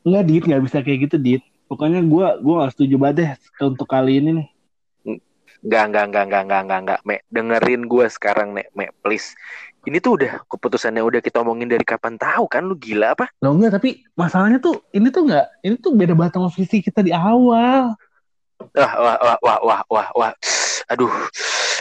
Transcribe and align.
Enggak, 0.00 0.24
Dit, 0.24 0.44
nggak 0.48 0.62
bisa 0.64 0.78
kayak 0.80 0.98
gitu, 1.08 1.16
Dit. 1.20 1.42
Pokoknya 1.70 2.02
gue 2.02 2.26
gua 2.42 2.66
gak 2.66 2.72
setuju 2.74 2.94
banget 2.98 3.16
deh 3.22 3.30
untuk 3.62 3.86
kali 3.86 4.18
ini 4.18 4.30
nih. 4.42 4.48
Enggak, 5.60 5.84
enggak, 5.92 6.04
enggak, 6.08 6.24
enggak, 6.24 6.42
enggak, 6.42 6.60
enggak, 6.64 6.80
enggak. 6.80 7.00
Me, 7.04 7.16
dengerin 7.28 7.82
gue 7.84 8.06
sekarang, 8.08 8.48
Nek. 8.56 8.72
Me, 8.72 8.88
please. 9.04 9.36
Ini 9.84 9.96
tuh 10.00 10.20
udah 10.20 10.44
keputusannya 10.44 11.00
udah 11.00 11.20
kita 11.24 11.40
omongin 11.40 11.68
dari 11.68 11.84
kapan 11.84 12.20
tahu 12.20 12.44
kan 12.48 12.64
lu 12.64 12.76
gila 12.76 13.16
apa? 13.16 13.32
Lo 13.40 13.56
enggak, 13.56 13.80
tapi 13.80 14.04
masalahnya 14.12 14.60
tuh 14.60 14.84
ini 14.92 15.08
tuh 15.08 15.24
enggak, 15.28 15.46
ini 15.64 15.76
tuh 15.80 15.92
beda 15.96 16.12
banget 16.12 16.36
sama 16.36 16.48
visi 16.52 16.84
kita 16.84 17.00
di 17.00 17.12
awal. 17.12 17.96
Wah, 18.76 18.92
wah, 19.00 19.16
wah, 19.20 19.38
wah, 19.40 19.58
wah, 19.64 19.82
wah, 19.88 20.08
wah. 20.16 20.32
Aduh. 20.92 21.12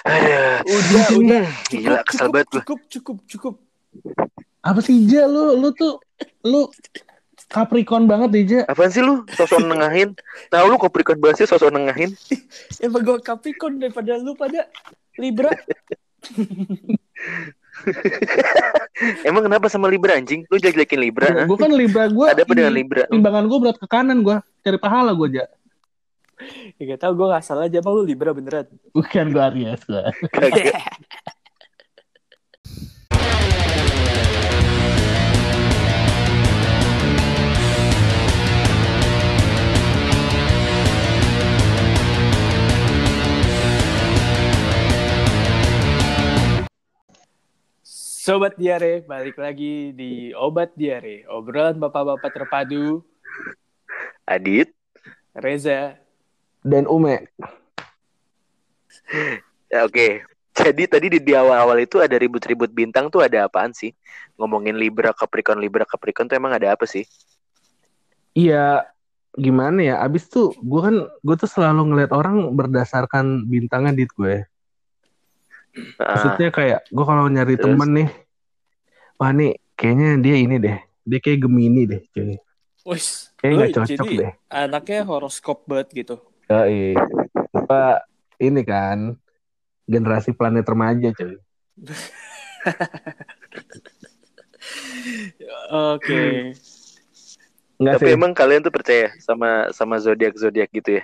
Aduh. 0.07 0.63
Udah, 0.63 1.07
udah. 1.15 1.45
Gila, 1.67 1.99
kesel 2.07 2.27
cukup, 2.27 2.33
banget 2.35 2.47
gue. 2.47 2.59
cukup, 2.63 2.79
cukup, 2.87 3.17
cukup. 3.27 3.53
Apa 4.63 4.79
sih, 4.79 4.95
Ja? 5.07 5.27
Lu, 5.27 5.59
lu 5.59 5.71
tuh, 5.75 5.99
lu 6.43 6.71
Capricorn 7.49 8.05
banget, 8.05 8.29
Ja. 8.45 8.61
Apaan 8.69 8.93
sih 8.93 9.01
lu? 9.01 9.25
Sosok 9.33 9.65
nengahin. 9.65 10.13
Tahu 10.53 10.65
lu 10.69 10.77
Capricorn 10.77 11.17
bahasnya 11.17 11.49
sosok 11.49 11.73
nengahin. 11.73 12.13
Emang 12.85 13.01
gue 13.01 13.17
Capricorn 13.25 13.81
daripada 13.81 14.21
lu 14.21 14.37
pada 14.37 14.69
Libra. 15.17 15.49
Emang 19.27 19.41
kenapa 19.49 19.65
sama 19.65 19.89
Libra 19.89 20.13
anjing? 20.13 20.45
Lu 20.45 20.61
jelek-jelekin 20.61 20.99
Libra? 21.01 21.25
hah? 21.25 21.45
Gue 21.49 21.57
kan 21.57 21.73
Libra, 21.73 22.05
gue 22.05 22.25
Ada 22.29 22.45
apa 22.45 22.53
dengan 22.53 22.73
Libra? 22.75 23.03
Timbangan 23.09 23.45
gue 23.49 23.57
berat 23.57 23.77
ke 23.81 23.87
kanan, 23.89 24.21
gue 24.21 24.37
cari 24.61 24.77
pahala 24.77 25.17
gue, 25.17 25.41
Ja. 25.41 25.49
Ya 26.79 26.95
gak 26.95 27.03
tau 27.03 27.11
gue 27.11 27.27
gak 27.27 27.43
salah 27.43 27.67
aja 27.67 27.83
emang 27.83 27.99
lu 27.99 28.07
Libra 28.07 28.31
beneran. 28.31 28.63
Bukan 28.95 29.25
gue 29.35 29.43
Aries, 29.43 29.83
gue. 29.83 29.99
Sobat 48.19 48.59
Diare, 48.59 48.99
balik 49.07 49.39
lagi 49.39 49.95
di 49.95 50.35
Obat 50.35 50.75
Diare. 50.75 51.23
Obrolan 51.31 51.79
bapak-bapak 51.79 52.27
terpadu, 52.35 52.99
Adit. 54.27 54.75
Reza. 55.31 55.95
Dan 56.59 56.83
Ume. 56.83 57.31
Ya, 59.71 59.87
Oke. 59.87 60.27
Jadi 60.51 60.83
tadi 60.91 61.07
di, 61.15 61.23
di 61.23 61.31
awal-awal 61.31 61.79
itu 61.79 62.03
ada 62.03 62.19
ribut-ribut 62.19 62.75
bintang 62.75 63.07
tuh 63.07 63.23
ada 63.23 63.47
apaan 63.47 63.71
sih? 63.71 63.95
Ngomongin 64.35 64.75
Libra, 64.75 65.15
Capricorn, 65.15 65.63
Libra, 65.63 65.87
Capricorn 65.87 66.27
tuh 66.27 66.35
emang 66.35 66.51
ada 66.51 66.75
apa 66.75 66.83
sih? 66.83 67.07
Iya, 68.35 68.83
gimana 69.31 69.79
ya? 69.79 69.95
Abis 70.03 70.27
tuh, 70.27 70.51
gue 70.59 70.81
kan, 70.83 71.07
gue 71.07 71.35
tuh 71.39 71.47
selalu 71.47 71.95
ngeliat 71.95 72.11
orang 72.11 72.51
berdasarkan 72.51 73.47
bintangnya, 73.47 73.95
Dit, 73.95 74.11
gue. 74.11 74.43
Ah, 75.99 76.15
Maksudnya 76.15 76.49
kayak 76.49 76.79
gue 76.89 77.05
kalau 77.05 77.25
nyari 77.29 77.55
Terus? 77.55 77.63
temen 77.67 77.89
nih, 77.93 78.09
wah 79.19 79.31
nih 79.35 79.51
kayaknya 79.77 80.09
dia 80.19 80.35
ini 80.39 80.55
deh, 80.57 80.77
dia 81.05 81.19
kayak 81.21 81.39
Gemini 81.45 81.81
deh, 81.85 82.01
cuy. 82.11 82.35
Wis, 82.87 83.29
lu 83.43 83.59
nggak 83.59 83.75
cocok 83.75 83.95
jadi 83.95 84.09
deh. 84.17 84.31
anaknya 84.49 85.05
horoskop 85.05 85.67
banget 85.69 85.87
gitu. 85.93 86.15
Ya, 86.49 86.65
iya. 86.65 86.97
Apa 87.53 88.01
ini 88.41 88.63
kan 88.65 89.13
generasi 89.85 90.33
planet 90.33 90.65
remaja, 90.65 91.13
cuy. 91.13 91.37
Oke. 95.93 96.55
Enggak 97.79 97.93
tapi 97.95 98.07
sih. 98.11 98.15
emang 98.19 98.31
kalian 98.35 98.59
tuh 98.59 98.73
percaya 98.75 99.07
sama 99.23 99.71
sama 99.71 99.95
zodiak 100.03 100.35
zodiak 100.35 100.67
gitu 100.73 100.99
ya? 100.99 101.03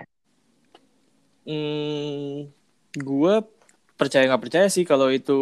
Hmm, 1.46 2.50
gue 2.98 3.36
percaya 3.96 4.28
nggak 4.28 4.44
percaya 4.44 4.68
sih 4.68 4.84
kalau 4.84 5.08
itu 5.12 5.40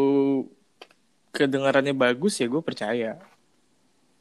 kedengarannya 1.34 1.98
bagus 1.98 2.38
ya 2.38 2.46
gue 2.46 2.62
percaya. 2.62 3.18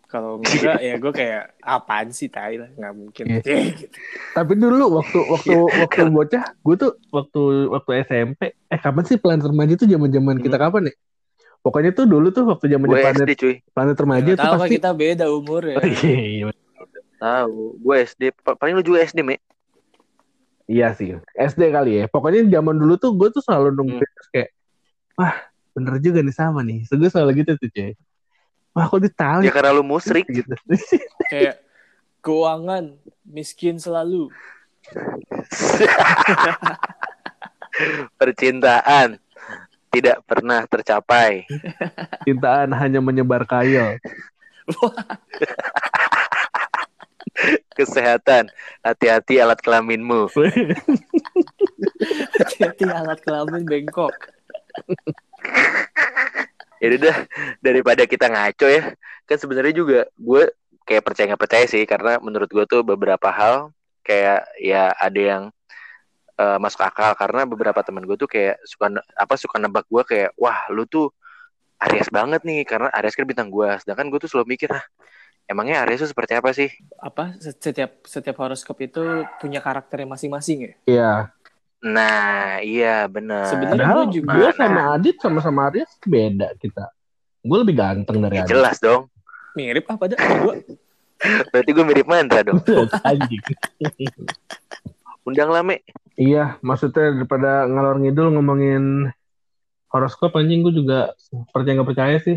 Kalau 0.09 0.45
enggak 0.45 0.81
ya 0.85 0.95
gue 1.01 1.13
kayak 1.13 1.57
apaan 1.65 2.13
sih 2.13 2.29
tai 2.29 2.61
lah 2.61 2.69
nggak 2.73 2.95
mungkin. 2.97 3.25
Iya. 3.41 3.73
Tapi 4.37 4.53
dulu 4.57 5.01
waktu 5.01 5.19
waktu 5.21 5.53
waktu 5.57 6.03
bocah, 6.09 6.45
gue 6.57 6.75
tuh 6.77 6.93
waktu 7.13 7.43
waktu 7.69 7.91
SMP, 8.05 8.41
eh 8.53 8.81
kapan 8.81 9.05
sih 9.09 9.17
planet 9.21 9.45
remaja 9.45 9.77
tuh 9.77 9.89
zaman-zaman 9.89 10.41
kita 10.41 10.57
kapan 10.57 10.93
ya? 10.93 10.95
Pokoknya 11.63 11.95
tuh 11.95 12.05
dulu 12.11 12.29
tuh 12.35 12.45
waktu 12.49 12.67
zaman 12.75 12.91
Gue 12.91 13.01
planet 13.01 13.27
cuy. 13.39 13.55
planet 13.71 13.97
remaja 13.97 14.31
Nggak 14.35 14.37
tuh 14.37 14.45
tahu 14.45 14.61
pasti 14.61 14.75
kita 14.77 14.91
beda 14.93 15.27
umur 15.31 15.63
ya. 15.63 15.77
Oh, 15.79 15.87
iya, 15.87 16.21
iya, 16.21 16.45
Tahu. 17.23 17.79
Gue 17.79 17.95
SD. 18.03 18.23
Pa- 18.35 18.59
Paling 18.59 18.75
lu 18.75 18.83
juga 18.83 18.99
SD, 19.07 19.23
Me. 19.23 19.39
Iya 20.67 20.93
sih. 20.93 21.17
SD 21.33 21.71
kali 21.71 21.99
ya. 21.99 22.05
Pokoknya 22.07 22.45
zaman 22.49 22.77
dulu 22.77 22.97
tuh 22.97 23.15
gue 23.15 23.29
tuh 23.31 23.41
selalu 23.41 23.75
nungguin 23.75 24.03
Hmm. 24.03 24.31
kayak 24.31 24.49
wah, 25.15 25.35
bener 25.73 25.95
juga 25.99 26.21
nih 26.21 26.33
sama 26.33 26.61
nih. 26.63 26.85
So, 26.85 26.97
gue 26.97 27.07
selalu 27.07 27.45
gitu 27.45 27.51
tuh, 27.57 27.69
cuy. 27.69 27.93
Wah, 28.73 28.89
kok 28.89 29.01
ditali 29.01 29.45
Ya 29.45 29.53
karena 29.53 29.71
lu 29.71 29.85
musrik. 29.85 30.25
gitu. 30.27 30.53
Kayak 31.31 31.61
keuangan 32.25 32.97
miskin 33.23 33.77
selalu. 33.77 34.33
Percintaan 38.17 39.21
tidak 39.93 40.25
pernah 40.25 40.65
tercapai. 40.65 41.45
Cintaan 42.25 42.73
hanya 42.73 42.99
menyebar 42.99 43.45
kayal. 43.45 44.01
Kesehatan, 47.79 48.53
hati-hati 48.85 49.41
alat 49.41 49.59
kelaminmu. 49.65 50.29
Hati-hati 52.39 52.85
alat 52.89 53.21
kelamin 53.25 53.63
bengkok. 53.65 54.15
Ya 56.83 56.91
udah 56.99 57.15
daripada 57.63 58.03
kita 58.11 58.27
ngaco 58.27 58.67
ya. 58.67 58.99
Kan 59.23 59.39
sebenarnya 59.39 59.71
juga 59.71 60.01
gue 60.19 60.51
kayak 60.83 61.07
percaya 61.07 61.31
nggak 61.31 61.43
percaya 61.47 61.65
sih 61.71 61.87
karena 61.87 62.19
menurut 62.19 62.51
gue 62.51 62.67
tuh 62.67 62.83
beberapa 62.83 63.31
hal 63.31 63.71
kayak 64.03 64.51
ya 64.59 64.91
ada 64.99 65.21
yang 65.21 65.43
eh, 66.43 66.59
masuk 66.59 66.83
akal 66.83 67.15
karena 67.15 67.47
beberapa 67.47 67.81
teman 67.87 68.03
gue 68.03 68.19
tuh 68.19 68.27
kayak 68.27 68.59
suka 68.67 68.99
apa 69.15 69.35
suka 69.39 69.63
nebak 69.63 69.87
gue 69.87 70.03
kayak 70.03 70.31
wah 70.35 70.67
lu 70.75 70.83
tuh 70.91 71.15
Aries 71.83 72.11
banget 72.11 72.43
nih 72.43 72.67
karena 72.67 72.91
Aries 72.99 73.15
kan 73.15 73.27
bintang 73.31 73.51
gue 73.51 73.71
sedangkan 73.83 74.11
gue 74.11 74.19
tuh 74.23 74.31
selalu 74.31 74.59
mikir 74.59 74.71
ah 74.75 74.83
emangnya 75.45 75.83
Aries 75.83 76.01
tuh 76.01 76.11
seperti 76.11 76.33
apa 76.33 76.51
sih 76.51 76.71
Apa 76.97 77.35
setiap 77.37 78.03
setiap 78.03 78.37
horoskop 78.39 78.79
itu 78.81 79.03
punya 79.37 79.59
karakternya 79.59 80.09
masing-masing 80.09 80.59
ya? 80.61 80.73
Iya. 80.85 81.13
nah 81.83 82.59
iya 82.59 83.05
benar 83.07 83.51
Sebenarnya 83.51 83.87
gue 83.93 84.07
juga- 84.15 84.35
gue 84.35 84.49
sama 84.53 84.81
Adit 84.93 85.17
sama-sama 85.19 85.61
Aries 85.67 85.91
beda 86.01 86.55
kita. 86.57 86.95
Gue 87.41 87.59
lebih 87.59 87.75
ganteng 87.75 88.19
dari 88.19 88.37
Ya, 88.37 88.43
Adit. 88.43 88.51
jelas 88.51 88.77
dong 88.79 89.11
Mirip 89.53 89.85
apa 89.87 90.07
dah 90.07 90.19
gue? 90.19 90.57
berarti 91.51 91.71
gue 91.71 91.85
mirip 91.85 92.07
mantra 92.07 92.43
dong 92.43 92.59
Anjing. 93.03 93.43
undang 95.23 95.51
lame 95.51 95.83
Iya, 96.13 96.61
maksudnya 96.61 97.09
daripada 97.11 97.65
ngalor 97.65 97.97
ngidul 97.97 98.29
ngomongin 98.31 99.09
horoskop 99.89 100.35
anjing 100.35 100.61
gue 100.61 100.75
juga 100.75 101.17
percaya 101.49 101.73
nggak 101.75 101.89
percaya 101.89 102.17
sih. 102.19 102.37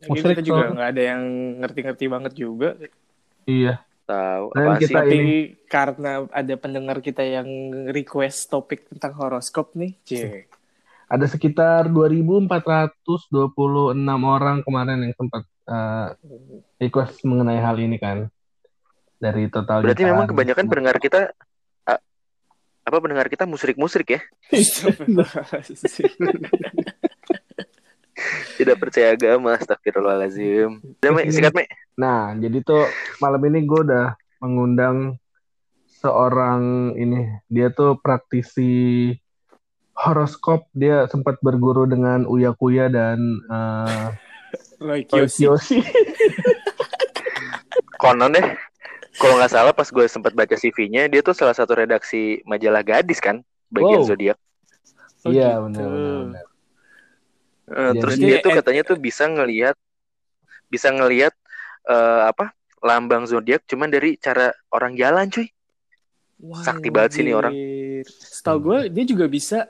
Musrik 0.00 0.38
kita 0.38 0.42
juga 0.44 0.70
nggak 0.70 0.88
ada 0.94 1.02
yang 1.02 1.22
ngerti-ngerti 1.58 2.04
banget 2.06 2.32
juga. 2.34 2.78
Iya. 3.42 3.82
tahu 4.04 4.56
Dan 4.56 4.64
apa 4.64 4.72
sih 4.76 4.88
kita- 4.88 5.04
Tapi 5.04 5.16
ini. 5.16 5.36
karena 5.66 6.12
ada 6.26 6.54
pendengar 6.56 6.96
kita 6.98 7.20
yang 7.20 7.44
request 7.90 8.48
topik 8.48 8.88
tentang 8.88 9.12
horoskop 9.12 9.76
nih, 9.76 10.00
cie. 10.00 10.48
Ada 11.06 11.26
sekitar 11.26 11.88
2.426 11.88 12.96
orang 14.24 14.62
kemarin 14.62 15.02
yang 15.02 15.12
sempat 15.12 15.44
eh, 15.66 16.08
request 16.78 17.20
mengenai 17.22 17.58
hal 17.58 17.76
ini 17.76 17.96
kan. 17.96 18.32
Dari 19.14 19.50
total 19.50 19.82
berarti 19.82 20.00
jutaan. 20.00 20.12
memang 20.14 20.26
kebanyakan 20.26 20.64
pendengar 20.68 20.96
kita 20.96 21.20
apa 22.88 23.04
pendengar 23.04 23.28
kita 23.28 23.44
musrik-musrik 23.44 24.16
ya 24.16 24.20
tidak 28.54 28.76
percaya 28.78 29.12
agama 29.12 29.54
astagfirullahalazim 29.54 30.80
udah 30.98 31.10
me 31.10 31.22
sikat 31.28 31.54
me 31.54 31.64
Nah, 31.98 32.30
jadi 32.38 32.62
tuh 32.62 32.86
malam 33.18 33.42
ini 33.50 33.66
gue 33.66 33.82
udah 33.82 34.14
mengundang 34.38 35.18
seorang 35.98 36.94
ini. 36.94 37.26
Dia 37.50 37.74
tuh 37.74 37.98
praktisi 37.98 39.10
horoskop. 39.98 40.70
Dia 40.70 41.10
sempat 41.10 41.42
berguru 41.42 41.90
dengan 41.90 42.22
Uya 42.22 42.54
Kuya 42.54 42.86
dan 42.86 43.18
eh 43.50 44.06
Roy 44.78 45.02
Kiyoshi. 45.02 45.42
Kiyoshi. 45.42 45.78
konon 47.98 48.30
deh 48.30 48.46
kalau 49.18 49.34
nggak 49.42 49.50
salah 49.50 49.74
pas 49.74 49.90
gue 49.90 50.06
sempat 50.06 50.30
baca 50.30 50.54
CV-nya 50.54 51.10
dia 51.10 51.18
tuh 51.18 51.34
salah 51.34 51.50
satu 51.50 51.74
redaksi 51.74 52.38
majalah 52.46 52.86
gadis 52.86 53.18
kan 53.18 53.42
bagian 53.74 54.06
Wow. 54.06 54.08
zodiak 54.14 54.38
Oh, 55.26 55.34
Iya, 55.34 55.58
gitu. 55.58 55.82
benar 55.82 56.46
Eh, 57.68 57.92
Jadi- 57.92 58.00
terus 58.00 58.16
dia 58.16 58.36
tuh 58.40 58.52
katanya 58.52 58.82
tuh 58.84 58.96
bisa 58.96 59.28
ngelihat 59.28 59.76
bisa 60.68 60.88
ngelihat 60.88 61.32
eh, 61.84 62.22
apa 62.26 62.52
lambang 62.78 63.24
zodiak 63.24 63.64
cuman 63.64 63.88
dari 63.88 64.16
cara 64.16 64.52
orang 64.70 64.94
jalan 64.94 65.28
cuy. 65.28 65.48
Sakti 66.62 66.88
banget 66.88 67.10
sih 67.12 67.22
nih 67.22 67.34
orang. 67.34 67.52
Setahu 68.06 68.58
gue 68.62 68.78
dia 68.88 69.04
juga 69.04 69.26
bisa 69.26 69.66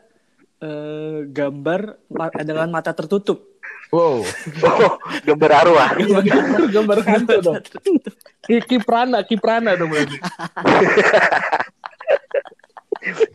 eh, 0.58 1.18
gambar 1.24 1.80
ma- 2.08 2.34
dengan 2.34 2.68
mata 2.68 2.92
tertutup. 2.92 3.56
Wow. 3.88 4.20
Oh, 4.60 4.94
gambar 5.24 5.50
arwah. 5.64 5.88
gambar, 6.28 6.60
gambar 6.68 6.98
hantu 7.08 7.36
dong. 7.40 7.56
Ki- 8.44 8.66
Kiprana, 8.66 9.24
Kiprana 9.24 9.72
dong 9.74 9.88
berarti. 9.88 10.18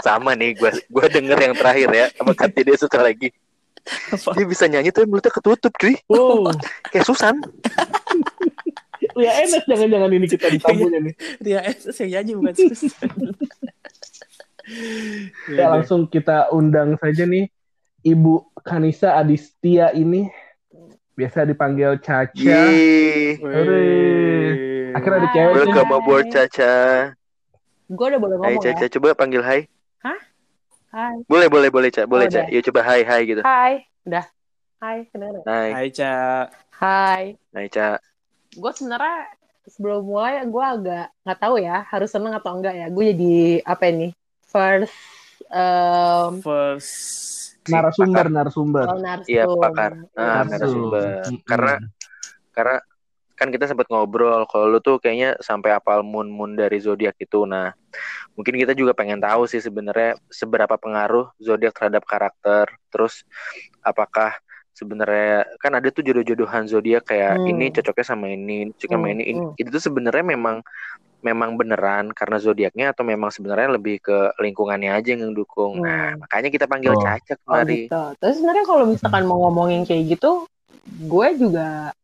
Sama 0.03 0.37
nih 0.37 0.53
gue 0.53 0.71
gua 0.91 1.07
denger 1.09 1.37
yang 1.39 1.55
terakhir 1.57 1.89
ya 1.89 2.05
sama 2.13 2.37
Kati 2.37 2.61
dia 2.61 2.77
suka 2.77 3.01
lagi. 3.01 3.33
Apa? 3.83 4.29
Dia 4.39 4.45
bisa 4.47 4.65
nyanyi 4.67 4.89
tapi 4.95 5.05
mulutnya 5.07 5.31
ketutup 5.33 5.73
cuy. 5.75 5.95
Wow. 6.07 6.51
Kayak 6.91 7.05
Susan. 7.07 7.35
Ya 9.13 9.31
enak 9.43 9.67
jangan-jangan 9.67 10.09
ini 10.15 10.25
kita 10.25 10.47
ditamunya 10.49 10.99
nih. 11.03 11.13
Ria 11.43 11.59
SS 11.67 12.07
yang 12.07 12.11
nyanyi 12.19 12.31
bukan 12.39 12.53
Susan. 12.55 13.09
Ya 15.51 15.67
langsung 15.67 16.07
kita 16.07 16.47
undang 16.55 16.95
saja 16.95 17.27
nih 17.27 17.51
Ibu 17.99 18.47
Kanisa 18.63 19.19
Adistia 19.19 19.91
ini 19.91 20.31
biasa 21.19 21.43
dipanggil 21.43 21.99
Caca. 21.99 22.31
Akhirnya 24.95 25.17
ada 25.19 25.29
cewek. 25.35 25.53
Welcome 25.67 25.91
aboard 25.91 26.31
Caca. 26.31 26.75
Gue 27.91 28.05
udah 28.07 28.19
boleh 28.23 28.35
Hai 28.39 28.55
ngomong 28.55 28.63
Caca, 28.63 28.85
ya. 28.87 28.91
coba 28.95 29.07
panggil 29.19 29.43
hai. 29.43 29.67
Hai. 30.93 31.25
Boleh, 31.25 31.49
boleh, 31.49 31.69
boleh, 31.73 31.89
Ca. 31.89 32.05
Boleh, 32.05 32.29
Oh, 32.29 32.31
Ca. 32.31 32.45
udah. 32.45 32.53
Yuk 32.53 32.63
coba 32.69 32.81
hai, 32.85 33.01
hai 33.01 33.21
gitu. 33.25 33.41
Hai. 33.41 33.73
Udah. 34.05 34.25
Hai, 34.77 34.97
kedengeran? 35.09 35.41
Hai, 35.41 35.69
Hai 35.73 35.87
Ca. 35.89 36.13
Hai. 36.77 37.23
hai 37.57 37.67
Ca. 37.73 37.97
Gue 38.53 38.71
sebenarnya 38.77 39.33
sebelum 39.65 40.05
mulai 40.05 40.45
gue 40.45 40.61
agak 40.61 41.05
nggak 41.25 41.39
tahu 41.41 41.55
ya 41.57 41.81
harus 41.89 42.13
seneng 42.13 42.37
atau 42.37 42.53
enggak 42.53 42.77
ya. 42.77 42.87
Gue 42.93 43.09
jadi 43.09 43.65
apa 43.65 43.89
ini? 43.89 44.13
First 44.45 44.93
um, 45.49 46.45
First 46.45 47.57
Narasumber, 47.63 48.27
narasumber. 48.27 48.85
oh, 48.91 48.99
narsum. 48.99 49.31
Iya, 49.33 49.47
pakar. 49.49 49.91
Ah, 50.13 50.43
Narsum. 50.45 50.51
narasumber. 50.93 51.17
Karena 51.47 51.73
karena 52.53 52.77
kan 53.33 53.49
kita 53.49 53.65
sempat 53.65 53.89
ngobrol 53.89 54.45
kalau 54.45 54.69
lu 54.69 54.79
tuh 54.79 55.01
kayaknya 55.01 55.33
sampai 55.41 55.73
apal 55.73 56.05
moon 56.05 56.29
moon 56.29 56.53
dari 56.53 56.77
zodiak 56.77 57.17
itu. 57.17 57.43
Nah, 57.43 57.73
mungkin 58.33 58.53
kita 58.55 58.73
juga 58.73 58.93
pengen 58.93 59.17
tahu 59.17 59.49
sih 59.49 59.59
sebenarnya 59.59 60.15
seberapa 60.29 60.77
pengaruh 60.77 61.33
zodiak 61.41 61.73
terhadap 61.73 62.05
karakter. 62.05 62.69
Terus 62.93 63.25
apakah 63.81 64.37
sebenarnya 64.73 65.45
kan 65.61 65.77
ada 65.77 65.89
tuh 65.89 66.01
jodoh-jodohan 66.01 66.65
zodiak 66.65 67.05
kayak 67.05 67.37
Hmm. 67.37 67.49
ini 67.49 67.69
cocoknya 67.69 68.05
sama 68.05 68.25
ini, 68.29 68.69
cocoknya 68.73 68.97
sama 68.97 69.07
Hmm, 69.09 69.13
ini. 69.17 69.23
Ini- 69.29 69.43
hmm. 69.49 69.59
Itu 69.61 69.69
tuh 69.69 69.83
sebenarnya 69.83 70.25
memang 70.25 70.61
memang 71.23 71.55
beneran 71.55 72.11
karena 72.11 72.35
zodiaknya 72.35 72.91
atau 72.91 73.07
memang 73.07 73.31
sebenarnya 73.31 73.79
lebih 73.79 74.03
ke 74.03 74.35
lingkungannya 74.43 74.91
aja 74.91 75.15
yang 75.15 75.31
dukung. 75.31 75.79
Nah, 75.79 76.11
Hmm. 76.11 76.19
makanya 76.19 76.49
kita 76.51 76.65
panggil 76.67 76.91
Oh. 76.91 76.99
Caca 76.99 77.33
Oh 77.33 77.37
kemari. 77.47 77.87
gitu. 77.87 78.03
Terus 78.19 78.33
sebenarnya 78.37 78.65
kalau 78.67 78.83
misalkan 78.91 79.23
mau 79.23 79.39
ngomongin 79.47 79.87
kayak 79.87 80.19
gitu, 80.19 80.43
gue 80.83 81.27
juga 81.39 81.95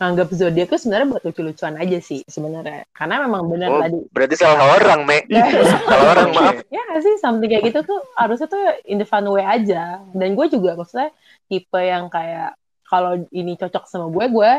nganggap 0.00 0.32
zodiak 0.32 0.72
itu 0.72 0.80
sebenarnya 0.80 1.08
buat 1.12 1.22
lucu-lucuan 1.28 1.76
aja 1.76 2.00
sih 2.00 2.24
sebenarnya. 2.24 2.88
Karena 2.96 3.20
memang 3.28 3.44
benar 3.52 3.68
Oh, 3.68 3.80
tadi. 3.84 4.00
berarti 4.08 4.34
salah 4.40 4.80
orang, 4.80 5.04
Me. 5.04 5.28
salah 5.92 6.06
orang, 6.16 6.28
maaf. 6.32 6.54
Ya 6.72 6.80
nggak 6.88 7.02
sih, 7.04 7.14
something 7.20 7.52
kayak 7.52 7.68
gitu 7.68 7.84
tuh 7.84 8.00
harusnya 8.16 8.48
tuh 8.48 8.64
in 8.88 8.96
the 8.96 9.04
fun 9.04 9.28
way 9.28 9.44
aja. 9.44 10.00
Dan 10.16 10.32
gue 10.32 10.46
juga 10.48 10.72
maksudnya 10.72 11.12
tipe 11.52 11.76
yang 11.84 12.08
kayak 12.08 12.56
kalau 12.88 13.20
ini 13.28 13.60
cocok 13.60 13.84
sama 13.84 14.08
gue, 14.08 14.24
gue 14.32 14.52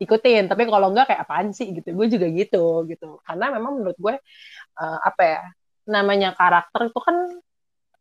ikutin. 0.00 0.48
Tapi 0.48 0.62
kalau 0.64 0.88
enggak 0.88 1.12
kayak 1.12 1.28
apaan 1.28 1.52
sih 1.52 1.76
gitu. 1.76 1.92
Gue 1.92 2.08
juga 2.08 2.24
gitu 2.32 2.88
gitu. 2.88 3.20
Karena 3.28 3.52
memang 3.52 3.84
menurut 3.84 3.98
gue 4.00 4.14
eh, 4.80 4.98
apa 5.04 5.22
ya 5.22 5.40
namanya 5.84 6.32
karakter 6.32 6.88
itu 6.88 7.00
kan 7.04 7.16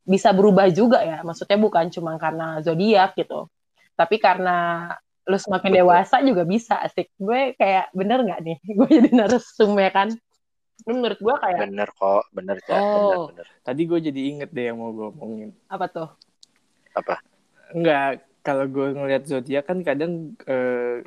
bisa 0.07 0.31
berubah 0.31 0.71
juga 0.71 1.03
ya. 1.03 1.19
Maksudnya 1.19 1.59
bukan 1.59 1.91
cuma 1.91 2.15
karena 2.15 2.63
zodiak 2.63 3.11
gitu. 3.19 3.51
Tapi 3.99 4.23
karena 4.23 4.87
lu 5.25 5.37
semakin 5.37 5.69
Betul. 5.69 5.79
dewasa 5.81 6.15
juga 6.21 6.43
bisa 6.43 6.73
asik. 6.79 7.09
Gue 7.17 7.53
kayak 7.53 7.89
bener 7.91 8.21
nggak 8.21 8.41
nih? 8.41 8.57
Gue 8.77 8.87
jadi 8.87 9.09
narsum 9.11 9.73
ya 9.75 9.89
kan? 9.89 10.09
Menurut 10.85 11.17
gue 11.17 11.35
kayak 11.35 11.65
Bener 11.65 11.89
kok, 11.89 12.23
bener. 12.29 12.57
Bener, 12.59 12.77
Oh. 12.77 13.31
bener. 13.31 13.47
Tadi 13.61 13.81
gue 13.83 13.99
jadi 14.03 14.21
inget 14.27 14.49
deh 14.51 14.69
yang 14.69 14.77
mau 14.77 14.91
gue 14.91 15.07
omongin. 15.09 15.49
apa 15.65 15.85
tuh? 15.87 16.09
Apa? 16.93 17.17
Enggak, 17.71 18.21
kalau 18.39 18.65
gue 18.65 18.93
ngeliat 18.93 19.23
zodiak 19.25 19.65
kan 19.65 19.81
kadang 19.81 20.37
eh, 20.45 21.01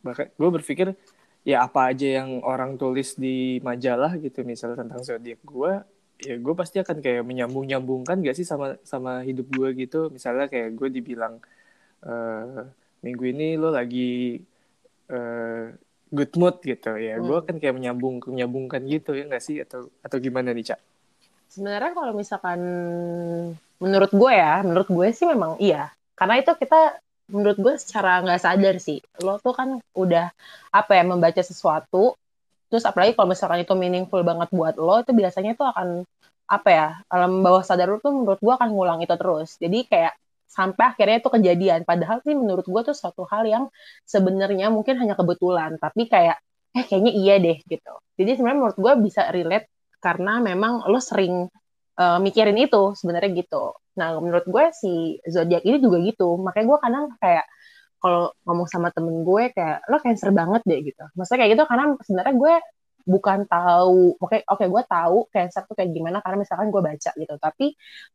bahkan 0.00 0.32
gue 0.32 0.48
berpikir 0.50 0.96
ya 1.42 1.64
apa 1.64 1.92
aja 1.92 2.20
yang 2.20 2.40
orang 2.40 2.76
tulis 2.76 3.14
di 3.14 3.60
majalah 3.60 4.16
gitu 4.16 4.40
misalnya 4.42 4.80
tentang 4.80 5.00
zodiak 5.00 5.40
gue 5.40 5.72
ya 6.20 6.36
gue 6.36 6.54
pasti 6.54 6.80
akan 6.80 7.00
kayak 7.00 7.24
menyambung 7.24 7.64
nyambungkan 7.64 8.20
gak 8.20 8.36
sih 8.36 8.44
sama 8.44 8.76
sama 8.80 9.20
hidup 9.20 9.48
gue 9.48 9.68
gitu 9.78 10.08
misalnya 10.08 10.48
kayak 10.48 10.72
gue 10.72 10.88
dibilang 10.90 11.40
eh, 12.02 12.64
minggu 13.04 13.24
ini 13.32 13.46
lo 13.60 13.68
lagi 13.72 14.40
eh, 15.10 15.64
good 16.16 16.32
mood 16.40 16.56
gitu 16.62 16.90
ya 17.06 17.14
gue 17.26 17.36
Hmm. 17.36 17.42
akan 17.42 17.56
kayak 17.62 17.74
menyambung 17.78 18.14
menyambungkan 18.26 18.82
gitu 18.92 19.10
ya 19.18 19.24
gak 19.30 19.44
sih 19.46 19.56
atau 19.64 19.80
atau 20.06 20.16
gimana 20.18 20.50
nih 20.56 20.66
cak 20.74 20.80
Sebenarnya 21.50 21.92
kalau 21.98 22.12
misalkan 22.14 22.60
menurut 23.82 24.10
gue 24.14 24.32
ya, 24.32 24.62
menurut 24.62 24.86
gue 24.86 25.08
sih 25.10 25.26
memang 25.26 25.58
iya. 25.58 25.90
Karena 26.14 26.38
itu 26.38 26.52
kita 26.54 27.00
menurut 27.32 27.58
gue 27.58 27.74
secara 27.80 28.20
nggak 28.22 28.40
sadar 28.42 28.74
sih. 28.78 28.98
Lo 29.24 29.40
tuh 29.42 29.54
kan 29.56 29.68
udah 29.96 30.30
apa 30.70 30.92
ya 30.94 31.02
membaca 31.02 31.42
sesuatu, 31.42 32.14
terus 32.70 32.84
apalagi 32.86 33.18
kalau 33.18 33.28
misalkan 33.34 33.62
itu 33.64 33.74
meaningful 33.74 34.22
banget 34.22 34.48
buat 34.54 34.74
lo, 34.78 35.02
itu 35.02 35.10
biasanya 35.10 35.58
tuh 35.58 35.66
akan 35.72 35.88
apa 36.50 36.68
ya 36.70 36.86
alam 37.06 37.42
bawah 37.46 37.62
sadar 37.62 37.86
lo 37.90 37.98
tuh 38.02 38.14
menurut 38.14 38.38
gue 38.42 38.54
akan 38.54 38.68
ngulang 38.70 38.98
itu 39.02 39.14
terus. 39.18 39.58
Jadi 39.58 39.78
kayak 39.90 40.14
sampai 40.50 40.84
akhirnya 40.90 41.22
itu 41.22 41.30
kejadian. 41.30 41.80
Padahal 41.86 42.18
sih 42.26 42.34
menurut 42.34 42.66
gue 42.66 42.82
tuh 42.90 42.96
suatu 42.96 43.22
hal 43.30 43.46
yang 43.46 43.64
sebenarnya 44.02 44.68
mungkin 44.74 44.98
hanya 44.98 45.14
kebetulan, 45.14 45.78
tapi 45.78 46.10
kayak 46.10 46.42
eh 46.74 46.84
kayaknya 46.86 47.12
iya 47.14 47.34
deh 47.38 47.58
gitu. 47.66 47.94
Jadi 48.18 48.30
sebenarnya 48.38 48.58
menurut 48.58 48.78
gue 48.78 48.92
bisa 49.06 49.30
relate 49.30 49.70
karena 50.02 50.42
memang 50.42 50.86
lo 50.90 50.98
sering 50.98 51.46
uh, 51.98 52.18
mikirin 52.18 52.58
itu 52.58 52.94
sebenarnya 52.98 53.30
gitu. 53.46 53.74
Nah 53.98 54.18
menurut 54.18 54.46
gue 54.46 54.64
si 54.74 55.18
zodiak 55.26 55.62
ini 55.66 55.78
juga 55.78 55.98
gitu. 56.02 56.38
Makanya 56.38 56.66
gue 56.66 56.78
kadang 56.82 57.04
kayak 57.22 57.46
kalau 58.00 58.32
ngomong 58.48 58.68
sama 58.70 58.88
temen 58.94 59.22
gue 59.22 59.52
kayak 59.52 59.86
lo 59.86 59.98
cancer 60.02 60.30
banget 60.34 60.62
deh 60.66 60.80
gitu. 60.82 61.04
Maksudnya 61.14 61.38
kayak 61.46 61.52
gitu 61.58 61.64
karena 61.68 61.84
sebenarnya 62.02 62.34
gue 62.34 62.54
bukan 63.06 63.44
tahu, 63.48 64.16
oke 64.20 64.44
oke 64.46 64.64
gue 64.66 64.82
tahu 64.86 65.16
cancer 65.32 65.62
tuh 65.66 65.74
kayak 65.76 65.90
gimana 65.92 66.18
karena 66.24 66.42
misalkan 66.44 66.68
gue 66.68 66.82
baca 66.82 67.10
gitu. 67.16 67.34
Tapi 67.36 67.66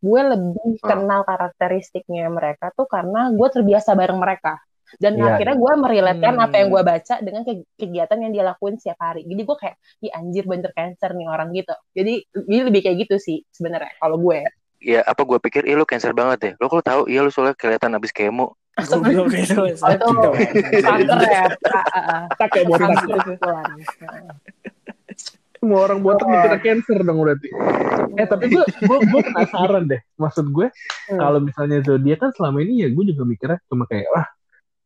gue 0.01 0.22
lebih 0.34 0.70
Hmm. 0.82 0.88
kenal 0.88 1.22
karakteristiknya 1.25 2.27
mereka 2.30 2.72
tuh 2.75 2.88
karena 2.89 3.32
gue 3.34 3.48
terbiasa 3.50 3.94
bareng 3.98 4.20
mereka. 4.20 4.60
Dan 5.01 5.18
Iya, 5.18 5.34
akhirnya 5.34 5.58
gue 5.58 5.74
meriletkan 5.82 6.34
Hmm. 6.38 6.46
apa 6.46 6.56
yang 6.62 6.70
gue 6.70 6.84
baca 6.86 7.15
dengan 7.20 7.42
ke- 7.42 7.68
kegiatan 7.75 8.18
yang 8.22 8.32
dia 8.32 8.44
lakuin 8.46 8.77
setiap 8.77 9.01
hari. 9.01 9.25
Jadi 9.25 9.42
gue 9.42 9.58
kayak, 9.58 9.75
Ih, 10.06 10.12
anjir 10.13 10.46
bener 10.46 10.72
cancer 10.77 11.12
nih 11.18 11.27
orang 11.27 11.50
gitu. 11.58 11.74
Jadi, 11.98 12.13
jadi 12.46 12.62
lebih 12.70 12.82
kayak 12.86 12.98
gitu 13.10 13.15
sih 13.18 13.38
sebenarnya 13.50 13.92
kalau 13.98 14.22
gue. 14.22 14.46
Ya 14.86 15.01
apa 15.01 15.25
gue 15.25 15.42
pikir, 15.42 15.65
ih 15.65 15.74
lu 15.74 15.84
cancer 15.89 16.13
banget 16.13 16.38
deh. 16.38 16.54
Lo 16.62 16.70
kalau 16.70 16.86
tahu, 16.86 17.01
iya 17.10 17.25
lu 17.25 17.34
soalnya 17.34 17.58
kelihatan 17.58 17.98
abis 17.98 18.13
kemo. 18.13 18.54
Goblok 18.75 19.32
itu 19.32 19.55
Oh, 19.55 19.72
itu 19.72 20.08
kanker 20.84 21.20
ya. 21.24 21.48
Ah, 21.48 21.79
ah, 21.79 21.96
ah. 21.96 22.22
Kita 22.27 22.46
kayak 22.51 22.65
kebetulan. 22.67 23.65
Semua 25.55 25.79
orang 25.88 26.00
botak 26.03 26.27
dikira 26.27 26.58
cancer 26.60 27.00
dong 27.01 27.17
berarti. 27.24 27.48
Eh 28.15 28.27
tapi 28.27 28.51
gue 28.51 28.63
gue 28.67 28.98
gue 29.01 29.22
penasaran 29.32 29.84
deh. 29.88 30.01
Maksud 30.20 30.51
gue 30.51 30.67
Hmm. 31.05 31.22
kalau 31.22 31.39
misalnya 31.39 31.86
zodiak 31.86 32.17
kan 32.20 32.34
selama 32.34 32.65
ini 32.65 32.82
ya 32.82 32.88
gue 32.89 33.03
juga 33.08 33.24
mikirnya 33.24 33.62
cuma 33.70 33.86
kayak 33.86 34.10
wah 34.10 34.25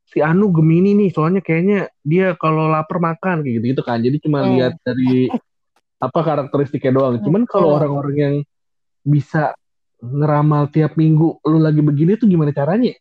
si 0.03 0.19
Anu 0.19 0.51
Gemini 0.51 0.91
nih 0.99 1.09
soalnya 1.09 1.39
kayaknya 1.39 1.87
dia 2.03 2.35
kalau 2.35 2.67
lapar 2.67 2.99
makan 2.99 3.41
kayak 3.41 3.59
gitu 3.59 3.65
gitu 3.73 3.81
kan. 3.81 3.99
Jadi 3.99 4.17
cuma 4.21 4.45
Hmm. 4.45 4.53
lihat 4.53 4.77
dari 4.85 5.33
apa 5.97 6.19
karakteristiknya 6.21 6.93
doang. 6.93 7.19
Cuman 7.25 7.43
kalau 7.49 7.73
Hmm. 7.73 7.77
orang-orang 7.81 8.15
yang 8.15 8.35
bisa 9.01 9.57
ngeramal 9.99 10.71
tiap 10.71 10.95
minggu 10.95 11.41
lu 11.43 11.57
lagi 11.59 11.81
begini 11.81 12.15
tuh 12.15 12.29
gimana 12.29 12.53
caranya? 12.53 12.93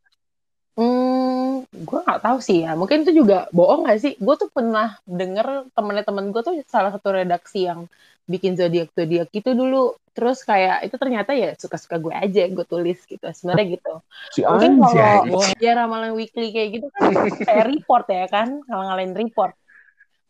Gue 1.69 2.01
nggak 2.01 2.25
tahu 2.25 2.39
sih 2.41 2.65
ya. 2.65 2.73
Mungkin 2.73 3.05
itu 3.05 3.13
juga 3.25 3.45
bohong 3.53 3.85
gak 3.85 4.01
sih? 4.01 4.13
Gue 4.17 4.35
tuh 4.41 4.49
pernah 4.49 4.97
denger 5.05 5.69
temennya 5.77 6.05
temen 6.05 6.33
gue 6.33 6.41
tuh 6.41 6.55
salah 6.65 6.91
satu 6.97 7.13
redaksi 7.13 7.69
yang 7.69 7.85
bikin 8.25 8.57
zodiak 8.57 8.89
zodiak 8.97 9.29
gitu 9.29 9.53
dulu. 9.53 9.93
Terus 10.17 10.43
kayak 10.43 10.89
itu 10.89 10.97
ternyata 10.97 11.37
ya 11.37 11.53
suka-suka 11.55 12.01
gue 12.01 12.15
aja 12.17 12.49
gue 12.49 12.65
tulis 12.65 12.99
gitu. 13.05 13.21
Sebenarnya 13.21 13.67
gitu. 13.77 13.93
Si 14.33 14.41
Mungkin 14.49 14.81
kalau 14.81 15.29
ya 15.65 15.73
ramalan 15.77 16.17
weekly 16.17 16.51
kayak 16.57 16.81
gitu 16.81 16.87
kan 16.89 17.13
kayak 17.45 17.67
report 17.69 18.07
ya 18.09 18.27
kan, 18.33 18.49
kalau 18.65 18.83
ngalahin 18.89 19.13
report. 19.13 19.53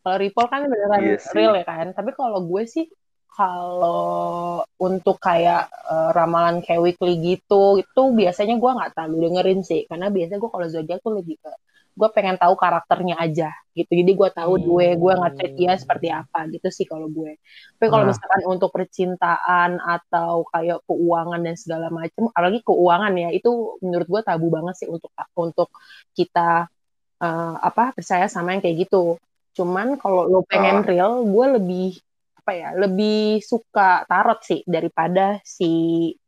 Kalau 0.03 0.17
report 0.19 0.47
kan 0.51 0.61
beneran 0.67 1.01
Iya 1.07 1.17
sih. 1.23 1.35
real 1.39 1.53
ya 1.55 1.65
kan. 1.65 1.87
Tapi 1.95 2.11
kalau 2.19 2.43
gue 2.43 2.63
sih 2.67 2.85
kalau 3.31 4.61
untuk 4.81 5.17
kayak 5.21 5.69
eh, 5.71 6.09
ramalan 6.17 6.59
kayak 6.65 6.81
weekly 6.83 7.13
gitu 7.21 7.79
itu 7.79 8.01
biasanya 8.19 8.55
gue 8.59 8.71
nggak 8.77 8.91
terlalu 8.95 9.15
dengerin 9.29 9.61
sih. 9.63 9.85
Karena 9.89 10.07
biasanya 10.11 10.39
gue 10.43 10.51
kalau 10.51 10.67
zodiak 10.67 10.99
tuh 11.05 11.13
lebih 11.19 11.37
ke 11.43 11.51
gue 11.99 12.07
pengen 12.15 12.39
tahu 12.39 12.55
karakternya 12.55 13.19
aja 13.19 13.51
gitu. 13.75 13.91
Jadi 13.91 14.11
gue 14.15 14.29
tahu 14.31 14.53
Hmm. 14.55 14.65
gue 14.71 14.87
gue 14.95 15.13
ngecek 15.19 15.51
dia 15.59 15.73
seperti 15.75 16.07
apa 16.11 16.47
gitu 16.47 16.67
sih 16.71 16.85
kalau 16.87 17.07
gue. 17.11 17.35
Tapi 17.75 17.87
kalau 17.91 18.03
Nah. 18.07 18.11
misalkan 18.15 18.41
untuk 18.47 18.69
percintaan 18.71 19.79
atau 19.83 20.47
kayak 20.47 20.79
keuangan 20.87 21.39
dan 21.43 21.55
segala 21.59 21.87
macam 21.91 22.31
apalagi 22.31 22.59
keuangan 22.63 23.13
ya 23.19 23.29
itu 23.35 23.49
menurut 23.83 24.07
gue 24.07 24.21
tabu 24.23 24.47
banget 24.47 24.75
sih 24.79 24.87
untuk 24.87 25.11
untuk 25.35 25.69
kita 26.15 26.71
eh, 27.19 27.55
apa 27.59 27.91
percaya 27.95 28.25
sama 28.31 28.55
yang 28.55 28.63
kayak 28.63 28.87
gitu. 28.87 29.19
Cuman 29.57 29.99
kalau 29.99 30.23
lo 30.23 30.39
pengen 30.47 30.87
real 30.87 31.19
gue 31.27 31.45
lebih 31.59 31.99
apa 32.49 32.57
ya 32.61 32.69
lebih 32.81 33.39
suka 33.45 34.03
tarot 34.09 34.39
sih 34.49 34.59
daripada 34.65 35.37
si 35.45 35.65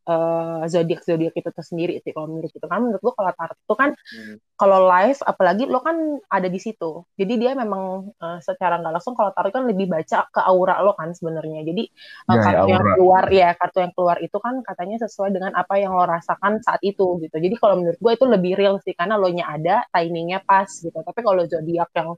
eh, 0.09 0.61
zodiak 0.73 1.01
zodiak 1.07 1.33
itu 1.39 1.49
tuh 1.57 1.65
sendiri 1.65 1.93
sih 2.03 2.11
kalau 2.15 2.27
menurut 2.31 2.51
itu. 2.53 2.65
Kan 2.69 2.79
menurut 2.85 3.01
gue 3.01 3.13
kalau 3.17 3.31
tarot 3.37 3.57
itu 3.57 3.75
kan 3.81 3.91
Hmm. 4.11 4.37
kalau 4.61 4.79
live 4.85 5.17
apalagi 5.25 5.63
lo 5.65 5.81
kan 5.81 5.97
ada 6.29 6.45
di 6.51 6.59
situ. 6.61 7.01
Jadi 7.19 7.33
dia 7.41 7.51
memang 7.57 8.13
eh, 8.21 8.39
secara 8.45 8.77
nggak 8.81 8.93
langsung 9.01 9.15
kalau 9.17 9.31
tarot 9.35 9.51
kan 9.55 9.65
lebih 9.69 9.87
baca 9.89 10.17
ke 10.29 10.41
aura 10.45 10.75
lo 10.85 10.93
kan 10.99 11.09
sebenarnya. 11.17 11.65
Jadi 11.69 11.83
Ya, 12.27 12.41
kartu 12.45 12.65
ya, 12.65 12.65
yang 12.69 12.85
keluar 12.93 13.25
ya 13.33 13.49
kartu 13.59 13.77
yang 13.83 13.93
keluar 13.97 14.17
itu 14.21 14.37
kan 14.41 14.55
katanya 14.67 14.97
sesuai 15.05 15.29
dengan 15.35 15.53
apa 15.57 15.75
yang 15.81 15.91
lo 15.97 16.05
rasakan 16.05 16.61
saat 16.65 16.81
itu 16.85 17.17
gitu. 17.23 17.35
Jadi 17.41 17.55
kalau 17.61 17.75
menurut 17.81 17.99
gue 17.99 18.11
itu 18.17 18.25
lebih 18.29 18.51
real 18.59 18.75
sih 18.85 18.93
karena 18.97 19.15
lo 19.21 19.29
nya 19.33 19.45
ada 19.55 19.85
timingnya 19.93 20.39
pas 20.45 20.69
gitu. 20.69 20.93
Tapi 20.95 21.19
kalau 21.25 21.43
zodiak 21.49 21.89
yang 21.97 22.13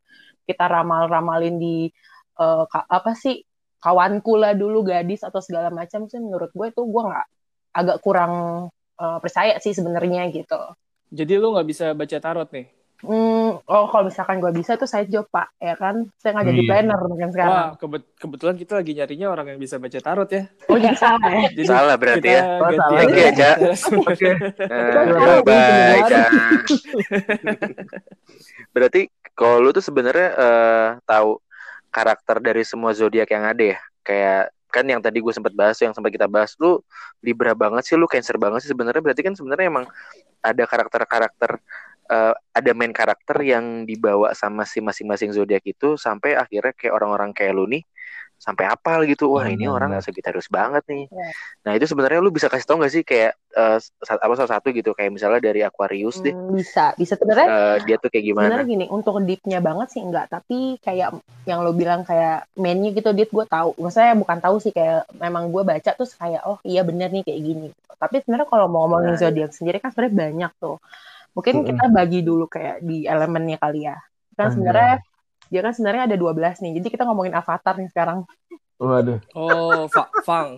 kita 0.47 0.65
ramal-ramalin 0.67 1.55
di 1.61 1.87
ka- 2.71 2.87
apa 2.89 3.11
sih 3.17 3.35
kawanku 3.83 4.39
lah 4.39 4.55
dulu 4.55 4.79
gadis 4.81 5.21
atau 5.21 5.43
segala 5.43 5.67
macam 5.67 6.07
sih 6.07 6.15
menurut 6.15 6.47
gue 6.49 6.71
itu 6.71 6.79
gue 6.79 7.01
nggak 7.03 7.25
agak 7.75 7.97
kurang 7.99 8.31
eh, 8.95 9.17
percaya 9.19 9.59
sih 9.59 9.75
sebenarnya 9.75 10.31
gitu 10.31 10.55
Jadi 11.11 11.35
lu 11.35 11.51
nggak 11.51 11.67
bisa 11.67 11.85
baca 11.91 12.17
tarot 12.17 12.47
nih. 12.49 12.65
Hmm, 13.03 13.59
oh 13.59 13.85
kalau 13.91 14.07
misalkan 14.07 14.39
gue 14.39 14.49
bisa 14.55 14.73
tuh 14.73 14.87
saya 14.87 15.03
job 15.03 15.27
pak, 15.27 15.51
ya 15.59 15.75
kan? 15.75 16.07
Saya 16.17 16.33
nggak 16.33 16.47
jadi 16.47 16.57
Iya. 16.57 16.67
planner 16.71 16.99
mungkin 17.03 17.29
sekarang. 17.29 17.51
Wah, 17.51 17.69
kebet- 17.75 18.11
kebetulan 18.15 18.55
kita 18.55 18.73
lagi 18.79 18.91
nyarinya 18.95 19.27
orang 19.27 19.45
yang 19.53 19.59
bisa 19.59 19.75
baca 19.75 19.99
tarot 19.99 20.29
ya. 20.31 20.47
Oh 20.71 20.79
jadi 20.79 20.95
salah 20.95 21.29
ya? 21.29 21.45
Jadi 21.51 21.67
Salah 21.67 21.95
berarti 21.99 22.29
ya. 22.31 22.43
Oh, 22.47 22.59
ganti 22.63 22.79
salah. 22.79 23.01
aja. 23.03 23.13
You, 23.13 23.27
Aca. 23.27 23.51
Oke. 24.07 24.31
Eh, 24.73 25.39
bye. 25.43 26.01
Berarti 28.73 29.01
kalau 29.33 29.57
lu 29.59 29.69
tuh 29.69 29.83
sebenarnya 29.83 30.29
eh, 30.33 30.89
tahu 31.03 31.37
karakter 31.93 32.41
dari 32.41 32.65
semua 32.65 32.91
zodiak 32.97 33.29
yang 33.29 33.45
ada 33.45 33.77
ya. 33.77 33.79
Kayak 34.01 34.51
kan 34.73 34.89
yang 34.89 34.97
tadi 35.05 35.21
gue 35.21 35.29
sempat 35.29 35.53
bahas 35.53 35.77
yang 35.77 35.93
sempat 35.93 36.09
kita 36.09 36.25
bahas 36.25 36.57
lu 36.57 36.81
Libra 37.21 37.53
banget 37.53 37.85
sih 37.85 37.93
lu 37.93 38.09
Cancer 38.09 38.41
banget 38.41 38.65
sih 38.65 38.73
sebenarnya 38.73 39.05
berarti 39.05 39.21
kan 39.21 39.37
sebenarnya 39.37 39.69
emang 39.69 39.85
ada 40.41 40.63
karakter-karakter 40.65 41.61
eh, 42.09 42.33
ada 42.33 42.71
main 42.73 42.89
karakter 42.89 43.37
yang 43.45 43.85
dibawa 43.85 44.33
sama 44.33 44.65
si 44.65 44.81
masing-masing 44.81 45.29
zodiak 45.29 45.61
itu 45.61 45.93
sampai 45.93 46.33
akhirnya 46.33 46.73
kayak 46.73 46.93
orang-orang 46.97 47.29
kayak 47.37 47.53
lu 47.53 47.69
nih 47.69 47.85
sampai 48.45 48.65
apal 48.73 48.99
gitu 49.11 49.23
wah 49.33 49.45
ini 49.53 49.63
Benar, 49.63 49.75
orang 49.75 49.89
benar. 49.89 50.03
Sagittarius 50.05 50.49
banget 50.57 50.83
nih 50.91 51.03
Ya. 51.11 51.33
nah 51.65 51.71
itu 51.77 51.85
sebenarnya 51.91 52.19
lu 52.25 52.31
bisa 52.37 52.47
kasih 52.51 52.67
tau 52.69 52.77
gak 52.83 52.93
sih 52.95 53.03
kayak 53.11 53.31
eh, 53.59 53.77
sa- 54.07 54.21
apa 54.25 54.33
salah 54.39 54.51
satu 54.59 54.67
gitu 54.77 54.91
kayak 54.97 55.11
misalnya 55.17 55.41
dari 55.47 55.61
Aquarius 55.69 56.17
deh 56.25 56.35
Hmm, 56.35 56.53
bisa, 56.57 56.93
bisa 56.99 57.13
sebenarnya. 57.17 57.49
Eh, 57.51 57.75
dia 57.85 57.95
tuh 58.01 58.09
kayak 58.13 58.25
gimana 58.31 58.59
Sebenarnya 58.59 58.65
gini, 58.71 58.85
untuk 58.89 59.13
deepnya 59.27 59.59
banget 59.67 59.87
sih 59.93 60.01
enggak, 60.05 60.25
tapi 60.33 60.55
kayak 60.85 61.09
yang 61.49 61.59
lo 61.65 61.71
bilang 61.81 62.01
kayak 62.09 62.49
mainnya 62.57 62.89
gitu, 62.97 63.09
deep 63.17 63.29
gue 63.37 63.45
tahu. 63.45 63.69
Maksudnya 63.83 64.13
bukan 64.21 64.39
tahu 64.43 64.55
sih 64.63 64.73
kayak 64.77 65.05
memang 65.23 65.43
gue 65.53 65.61
baca 65.69 65.89
terus 65.97 66.13
kayak 66.21 66.41
oh 66.49 66.57
iya 66.69 66.81
bener 66.89 67.07
nih 67.13 67.23
kayak 67.27 67.41
gini. 67.47 67.67
Tapi 68.01 68.15
sebenarnya 68.23 68.47
kalau 68.53 68.67
mau 68.71 68.79
ngomongin 68.89 69.13
Nah, 69.13 69.21
zodiak 69.21 69.51
sendiri 69.57 69.77
kan 69.83 69.89
sebenarnya 69.93 70.17
banyak 70.25 70.51
tuh. 70.61 70.75
Mungkin 71.35 71.55
Mm-mm. 71.55 71.69
kita 71.69 71.83
bagi 71.97 72.19
dulu 72.27 72.45
kayak 72.55 72.75
di 72.89 72.95
elemennya 73.13 73.57
kali 73.63 73.79
ya. 73.89 73.95
Kan 74.37 74.47
sebenarnya 74.53 74.93
dia 75.53 75.61
kan 75.61 75.71
sebenarnya 75.71 76.09
ada 76.09 76.17
12 76.17 76.57
nih. 76.59 76.81
Jadi 76.81 76.87
kita 76.89 77.05
ngomongin 77.05 77.37
avatar 77.37 77.77
nih 77.77 77.89
sekarang. 77.93 78.25
Waduh, 78.81 79.21
Oh, 79.37 79.85
fa 79.87 80.09
Fang. 80.25 80.57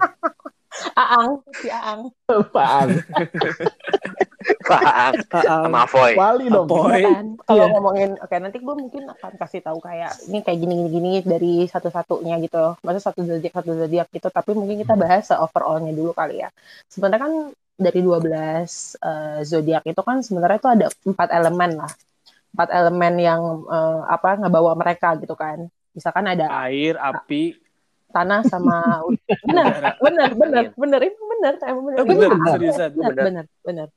Aang, 0.93 1.43
si 1.55 1.67
Aang. 1.67 2.11
Faang 2.51 2.89
Faang. 4.67 5.13
sama 5.31 5.85
Avoy 5.85 6.11
Wali 6.15 6.45
dong. 6.49 6.67
Boy. 6.67 6.99
Iya 6.99 7.09
kan? 7.11 7.25
Kalau 7.43 7.65
Iya. 7.65 7.71
ngomongin, 7.71 8.09
oke 8.19 8.35
nanti 8.37 8.57
gue 8.59 8.75
mungkin 8.75 9.03
akan 9.07 9.31
kasih 9.39 9.61
tahu 9.61 9.79
kayak 9.79 10.11
ini 10.27 10.39
kayak 10.41 10.59
gini 10.59 10.73
gini 10.75 10.89
gini 10.89 11.11
dari 11.23 11.53
satu-satunya 11.65 12.35
gitu. 12.43 12.75
Maksudnya 12.81 13.03
satu 13.03 13.19
zodiak 13.23 13.53
satu 13.53 13.71
zodiak 13.71 14.07
gitu. 14.11 14.27
Tapi 14.27 14.51
mungkin 14.51 14.81
kita 14.81 14.95
bahas 14.95 15.31
overallnya 15.31 15.91
dulu 15.93 16.11
kali 16.11 16.43
ya. 16.43 16.49
Sebenarnya 16.89 17.21
kan 17.23 17.33
dari 17.75 17.99
12 17.99 18.95
eh, 18.99 19.39
zodiak 19.43 19.83
itu 19.85 20.01
kan 20.01 20.23
sebenarnya 20.23 20.57
itu 20.59 20.69
ada 20.71 20.85
empat 21.05 21.29
elemen 21.31 21.71
lah. 21.79 21.91
Empat 22.55 22.69
elemen 22.71 23.13
yang 23.19 23.41
eh, 23.67 23.99
apa 24.07 24.39
ngebawa 24.39 24.71
mereka 24.73 25.19
gitu 25.19 25.35
kan. 25.35 25.67
Misalkan 25.91 26.25
ada 26.25 26.47
Air, 26.67 26.95
api. 26.95 27.55
tanah 28.11 28.47
sama 28.47 29.03
benar, 29.47 29.91
benar, 29.99 30.29
benar, 30.33 30.63
benar, 30.71 30.99
ini 31.03 31.15
benar, 31.19 31.53
benar, 31.59 32.31
benar, 32.31 32.53
seriusan. 32.55 32.89
benar, 32.95 33.11
Benar. 33.11 33.45
benar. 33.59 33.87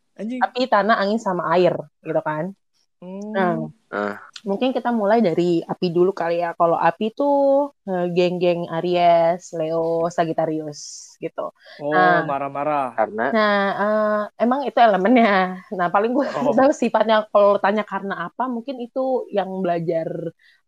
Api, 0.43 0.63
tanah, 0.67 0.97
angin 0.99 1.23
sama 1.23 1.47
air 1.55 1.75
gitu 2.03 2.19
kan. 2.21 2.51
Hmm. 2.99 3.31
Nah, 3.31 3.55
Ah. 3.89 4.21
Mungkin 4.47 4.71
kita 4.71 4.91
mulai 4.95 5.19
dari 5.25 5.63
api 5.65 5.87
dulu 5.91 6.15
kali 6.15 6.43
ya. 6.45 6.55
Kalau 6.55 6.79
api 6.79 7.11
tuh 7.15 7.73
eh, 7.89 8.07
geng-geng 8.15 8.69
Aries, 8.71 9.55
Leo, 9.57 10.07
Sagittarius 10.13 11.15
gitu. 11.19 11.51
Oh, 11.83 11.91
Nah. 11.95 12.23
marah-marah. 12.23 12.95
karena 12.95 13.25
Nah, 13.35 13.59
eh, 13.83 14.21
emang 14.45 14.63
itu 14.63 14.79
elemennya. 14.79 15.63
Nah, 15.75 15.89
paling 15.91 16.15
gue 16.15 16.23
Oh. 16.23 16.55
tahu 16.59 16.71
sifatnya 16.71 17.27
kalau 17.33 17.59
tanya 17.59 17.83
karena 17.83 18.31
apa, 18.31 18.47
mungkin 18.47 18.79
itu 18.79 19.27
yang 19.35 19.51
belajar 19.65 20.07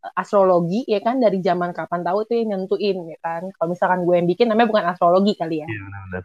eh, 0.03 0.13
astrologi 0.19 0.83
ya 0.89 0.99
kan 1.05 1.21
dari 1.23 1.39
zaman 1.45 1.71
kapan 1.77 2.01
tahu 2.03 2.25
itu 2.27 2.33
yang 2.43 2.49
nentuin 2.67 2.99
ya 3.07 3.19
kan. 3.23 3.43
Kalau 3.55 3.69
misalkan 3.71 4.03
gue 4.03 4.15
yang 4.19 4.29
bikin 4.29 4.47
namanya 4.51 4.69
bukan 4.73 4.85
astrologi 4.91 5.35
kali 5.39 5.63
ya. 5.63 5.69
Iya 5.69 5.81
benar-benar. 5.87 6.23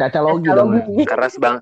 Caca 0.00 0.20
logi 0.24 0.48
dong. 0.48 0.68
Karena 1.10 1.28
sebang 1.28 1.56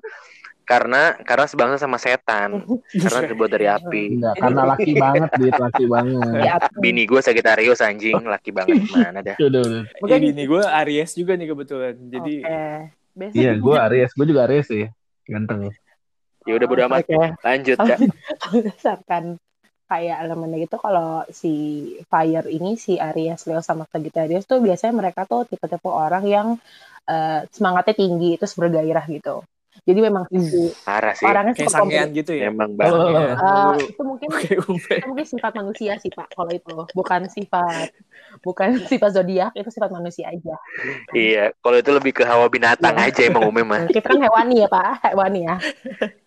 karena 0.69 1.17
karena 1.25 1.45
sebangsa 1.49 1.81
sama 1.81 1.97
setan 1.97 2.61
karena 2.93 3.19
terbuat 3.25 3.49
dari 3.49 3.65
api 3.65 4.03
Enggak, 4.21 4.35
karena 4.37 4.61
laki 4.69 4.91
banget, 4.93 5.29
dit 5.41 5.55
laki 5.57 5.83
banget. 5.89 6.29
Ya, 6.45 6.51
api. 6.61 6.77
bini 6.77 7.03
gue 7.09 7.21
Sagittarius 7.25 7.81
anjing 7.81 8.21
laki 8.21 8.53
banget 8.53 8.77
mana 8.93 9.25
dah 9.25 9.33
Udah, 9.41 9.65
udah. 9.65 9.81
Mungkin 9.97 10.21
ini 10.29 10.43
gue 10.45 10.61
Aries 10.61 11.17
juga 11.17 11.33
nih 11.33 11.47
kebetulan. 11.49 11.95
Jadi 11.97 12.35
Oke. 12.45 12.61
Biasanya 13.17 13.41
Iya, 13.41 13.51
gue 13.57 13.75
Aries, 13.89 14.11
gue 14.13 14.25
juga 14.29 14.41
Aries 14.45 14.67
sih. 14.69 14.85
Ganteng. 15.25 15.73
ya 16.47 16.53
udah 16.57 16.67
bodo 16.69 16.81
amat 16.89 17.05
Oke. 17.05 17.17
lanjut 17.45 17.77
kak 17.77 17.99
kalau 18.41 18.59
misalkan 18.65 19.23
kayak 19.85 20.17
elemennya 20.21 20.57
gitu 20.65 20.77
kalau 20.81 21.21
si 21.29 21.53
fire 22.09 22.45
ini 22.45 22.77
si 22.77 23.01
Aries, 23.01 23.45
Leo 23.49 23.61
sama 23.65 23.89
Sagittarius 23.89 24.45
tuh 24.45 24.61
biasanya 24.61 24.93
mereka 24.93 25.25
tuh 25.25 25.49
tipe-tipe 25.49 25.89
orang 25.89 26.23
yang 26.29 26.47
eh, 27.09 27.41
semangatnya 27.49 27.97
tinggi 27.97 28.37
terus 28.37 28.53
bergairah 28.53 29.05
gitu. 29.09 29.41
Jadi 29.89 29.99
memang 29.99 30.23
si 30.29 30.69
parah 30.79 31.13
sih 31.13 31.25
orangnya 31.25 31.53
kayak 31.57 31.71
sangean 31.71 32.07
gitu 32.13 32.31
ya. 32.31 32.47
emang 32.47 32.69
Oh, 32.69 32.77
banget 32.77 33.33
Eh, 33.33 33.75
itu 33.89 34.01
mungkin 34.05 34.27
itu 34.37 34.61
mungkin 35.09 35.25
sifat 35.25 35.51
manusia 35.51 35.97
sih 35.97 36.11
Pak 36.11 36.27
kalau 36.31 36.51
itu 36.53 36.75
bukan 36.93 37.25
sifat 37.25 37.89
bukan 38.39 38.69
sifat 38.91 39.09
zodiak 39.11 39.51
itu 39.53 39.65
sifat 39.67 39.89
manusia 39.89 40.29
aja. 40.29 40.53
iya 41.11 41.49
kalau 41.59 41.75
itu 41.75 41.89
lebih 41.89 42.13
ke 42.13 42.23
hawa 42.23 42.45
binatang 42.47 42.93
Iya. 42.93 43.09
aja 43.09 43.21
emang 43.25 43.49
umum 43.49 43.65
mah 43.65 43.81
Kita 43.89 44.05
kan 44.05 44.21
hewani 44.21 44.61
ya 44.61 44.67
Pak, 44.69 45.09
hewani 45.09 45.39
ya. 45.43 45.55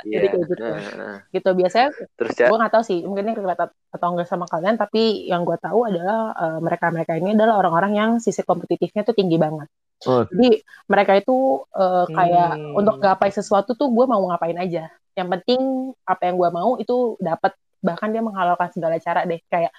iya 0.03 0.19
Jadi 0.19 0.27
kayak 0.27 0.45
gitu. 0.51 0.63
Nah. 0.99 1.17
Gitu 1.31 1.49
biasanya 1.55 1.89
terus 2.19 2.31
cak 2.35 2.49
gue 2.51 2.59
nggak 2.59 2.73
tahu 2.73 2.83
sih 2.83 2.99
mungkin 3.07 3.23
ini 3.25 3.35
relate 3.39 3.63
atau 3.89 4.07
enggak 4.11 4.27
sama 4.27 4.51
kalian 4.51 4.75
tapi 4.75 5.31
yang 5.31 5.47
gue 5.47 5.55
tahu 5.57 5.87
adalah 5.87 6.35
eh, 6.35 6.59
mereka-mereka 6.59 7.13
ini 7.15 7.39
adalah 7.39 7.63
orang-orang 7.63 7.93
yang 7.95 8.11
sisi 8.19 8.43
kompetitifnya 8.43 9.07
tuh 9.07 9.15
tinggi 9.15 9.39
banget 9.39 9.71
Oh, 10.03 10.23
jadi 10.27 10.63
mereka 10.87 11.13
itu 11.15 11.37
eh, 11.73 12.05
kayak 12.11 12.51
Hmm. 12.59 12.79
untuk 12.79 12.97
gapai 12.99 13.31
sesuatu 13.31 13.73
tuh 13.73 13.89
gue 13.91 14.05
mau 14.07 14.23
ngapain 14.27 14.57
aja. 14.57 14.91
Yang 15.15 15.29
penting 15.39 15.61
apa 16.03 16.23
yang 16.27 16.37
gue 16.41 16.51
mau 16.51 16.71
itu 16.77 17.15
dapat 17.21 17.53
bahkan 17.83 18.11
dia 18.11 18.23
menghalalkan 18.23 18.71
segala 18.73 18.97
cara 18.99 19.23
deh. 19.23 19.39
Kayak 19.47 19.71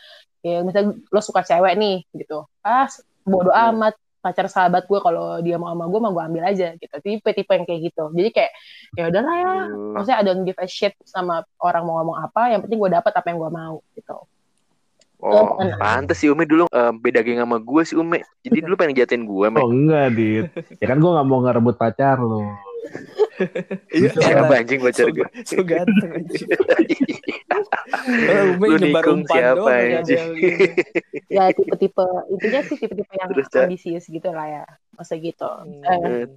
ya 0.44 0.60
misalnya 0.62 1.00
lo 1.08 1.20
suka 1.24 1.44
cewek 1.44 1.74
nih 1.76 2.04
gitu. 2.16 2.48
Ah 2.62 2.88
bodo 3.24 3.52
Hmm. 3.52 3.76
amat. 3.76 3.96
Pacar 4.24 4.48
sahabat 4.48 4.88
gue 4.88 5.00
kalau 5.04 5.44
dia 5.44 5.60
mau 5.60 5.68
sama 5.76 5.84
gue 5.84 6.00
mau 6.00 6.16
gue 6.16 6.24
ambil 6.24 6.44
aja 6.48 6.80
gitu. 6.80 6.96
Tipe-tipe 6.96 7.52
yang 7.60 7.68
kayak 7.68 7.82
gitu. 7.92 8.08
Jadi 8.16 8.30
kayak 8.32 8.52
ya 8.96 9.04
udahlah 9.12 9.36
ya. 9.36 9.54
Maksudnya 10.00 10.18
I 10.20 10.24
don't 10.24 10.44
give 10.48 10.56
a 10.64 10.68
shit 10.68 10.96
sama 11.04 11.44
orang 11.60 11.84
mau 11.84 12.00
ngomong 12.00 12.24
apa. 12.24 12.56
Yang 12.56 12.64
penting 12.64 12.80
gue 12.80 12.92
dapat 12.96 13.12
apa 13.12 13.28
yang 13.28 13.44
gue 13.44 13.52
mau 13.52 13.84
gitu 13.92 14.16
oh 15.24 15.56
pantes 15.80 16.20
sih 16.20 16.28
Umi 16.28 16.44
dulu 16.44 16.68
eh, 16.68 16.92
beda 16.92 17.24
geng 17.24 17.40
sama 17.40 17.58
gue 17.58 17.82
sih 17.82 17.96
Umi 17.96 18.20
jadi 18.42 18.60
dulu 18.62 18.76
pengen 18.76 19.00
jatin 19.00 19.24
gue 19.24 19.48
oh 19.48 19.50
Mek 19.50 19.64
enggak, 19.64 20.08
dit. 20.14 20.46
Ya 20.78 20.86
kan 20.86 21.00
gue 21.00 21.10
gak 21.10 21.26
mau 21.26 21.40
ngerebut 21.40 21.76
pacar 21.76 22.20
lo. 22.20 22.44
Iya, 23.90 24.14
siapa 24.14 24.62
anjing 24.62 24.78
pacar 24.78 25.08
So, 25.08 25.10
gue 25.10 25.26
so 25.42 25.58
ganteng 25.66 26.12
anjing. 26.14 26.46
Umpe 28.54 28.66
Lu 28.70 28.76
nyebar 28.78 29.02
nikung 29.02 29.24
umpan 29.24 29.34
siapa, 29.34 29.72
anjing? 29.74 30.28
ya 31.34 31.50
tipe-tipe 31.50 32.06
intinya 32.30 32.60
sih 32.62 32.78
tipe-tipe 32.78 33.14
yang 33.18 33.30
Terus, 33.34 33.50
ambisius 33.58 34.06
gitu 34.06 34.30
lah 34.30 34.46
ya 34.46 34.64
masa 34.94 35.18
gitu 35.18 35.50
Eh, 35.82 35.98
Hmm. 35.98 36.30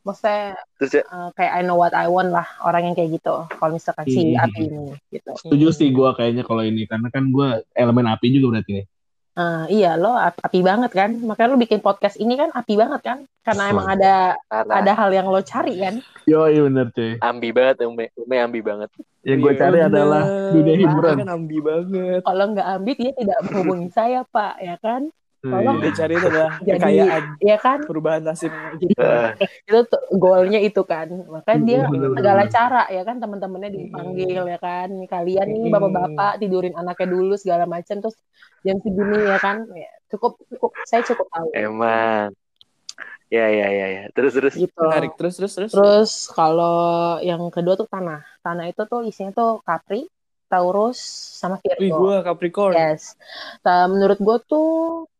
Maksudnya 0.00 0.56
Terus 0.76 0.92
ya, 0.92 1.02
eh, 1.02 1.28
kayak 1.34 1.52
I 1.54 1.62
know 1.62 1.76
what 1.76 1.92
I 1.92 2.06
want 2.06 2.30
lah 2.30 2.48
orang 2.60 2.82
yang 2.84 2.94
kayak 2.94 3.10
gitu. 3.14 3.44
Kalau 3.46 3.70
misalkan 3.70 4.06
si 4.06 4.32
Hmm. 4.32 4.42
api 4.42 4.60
ini 4.64 4.84
gitu. 5.10 5.30
Setuju 5.36 5.66
sih 5.70 5.88
gue 5.88 6.08
kayaknya 6.14 6.42
kalau 6.42 6.62
ini 6.62 6.84
karena 6.84 7.08
kan 7.08 7.28
gue 7.28 7.48
elemen 7.72 8.08
api 8.08 8.26
juga 8.30 8.56
berarti 8.56 8.72
nih. 8.74 8.86
Eh, 9.30 9.64
iya 9.72 9.94
lo 9.94 10.10
ap- 10.10 10.36
api 10.38 10.60
banget 10.60 10.90
kan. 10.90 11.14
Makanya 11.14 11.48
lo 11.48 11.56
bikin 11.56 11.78
podcast 11.78 12.16
ini 12.16 12.34
kan 12.34 12.50
api 12.50 12.74
banget 12.74 13.00
kan. 13.00 13.18
Karena 13.40 13.62
emang 13.68 13.88
ada 13.88 14.36
ada 14.50 14.92
hal 14.92 15.10
yang 15.10 15.26
lo 15.26 15.40
cari 15.40 15.76
kan. 15.76 16.00
Yo 16.24 16.44
iya 16.44 16.60
bener 16.60 16.88
cuy. 16.90 17.16
ambi 17.20 17.48
banget 17.50 17.76
Ume, 17.82 18.08
Ume 18.14 18.36
ambi 18.36 18.60
banget. 18.60 18.90
Yang 19.20 19.38
gue 19.38 19.52
Iya, 19.52 19.60
cari 19.60 19.78
bener. 19.78 19.88
adalah 19.92 20.22
dunia 20.50 20.74
hiburan. 20.76 21.14
kan 21.18 21.30
ambi 21.30 21.58
banget. 21.60 22.20
Kalau 22.22 22.44
nggak 22.48 22.68
ambil 22.74 22.94
dia 22.96 23.12
tidak 23.14 23.38
menghubungi 23.42 23.88
saya 23.92 24.20
pak 24.26 24.54
ya 24.58 24.76
kan. 24.76 25.02
Tolong. 25.40 25.76
Iya. 25.80 25.84
Dia 25.88 25.92
cari 25.96 26.12
itu 26.14 26.26
adalah 26.28 26.52
Jadi 26.68 26.76
kekayaan, 26.76 27.22
ya 27.40 27.56
kan. 27.56 27.78
perubahan 27.88 28.22
nasib. 28.22 28.52
Gitu. 28.76 28.92
Eh, 29.00 29.28
itu 29.64 29.78
tuh 29.88 30.02
goalnya 30.12 30.60
itu 30.60 30.82
kan 30.84 31.08
makanya 31.08 31.60
dia 31.64 31.78
bener, 31.88 32.12
segala 32.12 32.42
cara 32.46 32.82
ya 32.92 33.02
kan 33.02 33.16
teman-temannya 33.18 33.70
dipanggil 33.72 34.44
ya 34.44 34.58
kan 34.60 34.88
kalian 35.08 35.46
nih 35.48 35.62
Hmm. 35.64 35.74
bapak-bapak 35.74 36.32
tidurin 36.38 36.74
anaknya 36.76 37.08
dulu 37.08 37.34
segala 37.40 37.64
macam 37.64 37.96
terus 38.04 38.16
jam 38.60 38.76
segini 38.84 39.16
ya 39.24 39.38
kan 39.40 39.64
ya, 39.72 39.88
cukup 40.12 40.36
cukup 40.52 40.70
saya 40.84 41.00
cukup 41.08 41.24
tahu 41.32 41.48
emang. 41.56 42.36
Ya 43.30 43.46
ya 43.46 43.68
ya 43.70 43.86
ya. 43.94 44.02
Terus 44.10 44.34
terus. 44.34 44.52
gitu 44.58 44.74
Menarik. 44.74 45.14
Terus, 45.14 45.38
terus, 45.38 45.52
terus. 45.54 45.70
terus 45.72 46.10
kalau 46.34 47.16
yang 47.22 47.38
kedua 47.48 47.78
tuh 47.78 47.86
tanah 47.86 48.20
tanah 48.42 48.66
itu 48.68 48.82
tuh 48.84 49.06
isinya 49.06 49.30
tuh 49.30 49.62
Capri 49.62 50.04
Taurus 50.50 50.98
sama 51.38 51.56
Wih, 51.62 51.88
Virgo 51.88 51.96
gue 52.02 52.16
Capricorn. 52.20 52.74
yes 52.74 53.14
Nah, 53.62 53.86
menurut 53.86 54.18
gue 54.18 54.36
tuh 54.44 54.68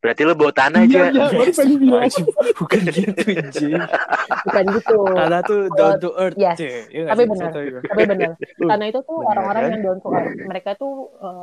Berarti 0.01 0.23
lo 0.25 0.33
bawa 0.33 0.49
tanah 0.51 0.81
Iya, 0.83 1.13
aja. 1.13 1.29
iya. 1.29 1.93
Wajib. 1.93 2.25
Bukan 2.61 2.81
gitu, 2.89 3.21
Jin. 3.53 3.81
bukan 4.49 4.65
gitu 4.73 4.97
Tanah 5.13 5.41
tuh 5.45 5.61
down 5.71 6.01
to 6.01 6.11
earth. 6.17 6.37
Yes. 6.37 6.57
Iya 6.57 7.05
nggak 7.05 7.13
Tapi 7.13 7.23
benar. 7.29 7.51
Tapi 7.85 8.03
benar 8.09 8.31
karena 8.59 8.85
itu 8.89 9.01
tuh 9.05 9.19
orang-orang 9.21 9.63
kan? 9.63 9.71
yang 9.71 9.83
down 9.85 9.99
to 10.01 10.09
earth 10.11 10.33
mereka 10.41 10.71
tuh 10.75 10.93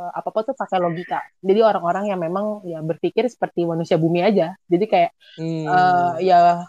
apa 0.10 0.28
apa 0.28 0.40
tuh 0.44 0.54
pakai 0.54 0.78
logika 0.78 1.20
jadi 1.40 1.60
orang-orang 1.64 2.04
yang 2.10 2.20
memang 2.20 2.60
ya 2.62 2.82
berpikir 2.82 3.26
seperti 3.26 3.64
manusia 3.64 3.96
bumi 3.96 4.20
aja 4.22 4.58
jadi 4.68 4.86
kayak 4.86 5.12
Hmm. 5.38 5.70
eh, 5.70 6.12
ya 6.26 6.66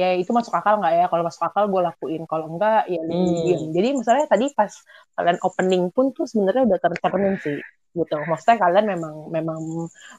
ya 0.00 0.08
itu 0.16 0.30
masuk 0.32 0.52
akal 0.56 0.80
nggak 0.80 0.94
ya? 0.96 1.04
Kalau 1.12 1.22
masuk 1.28 1.42
akal 1.44 1.64
gue 1.68 1.80
lakuin. 1.84 2.22
Kalau 2.24 2.46
enggak 2.48 2.88
ya 2.88 3.00
Hmm. 3.04 3.44
diam 3.44 3.62
jadi 3.76 3.88
misalnya 4.00 4.24
tadi 4.24 4.46
pas 4.56 4.72
kalian 5.16 5.38
opening 5.44 5.82
pun 5.92 6.16
tuh 6.16 6.24
sebenarnya 6.24 6.62
udah 6.68 6.78
tercermin 6.80 7.36
sih 7.44 7.60
gitu. 7.90 8.16
Maksudnya 8.22 8.56
kalian 8.56 8.86
memang 8.86 9.14
memang 9.28 9.60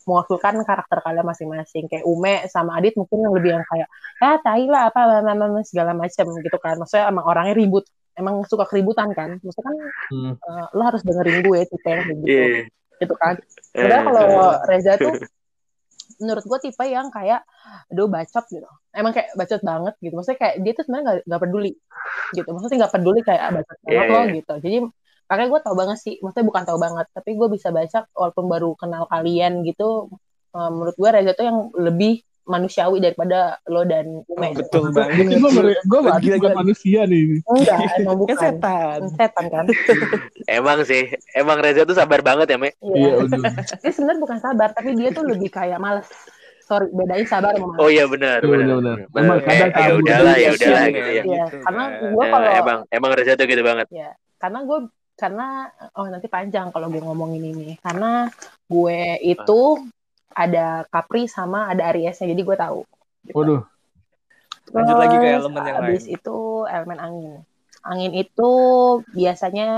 mewakilkan 0.06 0.62
karakter 0.62 0.98
kalian 1.02 1.26
masing-masing. 1.26 1.90
Kayak 1.90 2.06
Ume 2.06 2.46
sama 2.48 2.78
Adit 2.78 2.94
mungkin 3.00 3.18
yang 3.26 3.34
lebih 3.34 3.52
yang 3.58 3.66
kayak 3.66 3.88
ah 4.22 4.38
tai 4.38 4.68
lah 4.70 4.92
apa 4.94 5.00
apa, 5.24 5.62
segala 5.66 5.92
macam 5.98 6.26
gitu 6.38 6.58
kan. 6.62 6.76
Maksudnya 6.78 7.10
emang 7.10 7.26
orangnya 7.26 7.56
ribut. 7.58 7.88
Emang 8.12 8.44
suka 8.46 8.68
keributan 8.68 9.10
kan? 9.16 9.40
Maksudnya 9.40 9.66
kan 9.66 9.76
Hmm. 10.12 10.34
eh, 10.36 10.66
lo 10.76 10.82
harus 10.84 11.02
dengerin 11.02 11.42
gue 11.42 11.60
tipe 11.66 11.92
gitu. 12.06 12.24
Iya. 12.28 12.46
gitu 13.02 13.16
kan. 13.18 13.34
Eh, 13.74 13.82
Padahal 13.82 14.04
kalau 14.06 14.24
eh. 14.30 14.54
Reza 14.70 14.94
tuh 15.02 15.16
menurut 16.20 16.44
gue 16.44 16.60
tipe 16.66 16.84
yang 16.84 17.08
kayak 17.14 17.46
aduh 17.94 18.08
bacot 18.12 18.46
gitu. 18.50 18.70
Emang 18.92 19.14
kayak 19.16 19.32
bacot 19.38 19.62
banget 19.62 19.94
gitu. 20.02 20.14
Maksudnya 20.18 20.40
kayak 20.40 20.56
dia 20.66 20.72
tuh 20.76 20.84
sebenarnya 20.88 21.06
nggak 21.06 21.18
nggak 21.28 21.42
peduli 21.48 21.72
gitu. 22.36 22.50
Maksudnya 22.52 22.78
nggak 22.84 22.94
peduli 22.96 23.20
kayak 23.24 23.42
ah, 23.42 23.52
bacot 23.56 23.78
banget 23.86 23.96
Iya, 23.96 24.12
loh 24.12 24.24
iya. 24.24 24.34
gitu. 24.42 24.54
Jadi 24.60 24.78
makanya 25.30 25.50
gue 25.54 25.62
tau 25.64 25.76
banget 25.78 25.98
sih. 26.02 26.16
Maksudnya 26.20 26.48
bukan 26.50 26.64
tau 26.68 26.80
banget 26.82 27.06
tapi 27.16 27.30
gue 27.40 27.48
bisa 27.54 27.68
baca 27.72 28.00
walaupun 28.18 28.46
baru 28.50 28.70
kenal 28.76 29.04
kalian 29.08 29.54
gitu. 29.64 30.12
Menurut 30.52 30.96
gue 31.00 31.10
Reza 31.16 31.32
tuh 31.32 31.46
yang 31.48 31.60
lebih 31.78 32.20
manusiawi 32.52 33.00
daripada 33.00 33.40
lo 33.66 33.82
dan 33.82 34.06
Ume 34.26 34.46
Oh, 34.46 34.54
betul 34.54 34.84
banget. 34.90 35.40
Gue 35.40 35.50
gue 35.82 36.00
Gila, 36.20 36.36
bukan 36.36 36.38
gila. 36.44 36.60
manusia 36.60 37.02
nih. 37.04 37.40
enggak 37.42 37.80
emang 37.98 38.06
Kan 38.12 38.20
bukan 38.20 38.36
setan. 38.38 39.00
setan 39.16 39.46
kan 39.48 39.66
Emang 40.52 40.84
sih, 40.84 41.04
emang 41.32 41.58
Reza 41.58 41.84
tuh 41.84 41.94
sabar 41.94 42.20
banget 42.20 42.46
ya, 42.46 42.58
Me. 42.58 42.76
Iya, 42.78 43.24
iya 43.24 43.40
dia 43.82 43.92
sebenarnya 43.92 44.20
bukan 44.20 44.38
sabar 44.38 44.70
tapi 44.70 44.94
dia 44.94 45.10
tuh 45.10 45.24
lebih 45.24 45.48
kayak 45.48 45.78
males 45.78 46.06
sorry 46.62 46.88
bedain 46.90 47.24
sabar 47.24 47.52
sama 47.52 47.68
males 47.70 47.80
Oh 47.80 47.88
iya 47.88 48.04
benar, 48.06 48.40
Iya, 48.40 48.50
benar. 48.50 48.68
benar. 48.74 48.98
benar. 49.08 49.22
Emang 49.22 49.38
Eh, 49.38 49.46
kadang 49.46 49.70
ya 49.70 49.76
kabur 49.82 50.00
udahlah, 50.02 50.36
ya 50.36 50.50
udahlah 50.52 50.82
action 50.82 50.92
gitu 50.92 51.00
ya. 51.02 51.14
ya. 51.14 51.24
Iya, 51.24 51.24
Gitu, 51.42 51.58
karena 51.62 51.84
kan. 51.84 52.12
gue 52.12 52.24
Eh, 52.24 52.30
kalau 52.30 52.50
emang 52.54 52.80
emang 52.90 53.12
Reza 53.14 53.34
tuh 53.34 53.46
gitu 53.46 53.62
banget. 53.62 53.88
ya 53.90 54.10
karena 54.38 54.60
gue 54.62 54.80
karena 55.14 55.48
oh 55.94 56.08
nanti 56.08 56.26
panjang 56.26 56.68
kalau 56.70 56.90
gue 56.90 56.98
ngomongin 56.98 57.44
ini 57.46 57.70
karena 57.78 58.26
gue 58.66 59.00
itu 59.22 59.62
ada 60.34 60.88
Capri 60.88 61.28
sama 61.28 61.70
ada 61.72 61.92
Ariesnya 61.92 62.32
jadi 62.32 62.42
gue 62.42 62.58
tahu 62.58 62.82
gitu. 63.28 63.36
Waduh. 63.38 63.62
Lanjut 64.72 64.96
lagi 64.96 65.16
ke 65.20 65.28
elemen 65.28 65.64
yang 65.68 65.78
abis 65.84 66.04
lain. 66.08 66.16
itu 66.16 66.38
elemen 66.70 67.00
angin 67.02 67.34
angin 67.82 68.14
itu 68.14 68.52
biasanya 69.12 69.70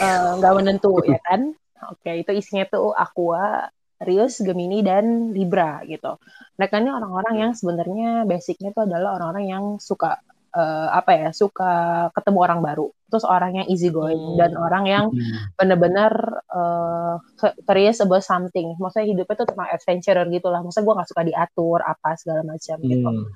eh, 0.00 0.30
nggak 0.40 0.54
menentu 0.56 0.96
ya 1.06 1.20
kan 1.22 1.52
oke 1.92 2.10
itu 2.10 2.30
isinya 2.34 2.64
tuh 2.66 2.96
Aqua 2.96 3.68
Rius, 3.96 4.44
Gemini, 4.44 4.84
dan 4.84 5.32
Libra 5.32 5.80
gitu. 5.88 6.20
Mereka 6.60 6.84
ini 6.84 6.92
orang-orang 6.92 7.34
yang 7.40 7.52
sebenarnya 7.56 8.28
basicnya 8.28 8.68
tuh 8.76 8.84
adalah 8.84 9.16
orang-orang 9.16 9.46
yang 9.48 9.64
suka 9.80 10.20
eh, 10.52 10.88
apa 10.92 11.10
ya, 11.16 11.28
suka 11.32 11.72
ketemu 12.12 12.38
orang 12.44 12.60
baru. 12.60 12.92
Terus 13.06 13.22
orang 13.22 13.54
yang 13.54 13.66
easy 13.70 13.88
going 13.88 14.18
Hmm. 14.18 14.36
dan 14.36 14.50
orang 14.58 14.84
yang 14.84 15.04
Hmm. 15.14 15.54
bener-bener 15.54 16.12
eh, 16.50 17.14
ke- 17.38 17.56
curious 17.62 18.02
about 18.02 18.26
something. 18.26 18.74
Maksudnya 18.82 19.06
hidupnya 19.06 19.34
tuh 19.38 19.48
tentang 19.54 19.70
adventurer 19.70 20.26
gitu 20.26 20.48
lah. 20.50 20.60
Maksudnya 20.66 20.86
gue 20.90 20.98
gak 20.98 21.10
suka 21.14 21.22
diatur 21.22 21.78
apa 21.86 22.10
segala 22.18 22.42
macam 22.42 22.76
gitu. 22.82 23.08
Hmm. 23.08 23.26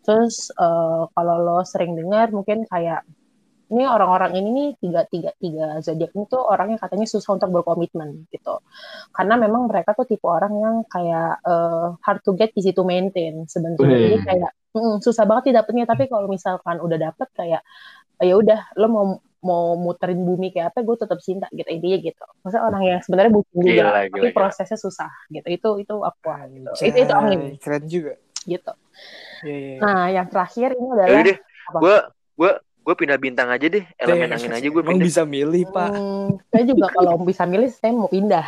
Terus 0.00 0.48
eh, 0.56 1.02
kalau 1.12 1.36
lo 1.44 1.58
sering 1.68 1.92
dengar 1.92 2.32
mungkin 2.32 2.64
kayak 2.64 3.04
ini 3.68 3.84
orang-orang 3.84 4.32
ini 4.32 4.48
nih 4.48 4.68
tiga 4.80 5.04
tiga 5.04 5.30
tiga 5.36 5.76
zodiak 5.84 6.16
ini 6.16 6.24
tuh 6.24 6.40
orangnya 6.40 6.80
katanya 6.80 7.04
susah 7.04 7.36
untuk 7.36 7.52
berkomitmen 7.52 8.24
gitu. 8.32 8.64
Karena 9.12 9.36
memang 9.36 9.68
mereka 9.68 9.92
tuh 9.92 10.08
tipe 10.08 10.24
orang 10.24 10.56
yang 10.56 10.76
kayak 10.88 11.44
eh, 11.44 11.86
hard 12.00 12.20
to 12.24 12.32
get, 12.32 12.48
easy 12.56 12.72
to 12.72 12.80
maintain 12.80 13.44
sebenarnya. 13.44 13.84
Jadi 14.08 14.16
kayak 14.24 14.50
mm, 14.74 15.00
susah 15.04 15.24
banget 15.24 15.52
didapetnya. 15.54 15.84
Tapi 15.88 16.10
kalau 16.10 16.26
misalkan 16.28 16.80
udah 16.82 16.98
dapet 16.98 17.28
kayak 17.36 17.62
ya 18.18 18.34
udah 18.34 18.60
lo 18.74 18.86
mau 18.90 19.06
mau 19.38 19.78
muterin 19.78 20.18
bumi 20.26 20.50
kayak 20.50 20.74
apa 20.74 20.82
gue 20.82 20.96
tetap 20.98 21.18
cinta 21.22 21.46
gitu 21.54 21.68
intinya 21.70 21.98
gitu. 22.02 22.24
Maksudnya 22.42 22.64
orang 22.66 22.82
yang 22.82 23.00
sebenarnya 23.06 23.30
bucin 23.30 23.58
juga 23.62 23.70
Gila, 23.70 23.90
tapi 23.94 24.08
gila, 24.10 24.18
gila. 24.26 24.34
prosesnya 24.34 24.78
susah 24.78 25.12
gitu. 25.30 25.46
Itu 25.46 25.68
itu 25.78 25.94
apa 26.02 26.34
gitu. 26.50 26.70
Itu 26.82 26.98
itu 27.06 27.12
angin 27.14 27.40
Keren 27.62 27.84
juga. 27.86 28.14
gitu. 28.48 28.72
Iya, 29.46 29.54
iya, 29.54 29.70
iya. 29.76 29.78
Nah, 29.78 30.02
yang 30.10 30.26
terakhir 30.26 30.74
ini 30.74 30.86
adalah 30.90 31.22
gue 31.78 31.96
gue 32.38 32.50
gue 32.88 32.94
pindah 32.96 33.18
bintang 33.20 33.52
aja 33.52 33.68
deh, 33.68 33.84
elemen 34.00 34.32
Teh, 34.32 34.36
angin 34.40 34.52
aja 34.56 34.66
gue 34.72 34.80
Emang 34.80 34.96
pindah. 34.96 35.06
bisa 35.12 35.22
milih, 35.28 35.62
Pak. 35.68 35.90
Hmm, 35.92 36.28
saya 36.48 36.64
juga 36.64 36.86
kalau 36.88 37.20
bisa 37.20 37.44
milih 37.44 37.68
saya 37.68 37.92
mau 37.92 38.08
pindah. 38.08 38.46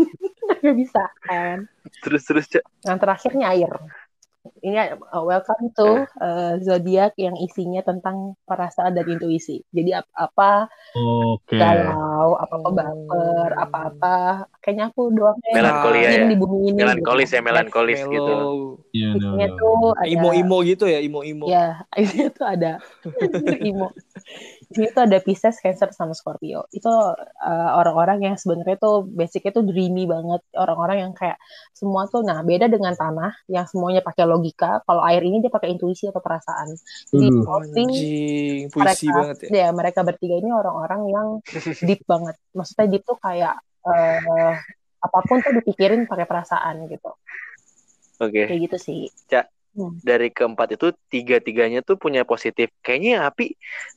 Nggak 0.64 0.76
bisa 0.80 1.02
kan. 1.28 1.68
Terus 2.00 2.22
terus 2.24 2.44
Cak. 2.48 2.64
Yang 2.88 2.98
terakhirnya 3.04 3.46
air. 3.52 3.68
Ini 4.44 5.00
uh, 5.00 5.24
welcome 5.24 5.72
to 5.72 6.04
uh, 6.20 6.60
zodiak 6.60 7.16
yang 7.16 7.32
isinya 7.40 7.80
tentang 7.80 8.36
perasaan 8.44 8.92
dan 8.92 9.08
intuisi. 9.08 9.64
Jadi 9.72 9.96
ap- 9.96 10.12
apa 10.12 10.68
Oke. 10.92 11.56
galau, 11.56 12.36
apa-apa 12.36 12.68
Hmm. 12.68 12.76
baper, 12.76 13.48
apa-apa. 13.56 14.16
Kayaknya 14.60 14.84
aku 14.92 15.02
doang 15.16 15.40
yang 15.48 15.64
Melankolia 15.64 16.08
ya. 16.12 16.24
di 16.28 16.36
bumi 16.36 16.58
ini. 16.68 16.76
Melankolis 16.76 17.32
gitu. 17.32 17.36
ya, 17.36 17.40
melankolis 17.40 18.00
Mellow. 18.04 18.12
gitu. 18.12 18.34
Iya, 18.92 19.06
udah, 19.16 19.16
Isinya 19.16 19.46
udah. 19.48 19.56
tuh 19.56 19.76
ada 19.96 20.08
Imo-imo 20.12 20.56
gitu 20.60 20.84
ya, 20.92 20.98
imo-imo. 21.00 21.46
Ya, 21.54 21.66
tuh 22.36 22.44
ada 22.46 22.72
imo. 23.64 23.88
Ini 24.74 24.90
tuh 24.90 25.06
ada 25.06 25.18
Pisces, 25.22 25.62
Cancer, 25.62 25.94
sama 25.94 26.12
Scorpio. 26.18 26.66
Itu 26.74 26.90
uh, 26.90 27.70
orang-orang 27.78 28.26
yang 28.26 28.36
sebenarnya 28.36 28.76
tuh 28.76 29.06
basicnya 29.06 29.54
tuh 29.54 29.64
dreamy 29.64 30.04
banget. 30.10 30.42
Orang-orang 30.58 31.08
yang 31.08 31.12
kayak 31.14 31.38
semua 31.70 32.10
tuh, 32.10 32.26
nah 32.26 32.42
beda 32.42 32.66
dengan 32.66 32.92
tanah 32.98 33.32
yang 33.46 33.64
semuanya 33.70 34.02
pakai 34.02 34.26
logika. 34.26 34.82
Kalau 34.82 35.02
air 35.06 35.22
ini 35.22 35.38
dia 35.38 35.52
pakai 35.54 35.72
intuisi 35.72 36.10
atau 36.10 36.18
perasaan. 36.18 36.74
Jadi 37.10 37.26
mostly 37.30 37.84
Anjing, 37.86 38.60
puisi 38.74 39.06
mereka, 39.06 39.14
banget 39.14 39.36
ya. 39.46 39.48
ya 39.54 39.68
mereka 39.70 40.00
bertiga 40.02 40.34
ini 40.42 40.50
orang-orang 40.50 41.00
yang 41.08 41.26
deep 41.86 42.02
banget. 42.10 42.36
Maksudnya 42.50 42.86
deep 42.90 43.02
tuh 43.06 43.18
kayak 43.22 43.54
eh, 43.86 44.54
apa 45.04 45.18
pun 45.28 45.38
tuh 45.44 45.52
dipikirin 45.54 46.10
pakai 46.10 46.26
perasaan 46.26 46.88
gitu. 46.90 47.14
Oke. 48.18 48.46
Kayak 48.48 48.60
gitu 48.70 48.76
sih. 48.78 49.02
Dari 50.04 50.28
keempat 50.30 50.78
itu 50.78 50.94
tiga-tiganya 51.10 51.80
tuh 51.82 51.98
punya 51.98 52.22
positif. 52.22 52.70
Kayaknya 52.84 53.26
api 53.26 53.56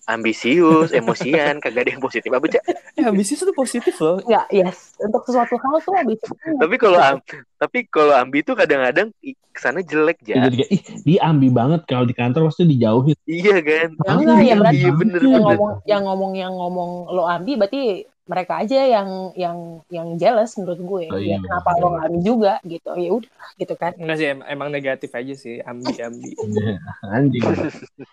ambisius, 0.10 0.90
emosian, 0.96 1.60
kagak 1.64 1.86
ada 1.86 1.92
yang 1.94 2.04
positif 2.04 2.30
apa 2.34 2.46
Cak? 2.50 2.64
Eh, 2.98 3.06
ambisius 3.06 3.44
itu 3.46 3.54
positif 3.54 3.94
loh. 4.02 4.24
Ya, 4.26 4.48
yes. 4.50 4.96
Untuk 4.98 5.22
sesuatu 5.28 5.56
hal 5.60 5.76
tuh 5.84 5.94
habis 5.94 6.18
itu 6.18 6.34
Tapi 6.58 6.76
kalau 6.80 7.00
am- 7.00 7.24
tapi 7.58 7.90
kalau 7.90 8.14
ambi 8.14 8.46
tuh 8.46 8.54
kadang-kadang 8.54 9.10
ke 9.26 9.60
sana 9.60 9.82
jelek 9.82 10.22
Ya, 10.30 10.46
ya. 10.46 10.66
ih, 10.70 10.82
dia 11.02 11.20
ambi 11.26 11.50
banget 11.50 11.82
kalau 11.90 12.06
di 12.06 12.14
kantor 12.14 12.54
pasti 12.54 12.70
dijauhin. 12.70 13.18
Iya 13.26 13.58
kan? 13.66 13.90
Ya 13.98 14.12
enggak, 14.14 14.38
ya 14.46 14.54
berarti 14.58 14.78
Iya 14.78 14.92
bener 14.94 15.22
yang 15.22 15.32
bener. 15.42 15.58
ngomong 15.58 15.74
yang 15.90 16.02
ngomong 16.06 16.32
yang 16.38 16.54
ngomong 16.54 16.90
lo 17.10 17.24
ambi 17.26 17.54
berarti 17.58 17.82
mereka 18.28 18.60
aja 18.60 18.80
yang 18.84 19.08
yang 19.34 19.58
yang 19.88 20.08
jealous 20.16 20.54
menurut 20.56 20.78
gue 20.78 21.04
Oh, 21.08 21.18
iya, 21.18 21.36
ya 21.36 21.38
kenapa 21.40 21.70
bener. 21.72 21.82
lo 21.82 21.88
ngalamin 21.96 22.22
juga 22.22 22.54
gitu 22.62 22.90
ya 22.94 23.10
udah 23.16 23.32
gitu 23.56 23.74
kan 23.74 23.92
Enggak 23.96 24.18
sih 24.20 24.28
em- 24.28 24.46
emang 24.46 24.70
negatif 24.70 25.10
aja 25.12 25.34
sih 25.34 25.56
ambi 25.60 25.96
ambi. 25.98 26.30
Anjing. 27.16 27.44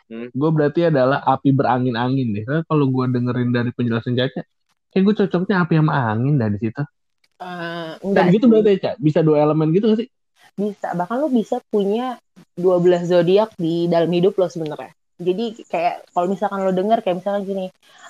Hmm. 0.07 0.29
gue 0.31 0.51
berarti 0.51 0.81
adalah 0.87 1.19
api 1.21 1.51
berangin-angin 1.51 2.31
deh. 2.31 2.43
Karena 2.43 2.63
kalau 2.65 2.87
gue 2.87 3.05
dengerin 3.11 3.51
dari 3.51 3.71
penjelasan 3.71 4.15
Caca, 4.15 4.43
kayak 4.89 5.03
gue 5.03 5.15
cocoknya 5.27 5.57
api 5.61 5.75
sama 5.77 5.93
angin 6.09 6.35
dari 6.39 6.57
situ. 6.57 6.83
Eh, 7.35 7.93
Dan 7.99 8.01
enggak 8.01 8.27
gitu 8.33 8.45
berarti 8.47 8.71
ya, 8.71 8.79
Ca? 8.81 8.93
Bisa 8.97 9.21
dua 9.21 9.43
elemen 9.43 9.69
gitu 9.71 9.91
gak 9.91 10.01
sih? 10.01 10.09
bisa 10.55 10.95
bahkan 10.95 11.19
lo 11.19 11.27
bisa 11.27 11.59
punya 11.67 12.15
12 12.55 13.11
zodiak 13.11 13.59
di 13.59 13.91
dalam 13.91 14.07
hidup 14.07 14.39
lo 14.39 14.47
sebenarnya 14.47 14.95
jadi 15.19 15.45
kayak 15.71 15.95
kalau 16.11 16.27
misalkan 16.27 16.61
lo 16.67 16.73
denger 16.75 16.99
kayak 17.03 17.17
misalkan 17.23 17.45
gini 17.47 17.67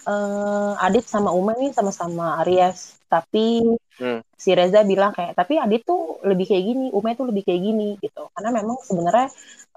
eh 0.09 0.73
Adit 0.85 1.05
sama 1.09 1.31
Ume 1.33 1.53
nih 1.61 1.71
sama-sama 1.77 2.41
Aries. 2.45 2.97
Tapi 3.09 3.63
Hmm. 3.95 4.21
si 4.35 4.51
Reza 4.59 4.83
bilang 4.83 5.15
kayak 5.15 5.39
tapi 5.39 5.55
Adit 5.63 5.87
tuh 5.87 6.19
lebih 6.27 6.47
kayak 6.51 6.65
gini 6.67 6.87
Ume 6.91 7.15
tuh 7.15 7.27
lebih 7.31 7.43
kayak 7.47 7.61
gini 7.63 7.89
gitu. 8.03 8.27
Karena 8.35 8.51
memang 8.59 8.77
sebenarnya 8.83 9.29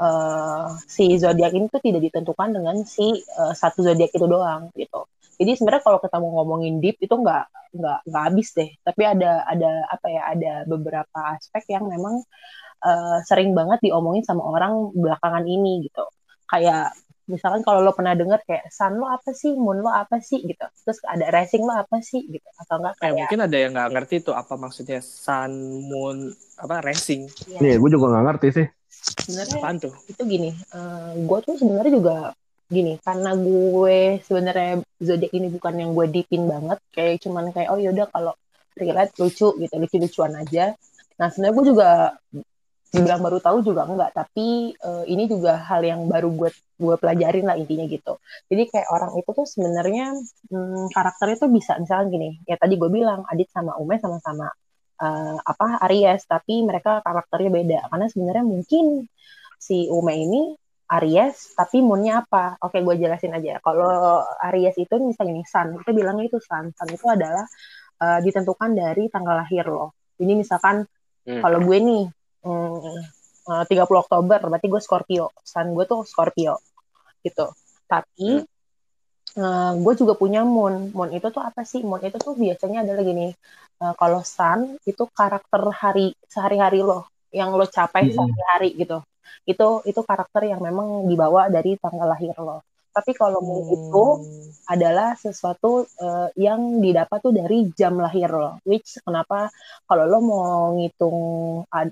eh 0.04 0.68
si 0.90 1.06
zodiak 1.22 1.52
ini 1.58 1.66
tuh 1.74 1.82
tidak 1.84 2.02
ditentukan 2.08 2.50
dengan 2.56 2.76
si 2.86 3.08
eh, 3.24 3.54
satu 3.56 3.80
zodiak 3.86 4.12
itu 4.14 4.26
doang 4.28 4.70
gitu. 4.76 5.06
Jadi 5.38 5.52
sebenarnya 5.58 5.84
kalau 5.86 6.00
kita 6.02 6.18
mau 6.18 6.32
ngomongin 6.42 6.82
deep 6.84 6.98
itu 7.02 7.14
nggak 7.14 7.44
nggak 7.78 7.98
nggak 8.10 8.24
habis 8.28 8.48
deh. 8.58 8.70
Tapi 8.88 9.02
ada 9.06 9.46
ada 9.46 9.72
apa 9.94 10.08
ya 10.10 10.22
ada 10.34 10.52
beberapa 10.66 11.20
aspek 11.38 11.64
yang 11.78 11.86
memang 11.88 12.16
eh, 12.86 13.18
sering 13.30 13.52
banget 13.58 13.80
diomongin 13.86 14.24
sama 14.26 14.44
orang 14.46 14.94
belakangan 14.96 15.46
ini 15.46 15.86
gitu. 15.90 16.06
Kayak 16.50 16.94
misalkan 17.28 17.62
kalau 17.62 17.84
lo 17.84 17.92
pernah 17.92 18.16
denger 18.16 18.40
kayak 18.48 18.72
sun 18.72 18.98
lo 18.98 19.08
apa 19.12 19.36
sih? 19.36 19.54
Moon 19.54 19.84
lo 19.84 19.92
apa 19.92 20.18
sih? 20.24 20.42
gitu. 20.42 20.64
Terus 20.84 20.98
ada 21.06 21.28
rising 21.30 21.64
lo 21.68 21.76
apa 21.76 22.00
sih? 22.00 22.24
Gitu. 22.26 22.48
Atau 22.60 22.80
enggak 22.80 22.96
Eh 22.98 23.00
kayak 23.04 23.16
mungkin 23.20 23.40
ada 23.44 23.58
yang 23.60 23.72
nggak 23.76 23.90
ngerti 23.94 24.16
tuh 24.24 24.36
apa 24.36 24.54
maksudnya 24.56 25.00
sun 25.04 25.52
moon 25.86 26.32
apa 26.58 26.82
racing. 26.82 27.30
ya, 27.46 27.60
Nih, 27.62 27.78
gue 27.78 27.90
juga 27.94 28.18
gak 28.18 28.26
ngerti 28.34 28.48
sih. 28.50 28.68
sebenarnya 29.28 29.60
Apaan 29.62 29.78
tuh? 29.78 29.94
itu 30.08 30.22
gini 30.24 30.50
gue 31.28 31.40
tuh 31.46 31.56
sebenarnya 31.60 31.94
juga 31.94 32.16
gini 32.68 33.00
karena 33.00 33.32
gue 33.38 34.00
sebenarnya 34.28 34.84
zodiak 35.00 35.32
ini 35.32 35.48
bukan 35.48 35.74
yang 35.80 35.92
gue 35.96 36.06
deepin 36.12 36.44
banget 36.52 36.80
kayak 36.92 37.24
cuman 37.24 37.52
kayak 37.56 37.70
oh 37.72 37.80
yaudah 37.80 38.08
kalau 38.12 38.34
relate 38.76 39.14
lucu 39.18 39.56
gitu 39.58 39.74
lucu-lucuan 39.80 40.34
aja. 40.38 40.76
Nah 41.18 41.28
sebenarnya 41.32 41.56
gue 41.56 41.66
juga 41.72 41.90
dibilang 42.88 43.20
baru 43.20 43.38
tahu 43.44 43.58
juga 43.68 43.84
enggak 43.84 44.16
tapi 44.16 44.72
eh, 44.74 45.04
ini 45.12 45.28
juga 45.28 45.60
hal 45.60 45.84
yang 45.84 46.08
baru 46.08 46.30
gue 46.32 46.50
gue 46.78 46.96
pelajarin 47.02 47.46
lah 47.50 47.58
intinya 47.60 47.84
gitu. 47.90 48.16
Jadi 48.48 48.64
kayak 48.72 48.88
orang 48.94 49.12
itu 49.20 49.30
tuh 49.34 49.48
sebenarnya 49.50 50.16
hmm, 50.52 50.94
karakternya 50.96 51.38
tuh 51.44 51.50
bisa 51.52 51.76
misalnya 51.82 52.08
gini 52.14 52.30
ya 52.48 52.56
tadi 52.56 52.80
gue 52.80 52.90
bilang 52.92 53.26
Adit 53.28 53.50
sama 53.52 53.76
Ume 53.82 54.00
sama-sama 54.00 54.48
eh, 55.04 55.38
apa 55.42 55.68
Aries 55.90 56.24
tapi 56.30 56.64
mereka 56.64 57.04
karakternya 57.04 57.52
beda. 57.52 57.80
Karena 57.92 58.06
sebenarnya 58.08 58.46
mungkin 58.48 58.86
si 59.60 59.90
Ume 59.92 60.14
ini 60.16 60.42
Aries 60.88 61.58
tapi 61.60 61.84
moonnya 61.84 62.24
apa? 62.24 62.56
Oke 62.64 62.80
gue 62.80 62.96
jelasin 62.96 63.36
aja. 63.36 63.60
Kalau 63.60 64.24
Aries 64.48 64.80
itu 64.80 64.96
misalnya 65.04 65.44
Sun 65.44 65.82
kita 65.84 65.92
bilangnya 65.92 66.32
itu 66.32 66.40
Sun. 66.40 66.72
Sun 66.72 66.90
itu 66.94 67.06
adalah 67.12 67.44
eh, 68.00 68.20
ditentukan 68.24 68.72
dari 68.72 69.12
tanggal 69.12 69.44
lahir 69.44 69.68
lo. 69.68 69.92
Ini 70.24 70.34
misalkan 70.40 70.88
Hmm. 71.28 71.44
kalau 71.44 71.60
gue 71.60 71.76
nih 71.84 72.04
hmm, 72.46 73.00
eh, 73.52 73.64
30 73.70 74.04
Oktober 74.04 74.40
berarti 74.50 74.68
gue 74.70 74.82
Scorpio. 74.84 75.26
Sun 75.42 75.74
gue 75.76 75.86
tuh 75.90 76.02
Scorpio 76.06 76.60
gitu. 77.26 77.48
Tapi 77.90 78.44
eh, 79.38 79.72
gue 79.84 79.94
juga 80.00 80.14
punya 80.18 80.42
moon. 80.46 80.92
Moon 80.96 81.10
itu 81.14 81.28
tuh 81.36 81.44
apa 81.44 81.62
sih? 81.66 81.82
Moon 81.86 82.02
itu 82.04 82.18
tuh 82.22 82.34
biasanya 82.38 82.84
adalah 82.86 83.04
gini 83.06 83.28
eh, 83.82 83.94
kalau 84.00 84.22
sun 84.26 84.78
itu 84.90 85.04
karakter 85.20 85.62
hari 85.82 86.14
sehari-hari 86.28 86.80
lo 86.84 87.08
yang 87.34 87.50
lo 87.54 87.66
capai 87.68 88.10
Mm-mm. 88.10 88.16
sehari-hari 88.16 88.70
gitu. 88.82 88.98
Itu 89.48 89.82
itu 89.90 90.02
karakter 90.04 90.42
yang 90.52 90.62
memang 90.64 91.08
dibawa 91.10 91.48
dari 91.52 91.76
tanggal 91.80 92.08
lahir 92.14 92.36
lo 92.40 92.64
tapi 92.98 93.12
kalau 93.14 93.40
moon 93.46 93.64
itu 93.78 94.06
Hmm. 94.18 94.74
adalah 94.74 95.10
sesuatu 95.14 95.86
eh, 95.86 96.30
yang 96.42 96.82
didapat 96.82 97.20
tuh 97.22 97.34
dari 97.40 97.70
jam 97.78 97.94
lahir 98.02 98.30
lo. 98.34 98.58
Which 98.66 98.98
kenapa 99.06 99.54
kalau 99.86 100.04
lo 100.10 100.20
mau 100.26 100.74
ngitung 100.74 101.20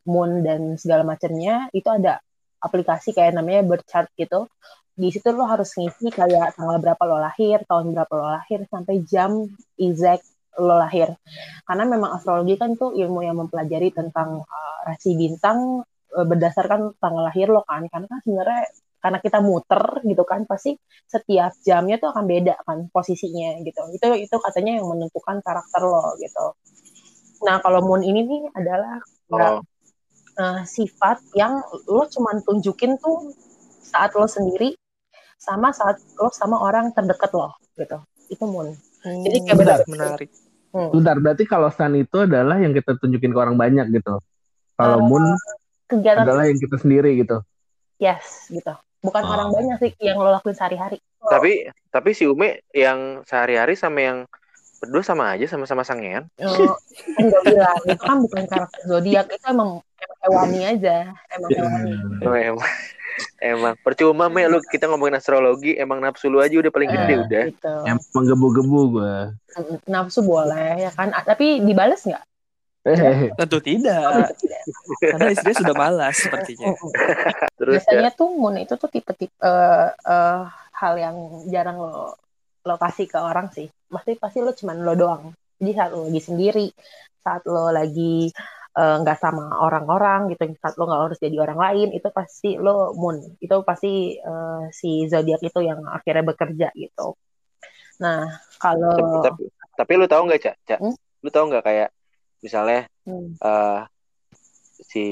moon 0.09 0.31
dan 0.41 0.61
segala 0.81 1.05
macamnya 1.05 1.69
itu 1.77 1.85
ada 1.87 2.17
aplikasi 2.65 3.13
kayak 3.13 3.37
namanya 3.37 3.61
birth 3.69 3.85
chart 3.85 4.09
gitu. 4.17 4.49
Di 4.95 5.11
situ 5.13 5.27
lo 5.35 5.43
harus 5.45 5.69
ngisi 5.77 6.07
kayak 6.09 6.55
tanggal 6.57 6.77
berapa 6.83 7.03
lo 7.05 7.17
lahir, 7.21 7.61
tahun 7.69 7.91
berapa 7.93 8.13
lo 8.15 8.27
lahir, 8.31 8.59
sampai 8.73 9.03
jam 9.05 9.31
exact 9.77 10.25
lo 10.57 10.75
lahir. 10.79 11.13
Karena 11.67 11.83
memang 11.85 12.15
astrologi 12.17 12.55
kan 12.57 12.73
tuh 12.79 12.95
ilmu 12.95 13.19
yang 13.27 13.37
mempelajari 13.37 13.91
tentang 13.93 14.41
eh, 14.41 14.77
rasi 14.87 15.13
bintang 15.19 15.83
eh, 16.15 16.25
berdasarkan 16.25 16.95
tanggal 16.97 17.23
lahir 17.29 17.47
lo 17.51 17.61
kan. 17.67 17.85
Karena 17.91 18.07
kan 18.11 18.19
sebenarnya 18.25 18.61
karena 19.05 19.21
kita 19.21 19.37
muter 19.37 20.01
gitu 20.01 20.25
kan 20.25 20.49
pasti 20.49 20.73
setiap 21.05 21.53
jamnya 21.61 22.01
tuh 22.01 22.09
akan 22.09 22.25
beda 22.25 22.57
kan 22.65 22.89
posisinya 22.89 23.61
gitu. 23.61 23.85
Itu 23.93 24.17
itu 24.17 24.33
katanya 24.41 24.81
yang 24.81 24.89
menentukan 24.89 25.45
karakter 25.45 25.85
lo 25.85 26.17
gitu. 26.17 26.57
Nah 27.45 27.61
kalau 27.61 27.85
moon 27.85 28.01
ini 28.01 28.25
nih 28.25 28.41
adalah 28.57 28.97
Oh, 29.29 29.61
eh, 30.41 30.61
sifat 30.65 31.21
yang 31.37 31.61
lo 31.85 32.09
cuman 32.09 32.41
tunjukin 32.41 32.97
tuh 32.97 33.29
saat 33.85 34.17
lo 34.17 34.25
sendiri 34.25 34.73
sama 35.37 35.69
saat 35.69 36.01
lo 36.17 36.33
sama 36.33 36.57
orang 36.65 36.89
terdekat 36.89 37.29
lo 37.37 37.53
gitu. 37.77 38.01
Itu 38.25 38.49
moon. 38.49 38.73
Jadi 39.05 39.37
kayak 39.45 39.57
Bentar. 39.61 39.79
bener- 39.85 40.17
menarik. 40.17 40.29
Hmm. 40.73 40.89
Bentar, 40.91 41.15
berarti 41.21 41.43
kalau 41.45 41.69
sun 41.69 41.93
itu 41.93 42.25
adalah 42.25 42.57
yang 42.57 42.73
kita 42.73 42.97
tunjukin 42.97 43.31
ke 43.31 43.37
orang 43.37 43.53
banyak 43.53 43.85
gitu. 43.93 44.17
Kalau 44.75 44.97
Eh, 44.97 45.05
moon 45.05 45.23
Kegiatan 45.85 46.25
adalah 46.25 46.49
yang 46.49 46.57
kita 46.57 46.81
sendiri 46.81 47.13
gitu. 47.21 47.37
yes 48.01 48.49
gitu. 48.49 48.73
Bukan 49.05 49.21
Oh. 49.21 49.31
orang 49.31 49.49
banyak 49.51 49.77
sih 49.79 49.91
yang 49.99 50.17
lo 50.17 50.31
lakuin 50.31 50.53
sehari-hari. 50.53 50.97
tapi 51.25 51.51
tapi 51.89 52.09
si 52.11 52.23
Ume 52.23 52.61
yang 52.69 53.21
sehari-hari 53.23 53.73
sama 53.73 53.97
yang 53.99 54.17
berdua 54.77 55.01
sama 55.01 55.33
aja 55.33 55.45
sama-sama 55.47 55.81
sangean. 55.81 56.29
Kan 56.37 57.25
gue 57.25 57.41
bilang 57.43 57.81
itu 57.83 57.97
kan 57.99 58.17
bukan 58.19 58.43
karakter 58.45 58.81
zodiak 58.83 59.25
itu 59.27 59.45
emang 59.47 59.81
emang 59.97 60.19
hewani 60.21 60.59
aja 60.67 60.95
emang 61.31 61.49
hewani 61.49 61.91
Oh, 62.21 62.35
emang 62.35 62.69
emang 63.39 63.73
percuma 63.79 64.27
me 64.27 64.45
lu 64.45 64.61
kita 64.61 64.85
ngomongin 64.85 65.15
astrologi 65.15 65.73
emang 65.73 65.97
nafsu 65.97 66.27
lu 66.27 66.37
aja 66.37 66.53
udah 66.53 66.69
paling 66.69 66.91
gede 66.91 67.09
Eh, 67.09 67.17
udah. 67.19 67.43
gitu. 67.47 67.73
Emang 67.87 68.23
gebu-gebu. 68.23 68.81
Mm, 69.55 69.77
nafsu 69.87 70.19
boleh 70.21 70.77
ya 70.79 70.91
kan 70.91 71.09
Ah, 71.09 71.23
tapi 71.23 71.57
dibales 71.59 72.03
nggak 72.03 72.21
Tentu 73.41 73.57
tidak. 73.65 74.29
Karena 75.01 75.29
istrinya 75.33 75.57
sudah 75.57 75.75
malas 75.75 76.15
sepertinya. 76.21 76.69
Terus 77.59 77.81
ya, 77.81 77.81
biasanya 77.81 78.11
tuh 78.13 78.29
moon 78.37 78.61
itu 78.61 78.77
tuh 78.77 78.89
tipe-tipe 78.93 79.33
eh, 79.41 79.89
eh, 79.89 80.41
hal 80.75 80.93
yang 80.99 81.17
jarang 81.49 81.79
lo 81.79 82.19
lo 82.65 82.75
kasih 82.81 83.05
ke 83.05 83.19
orang 83.21 83.47
sih 83.53 83.69
pasti 83.87 84.17
pasti 84.17 84.41
lo 84.41 84.51
cuman 84.51 84.81
lo 84.81 84.93
doang 84.97 85.23
jadi 85.61 85.71
saat 85.77 85.91
lo 85.93 86.09
lagi 86.09 86.21
sendiri 86.21 86.67
saat 87.21 87.45
lo 87.45 87.69
lagi 87.69 88.33
eh, 88.75 88.95
nggak 89.05 89.17
sama 89.21 89.61
orang-orang 89.61 90.33
gitu 90.33 90.49
saat 90.57 90.75
lo 90.75 90.89
nggak 90.89 91.03
harus 91.05 91.19
jadi 91.21 91.37
orang 91.45 91.59
lain 91.61 91.89
itu 91.93 92.09
pasti 92.09 92.57
lo 92.57 92.91
moon 92.97 93.21
itu 93.37 93.55
pasti 93.61 94.17
eh, 94.17 94.63
si 94.73 95.05
zodiak 95.05 95.45
itu 95.45 95.59
yang 95.61 95.85
akhirnya 95.85 96.25
bekerja 96.25 96.67
gitu 96.73 97.15
nah 98.01 98.27
kalau 98.59 98.97
tapi, 98.97 99.17
tapi, 99.23 99.43
tapi 99.77 99.91
lu 99.95 100.07
tahu 100.09 100.21
nggak 100.27 100.41
cak 100.41 100.55
cak 100.67 100.79
Hmm? 100.81 100.95
lu 101.23 101.29
tahu 101.31 101.45
nggak 101.47 101.63
kayak 101.63 101.89
misalnya 102.41 102.89
Hmm, 103.05 103.37
eh 103.37 103.81
si 104.81 105.05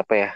apa 0.00 0.14
ya 0.16 0.30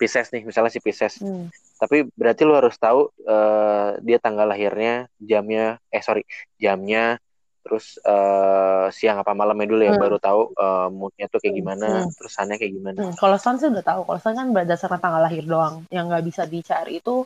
Pisces 0.00 0.32
nih 0.34 0.42
misalnya 0.42 0.72
si 0.72 0.80
Pisces 0.82 1.20
hmm, 1.22 1.52
tapi 1.78 2.08
berarti 2.16 2.42
lu 2.42 2.54
harus 2.56 2.74
tahu 2.78 3.10
eh, 3.22 3.88
dia 4.02 4.18
tanggal 4.18 4.48
lahirnya 4.48 5.06
jamnya 5.20 5.78
eh 5.92 6.02
sorry 6.02 6.26
jamnya 6.58 7.20
terus 7.62 8.00
eh, 8.02 8.86
siang 8.90 9.22
apa 9.22 9.36
malamnya 9.38 9.70
dulu 9.70 9.82
ya 9.86 9.94
Hmm. 9.94 10.02
baru 10.02 10.18
tahu 10.18 10.40
eh, 10.50 10.88
moodnya 10.90 11.26
tuh 11.30 11.38
kayak 11.38 11.52
Hmm. 11.54 11.60
gimana 11.62 11.88
Hmm. 12.02 12.10
terus 12.18 12.32
sunnya 12.34 12.56
kayak 12.58 12.72
gimana 12.74 12.98
hmm. 13.06 13.14
kalau 13.20 13.36
sun 13.38 13.56
sih 13.60 13.68
udah 13.70 13.84
tahu 13.86 14.00
kalau 14.02 14.20
sun 14.24 14.34
kan 14.34 14.48
berdasarkan 14.50 14.98
tanggal 14.98 15.22
lahir 15.22 15.44
doang 15.46 15.86
yang 15.94 16.10
nggak 16.10 16.24
bisa 16.26 16.42
dicari 16.48 16.98
itu 16.98 17.22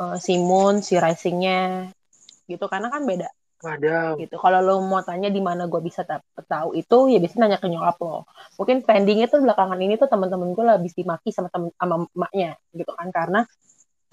eh, 0.00 0.16
si 0.22 0.40
moon 0.40 0.80
si 0.80 0.96
risingnya 0.96 1.92
gitu 2.48 2.64
karena 2.68 2.88
kan 2.88 3.04
beda 3.04 3.28
Gitu. 4.20 4.36
Kalau 4.36 4.58
lo 4.60 4.74
mau 4.84 5.00
tanya 5.00 5.32
di 5.32 5.40
mana 5.40 5.64
gue 5.66 5.80
bisa 5.80 6.04
tahu 6.36 6.76
itu, 6.76 6.98
ya 7.08 7.18
biasanya 7.22 7.40
nanya 7.48 7.58
ke 7.58 7.68
nyokap 7.72 7.96
lo. 8.04 8.28
Mungkin 8.60 8.76
trendingnya 8.84 9.26
tuh 9.32 9.40
belakangan 9.40 9.78
ini 9.80 9.94
tuh 9.96 10.08
teman-teman 10.12 10.52
gue 10.52 10.64
habis 10.68 10.92
dimaki 10.92 11.32
sama 11.32 11.48
temen 11.48 11.72
sama 11.80 12.06
emaknya 12.12 12.50
gitu 12.76 12.92
kan. 12.92 13.08
Karena 13.10 13.40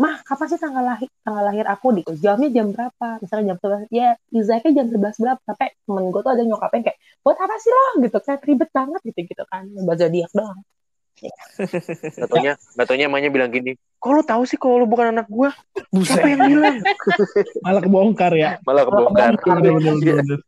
mah 0.02 0.16
kapan 0.26 0.48
sih 0.50 0.60
tanggal 0.60 0.84
lahir 0.88 1.10
tanggal 1.22 1.44
lahir 1.46 1.66
aku? 1.68 1.88
Gitu. 2.00 2.12
Jamnya 2.24 2.50
jam 2.56 2.68
berapa? 2.72 3.08
Misalnya 3.20 3.54
jam 3.54 3.58
11 3.60 3.92
ya 3.92 4.10
exactnya 4.34 4.72
jam 4.82 4.88
11 4.90 5.18
berapa? 5.22 5.42
Sampai 5.46 5.68
temen 5.86 6.04
gue 6.10 6.22
tuh 6.24 6.32
ada 6.32 6.44
nyokapnya 6.48 6.82
kayak 6.90 6.98
buat 7.22 7.38
apa 7.38 7.56
sih 7.60 7.72
lo? 7.72 7.86
Gitu. 8.02 8.18
Kan 8.24 8.38
ribet 8.42 8.70
banget 8.72 9.02
gitu 9.04 9.20
gitu 9.28 9.44
kan. 9.52 9.64
Buat 9.86 9.98
zodiak 10.00 10.32
doang 10.34 10.62
Gatonya, 12.18 12.58
gatonya 12.74 13.06
emaknya 13.06 13.30
bilang 13.30 13.54
gini, 13.54 13.78
kok 14.02 14.10
lu 14.10 14.24
tahu 14.26 14.42
sih 14.50 14.58
kalau 14.58 14.82
lu 14.82 14.88
bukan 14.90 15.14
anak 15.14 15.30
gua? 15.30 15.54
Siapa 15.78 15.94
Buset. 15.94 16.24
yang 16.26 16.42
bilang? 16.50 16.76
malah 17.66 17.82
kebongkar 17.86 18.34
ya. 18.34 18.50
Malah 18.66 18.84
kebongkar. 18.90 19.32
kebongkar. 19.38 19.58
Bener, 19.62 19.74
bener, 19.78 19.94
bener, 20.02 20.16
bener. 20.26 20.40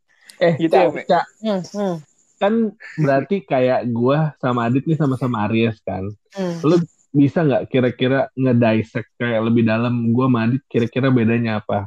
Eh, 0.42 0.52
Gitu 0.58 0.74
ya, 0.74 0.88
Cak, 0.90 1.24
Hmm, 1.38 1.60
hmm, 1.62 1.94
kan 2.42 2.52
berarti 2.98 3.36
kayak 3.46 3.86
gua 3.94 4.34
sama 4.42 4.66
Adit 4.66 4.82
nih 4.84 4.98
sama-sama 4.98 5.46
Aries 5.46 5.78
kan. 5.86 6.10
hmm. 6.34 6.66
Lu 6.66 6.82
bisa 7.14 7.46
nggak 7.46 7.70
kira-kira 7.70 8.26
ngedissect 8.34 9.14
kayak 9.14 9.46
lebih 9.46 9.62
dalam 9.62 10.10
gua 10.10 10.26
sama 10.26 10.38
Adit 10.50 10.62
kira-kira 10.66 11.14
bedanya 11.14 11.62
apa? 11.62 11.86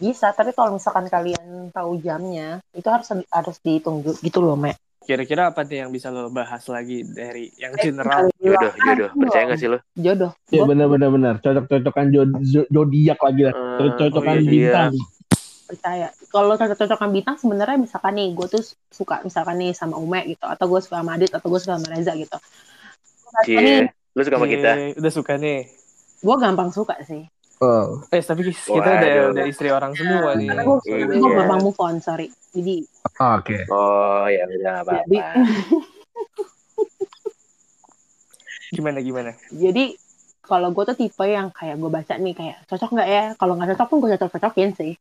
Bisa, 0.00 0.32
tapi 0.32 0.56
kalau 0.56 0.80
misalkan 0.80 1.12
kalian 1.12 1.68
tahu 1.76 2.00
jamnya, 2.00 2.64
itu 2.72 2.88
harus 2.88 3.10
harus 3.28 3.56
dihitung 3.60 4.00
gitu 4.00 4.40
loh, 4.40 4.56
Mek. 4.56 4.78
Kira-kira 5.00 5.48
apa 5.48 5.64
nih 5.64 5.82
yang 5.82 5.90
bisa 5.90 6.12
lo 6.12 6.28
bahas 6.28 6.60
lagi 6.68 7.02
dari 7.02 7.48
yang 7.56 7.72
general? 7.80 8.28
Jodoh, 8.36 8.72
jodoh. 8.76 9.10
Percaya 9.16 9.44
gak 9.48 9.58
sih 9.58 9.68
lo? 9.72 9.78
Jodoh. 9.96 10.32
Ya 10.52 10.60
Gua 10.60 10.66
benar-benar 10.70 11.08
benar. 11.08 11.34
Cocok-cocokan 11.40 12.06
jo- 12.12 12.36
zo- 12.44 12.68
zodiak 12.68 13.18
lagi 13.18 13.42
lah. 13.48 13.54
Eh, 13.56 13.76
Cocok-cocokan 13.80 14.36
oh 14.36 14.42
iya, 14.44 14.50
bintang. 14.52 14.92
percaya. 15.70 16.06
Kalau 16.28 16.54
cocok-cocokan 16.54 17.10
bintang 17.14 17.36
sebenarnya 17.40 17.78
misalkan 17.78 18.12
nih, 18.18 18.28
gue 18.34 18.46
tuh 18.50 18.62
suka 18.90 19.22
misalkan 19.24 19.56
nih 19.56 19.72
sama 19.72 19.96
Ume 19.96 20.20
gitu, 20.26 20.42
atau 20.44 20.66
gue 20.66 20.80
suka 20.82 21.00
sama 21.00 21.16
Adit, 21.16 21.30
atau 21.32 21.46
gue 21.48 21.60
suka 21.62 21.78
sama 21.78 21.88
Reza 21.94 22.12
gitu. 22.18 22.36
Cie. 23.46 23.88
Lu 24.12 24.20
suka 24.20 24.36
sama 24.36 24.46
kita? 24.50 24.70
Eh, 24.76 24.90
udah 24.98 25.12
suka 25.14 25.32
nih. 25.38 25.70
Gue 26.20 26.36
gampang 26.36 26.74
suka 26.74 26.98
sih. 27.06 27.24
Oh. 27.60 28.00
Eh, 28.08 28.24
tapi 28.24 28.40
kita 28.48 28.72
udah 28.72 28.96
Waduh. 28.96 29.36
udah 29.36 29.44
istri 29.44 29.68
orang 29.68 29.92
semua 29.92 30.32
nih. 30.32 30.48
Karena 30.48 30.64
gue 30.64 30.80
gampang 31.20 31.60
move 31.60 31.76
on, 31.76 32.00
sorry. 32.00 32.32
Jadi, 32.56 32.88
Oke. 33.20 33.68
Oh, 33.68 34.24
ya 34.32 34.48
udah 34.48 34.56
jadi, 34.56 34.80
apa-apa. 34.80 35.44
Gimana 38.70 39.02
gimana? 39.02 39.34
jadi 39.50 39.98
kalau 40.46 40.70
gue 40.70 40.86
tuh 40.86 40.94
tipe 40.94 41.26
yang 41.26 41.50
kayak 41.50 41.74
gue 41.74 41.90
baca 41.90 42.14
nih 42.14 42.34
kayak 42.38 42.56
cocok 42.70 42.90
nggak 42.96 43.08
ya? 43.10 43.24
Kalau 43.36 43.58
nggak 43.58 43.74
cocok 43.76 43.86
pun 43.90 43.98
gue 43.98 44.10
cocok-cocokin 44.16 44.70
sih. 44.78 44.92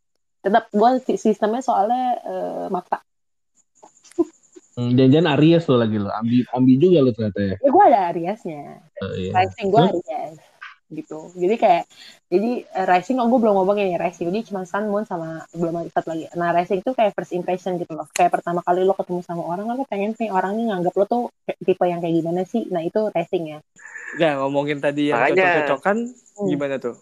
Tetap 0.42 0.74
gue 0.74 0.90
sistemnya 1.16 1.62
soalnya 1.64 2.18
eh, 2.18 2.66
maksa. 2.74 3.00
Hmm, 4.74 4.98
Jangan-jangan 4.98 5.38
Aries 5.38 5.64
lo 5.70 5.78
lagi 5.80 5.98
lo. 6.02 6.10
Ambi, 6.12 6.44
ambi 6.50 6.74
juga 6.82 7.08
lo 7.08 7.14
ternyata 7.14 7.40
ya. 7.40 7.56
Ya 7.62 7.70
gue 7.70 7.84
ada 7.88 8.00
Ariasnya. 8.10 8.64
Oh, 9.06 9.14
iya. 9.16 9.32
Rising 9.38 9.68
gue? 9.70 9.86
Aries 9.86 10.49
gitu. 10.90 11.30
Jadi 11.38 11.56
kayak 11.56 11.84
jadi 12.30 12.66
eh, 12.66 12.86
Rising 12.90 13.18
oh 13.22 13.30
gue 13.30 13.40
belum 13.40 13.56
ngomongin 13.62 13.94
ya 13.94 13.98
Rising. 14.02 14.34
Jadi 14.34 14.50
cuma 14.50 14.66
Sun 14.66 14.90
Moon 14.90 15.06
sama 15.06 15.46
belum 15.54 15.86
ada 15.86 15.90
satu 15.94 16.14
lagi. 16.14 16.26
Nah 16.34 16.50
Rising 16.54 16.82
itu 16.82 16.92
kayak 16.98 17.14
first 17.14 17.34
impression 17.34 17.78
gitu 17.78 17.94
loh. 17.94 18.10
Kayak 18.12 18.42
pertama 18.42 18.66
kali 18.66 18.82
lo 18.84 18.98
ketemu 18.98 19.22
sama 19.22 19.46
orang 19.46 19.70
lo 19.70 19.86
pengen 19.86 20.18
nih 20.18 20.30
orangnya 20.34 20.76
nganggap 20.76 20.94
lo 20.98 21.06
tuh 21.06 21.24
kayak 21.46 21.58
tipe 21.62 21.86
yang 21.86 22.00
kayak 22.02 22.16
gimana 22.18 22.42
sih. 22.44 22.66
Nah 22.74 22.82
itu 22.82 23.00
Rising 23.14 23.44
ya. 23.56 23.60
Nah, 24.18 24.34
ngomongin 24.42 24.82
tadi 24.82 25.14
yang 25.14 25.22
Makanya. 25.22 25.38
cocok-cocokan 25.38 25.98
Hmm. 26.40 26.48
gimana 26.50 26.76
tuh? 26.80 26.96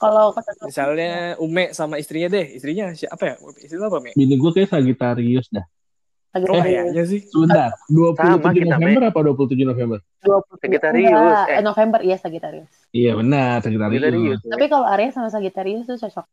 Kalau 0.00 0.32
Misalnya 0.64 1.36
Ume 1.36 1.76
sama 1.76 2.00
istrinya 2.00 2.32
deh. 2.32 2.56
Istrinya 2.56 2.92
siapa 2.96 3.20
ya? 3.20 3.34
Istrinya 3.60 3.92
apa, 3.92 3.98
Me? 4.00 4.10
Bini 4.16 4.36
gue 4.36 4.50
kayak 4.52 4.72
Sagittarius 4.72 5.48
dah. 5.52 5.64
Lagi 6.30 6.44
Oh, 6.44 6.54
Rising, 6.54 6.62
kayaknya 6.64 7.04
sih. 7.04 7.20
Sebentar. 7.26 7.68
27 7.86 8.16
Sama 8.16 8.50
kita, 8.52 8.66
November 8.72 9.02
apa 9.04 9.18
27 9.20 9.66
November? 9.66 9.98
20 10.20 10.62
Sagittarius, 10.62 11.10
eh. 11.44 11.46
eh, 11.50 11.60
November 11.60 12.00
iya 12.00 12.16
Sagittarius. 12.16 12.70
Iya 12.90 13.12
benar 13.14 13.54
Sagittarius. 13.60 13.98
Sagittarius. 14.00 14.40
Tapi 14.46 14.64
kalau 14.66 14.86
Aries 14.88 15.12
sama 15.12 15.28
Sagittarius 15.28 15.84
tuh 15.84 15.98
cocok. 15.98 16.26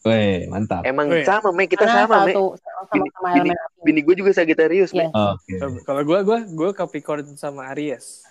Weh, 0.00 0.48
mantap. 0.48 0.80
Emang 0.82 1.12
Weh. 1.12 1.20
sama, 1.22 1.52
Me. 1.52 1.66
Kita 1.66 1.84
Karena 1.84 2.06
sama, 2.06 2.24
Me. 2.24 2.32
satu 2.32 2.56
sama 2.56 2.80
Bini- 2.88 3.12
sama 3.12 3.28
bini-. 3.34 3.56
Bini 3.82 4.00
gue 4.00 4.14
juga 4.16 4.30
Sagittarius, 4.32 4.90
Iya. 4.90 5.10
Me. 5.10 5.34
Oke. 5.34 5.54
Kalau 5.82 6.02
gue 6.06 6.18
gue 6.22 6.38
gue 6.48 6.68
Capricorn 6.72 7.26
sama 7.34 7.68
Aries. 7.68 8.24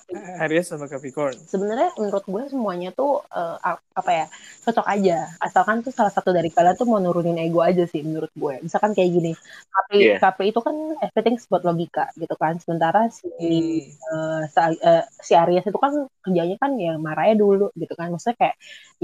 Aries 0.43 0.67
sama 0.67 0.87
Capricorn. 0.89 1.37
Sebenarnya 1.51 1.89
menurut 2.01 2.25
gue 2.25 2.43
semuanya 2.53 2.89
tuh 2.97 3.21
eh, 3.29 3.55
ap- 3.69 3.85
apa 3.99 4.11
ya 4.19 4.25
cocok 4.65 4.85
aja. 4.93 5.13
Asalkan 5.45 5.77
tuh 5.85 5.93
salah 5.93 6.13
satu 6.13 6.29
dari 6.33 6.49
kalian 6.49 6.75
tuh 6.79 6.87
mau 6.89 6.97
nurunin 7.03 7.37
ego 7.37 7.59
aja 7.61 7.83
sih 7.85 8.01
menurut 8.01 8.31
gue. 8.33 8.53
Misalkan 8.65 8.91
kayak 8.97 9.09
gini, 9.15 9.31
Capri, 9.73 9.99
Iya. 9.99 10.19
Capri 10.21 10.45
itu 10.51 10.59
kan 10.67 10.75
everything 11.05 11.35
buat 11.51 11.63
logika 11.67 12.03
gitu 12.21 12.33
kan. 12.41 12.53
Sementara 12.63 12.99
si 13.13 13.27
Hmm. 13.39 13.79
eh, 14.09 14.41
sa- 14.53 14.73
eh, 14.89 15.03
si 15.27 15.33
Aries 15.37 15.65
itu 15.69 15.79
kan 15.85 15.93
kerjanya 16.25 16.55
kan 16.63 16.71
ya 16.81 16.91
marahnya 16.97 17.35
dulu 17.43 17.65
gitu 17.81 17.93
kan. 17.99 18.07
Maksudnya 18.13 18.37
kayak 18.41 18.55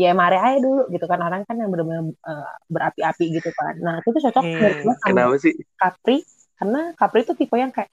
ya 0.02 0.10
marah 0.22 0.42
aja 0.48 0.60
dulu 0.66 0.82
gitu 0.94 1.06
kan. 1.12 1.20
Orang 1.26 1.42
kan 1.48 1.56
yang 1.62 1.70
benar-benar 1.74 2.04
eh, 2.30 2.48
berapi-api 2.74 3.26
gitu 3.38 3.50
kan. 3.60 3.74
Nah 3.86 3.94
itu 4.02 4.10
tuh 4.16 4.22
cocok 4.26 4.46
Hmm, 4.46 4.58
menurut 4.60 4.78
gue 4.84 4.94
sama 5.04 5.22
Kenapa 5.26 5.36
sih? 5.44 5.54
Capri 5.80 6.18
karena 6.60 6.80
Capri 7.00 7.20
itu 7.28 7.34
tipe 7.40 7.56
yang 7.60 7.72
kayak 7.76 7.90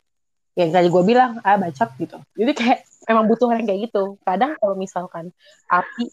yang 0.52 0.68
kayak 0.68 0.92
gue 0.92 1.02
bilang 1.04 1.40
ah 1.42 1.56
bacot 1.56 1.90
gitu. 1.96 2.18
Jadi 2.36 2.52
kayak 2.52 2.78
emang 3.08 3.24
butuh 3.28 3.48
yang 3.52 3.64
kayak 3.64 3.88
gitu. 3.88 4.20
Kadang 4.20 4.56
kalau 4.60 4.74
misalkan 4.76 5.32
api 5.68 6.12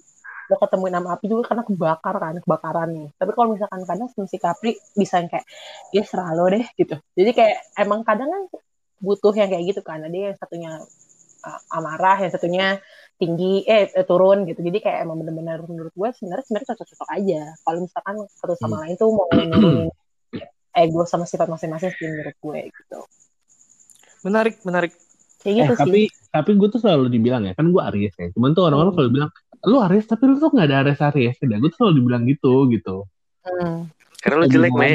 lo 0.50 0.58
ketemuin 0.58 0.96
sama 0.98 1.10
api 1.14 1.26
juga 1.30 1.44
karena 1.54 1.64
kebakar 1.68 2.16
kan 2.18 2.36
kebakaran 2.42 2.90
nih. 2.96 3.08
Tapi 3.20 3.32
kalau 3.38 3.54
misalkan 3.54 3.82
kadang 3.86 4.08
si 4.10 4.38
Capri 4.42 4.74
bisa 4.98 5.22
yang 5.22 5.30
kayak 5.30 5.46
ya 5.94 6.04
serah 6.08 6.32
lo 6.34 6.48
deh 6.50 6.66
gitu. 6.74 6.96
Jadi 7.14 7.32
kayak 7.36 7.58
emang 7.78 8.02
kadang 8.08 8.30
kan 8.32 8.44
butuh 9.04 9.34
yang 9.36 9.52
kayak 9.52 9.76
gitu 9.76 9.82
kan. 9.86 10.02
Ada 10.02 10.18
yang 10.34 10.36
satunya 10.40 10.72
uh, 11.46 11.60
amarah 11.76 12.18
yang 12.24 12.32
satunya 12.34 12.68
tinggi 13.20 13.68
eh, 13.68 13.92
eh, 13.92 14.06
turun 14.08 14.48
gitu. 14.48 14.64
Jadi 14.64 14.80
kayak 14.80 15.06
emang 15.06 15.22
benar-benar 15.22 15.62
menurut 15.68 15.94
gue 15.94 16.10
sebenarnya 16.16 16.44
sebenarnya 16.48 16.68
cocok-cocok 16.74 17.10
aja. 17.14 17.42
Kalau 17.62 17.80
misalkan 17.84 18.16
satu 18.40 18.56
sama 18.56 18.76
lain 18.88 18.96
tuh 18.96 19.12
mau 19.12 19.28
nurunin 19.36 19.92
ego 20.80 21.04
sama 21.04 21.28
sifat 21.28 21.52
masing-masing 21.52 21.92
sih 21.92 22.08
menurut 22.08 22.36
gue 22.40 22.60
gitu 22.72 23.00
Menarik, 24.22 24.56
menarik. 24.62 24.92
kayak 25.40 25.56
Eh, 25.56 25.60
gitu 25.62 25.74
sih 25.74 25.80
tapi 25.80 26.02
tapi 26.30 26.52
gue 26.54 26.68
tuh 26.68 26.78
selalu 26.78 27.08
dibilang 27.10 27.42
ya, 27.42 27.56
kan 27.56 27.72
gue 27.72 27.80
Aries 27.80 28.12
ya. 28.14 28.28
Cuman 28.36 28.52
tuh 28.52 28.68
orang-orang 28.68 28.92
Hmm. 28.92 28.98
selalu 29.00 29.12
bilang, 29.12 29.30
lu 29.64 29.78
Aries 29.80 30.06
tapi 30.06 30.24
lu 30.26 30.36
tuh 30.36 30.52
gak 30.52 30.68
ada 30.68 30.84
Aries 30.84 31.00
Aries. 31.02 31.36
Ya, 31.40 31.58
gue 31.58 31.70
tuh 31.70 31.80
selalu 31.80 31.94
dibilang 31.98 32.24
gitu 32.26 32.54
gitu. 32.70 32.96
Hmm. 33.42 33.88
Karena 34.20 34.36
lu 34.36 34.46
jelek, 34.46 34.72
Me. 34.74 34.90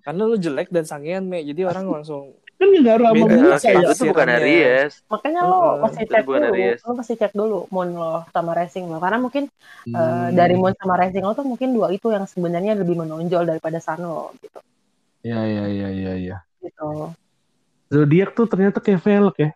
Karena 0.00 0.22
lu 0.22 0.36
jelek 0.36 0.70
dan 0.70 0.86
sangean, 0.86 1.26
Me. 1.26 1.42
Jadi 1.42 1.60
orang 1.62 1.84
langsung 1.84 2.30
Kan 2.54 2.70
gak 2.70 2.94
ngaruh 2.94 3.06
sama 3.10 3.18
gue 3.18 3.42
Eh, 3.42 3.58
kayak. 3.58 3.82
Itu 3.90 4.04
bukan. 4.06 4.28
Aries. 4.30 4.92
makanya 5.10 5.40
lo 5.42 5.58
pasti 5.82 6.02
cek 6.04 6.22
dulu 6.22 6.46
lo 6.78 6.92
pasti 6.94 7.14
cek 7.18 7.32
dulu 7.34 7.58
moon 7.68 7.88
lo 7.90 8.12
sama 8.30 8.54
racing 8.54 8.86
lo 8.86 8.96
karena 8.96 9.18
mungkin 9.18 9.44
eh, 9.84 9.90
Hmm. 9.90 10.30
dari 10.30 10.54
moon 10.54 10.70
sama 10.72 10.94
racing 10.94 11.20
lo 11.20 11.34
tuh 11.34 11.42
mungkin 11.42 11.74
dua 11.74 11.90
itu 11.90 12.06
yang 12.08 12.22
sebenarnya 12.22 12.78
lebih 12.78 12.94
menonjol 12.96 13.42
daripada 13.44 13.76
sun 13.76 13.98
lo 14.00 14.30
gitu 14.38 14.62
Ya 15.20 15.42
ya 15.42 15.66
ya 15.66 15.88
ya 15.90 16.12
ya. 16.16 16.36
gitu 16.60 17.10
Zodiak 17.92 18.32
tuh 18.32 18.48
ternyata 18.48 18.80
kayak 18.80 19.00
velg 19.00 19.36
ya. 19.36 19.50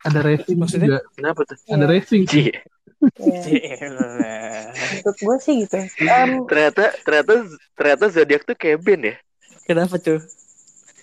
Ada 0.00 0.20
racing 0.22 0.56
Maksudnya? 0.56 0.86
juga. 0.86 1.00
Kenapa 1.12 1.40
tuh? 1.44 1.56
Ada 1.66 1.76
Iya. 1.78 1.88
racing. 1.88 2.22
Iya. 2.26 2.54
Yelah. 3.00 4.68
menurut 5.00 5.16
gue 5.16 5.36
sih 5.40 5.54
gitu 5.64 5.76
Em, 5.98 6.44
Ternyata 6.44 6.92
ternyata 7.00 7.32
ternyata 7.72 8.04
zodiak 8.08 8.42
tuh 8.44 8.52
kayak 8.52 8.78
band 8.78 9.02
ya. 9.02 9.16
Kenapa 9.64 9.96
tuh? 9.96 10.20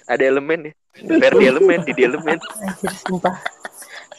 Ada 0.06 0.24
elemen 0.24 0.70
ya. 0.70 0.74
Verdi 0.98 1.46
elemen, 1.46 1.82
di 1.84 1.94
elemen. 1.98 2.38
sumpah 3.04 3.38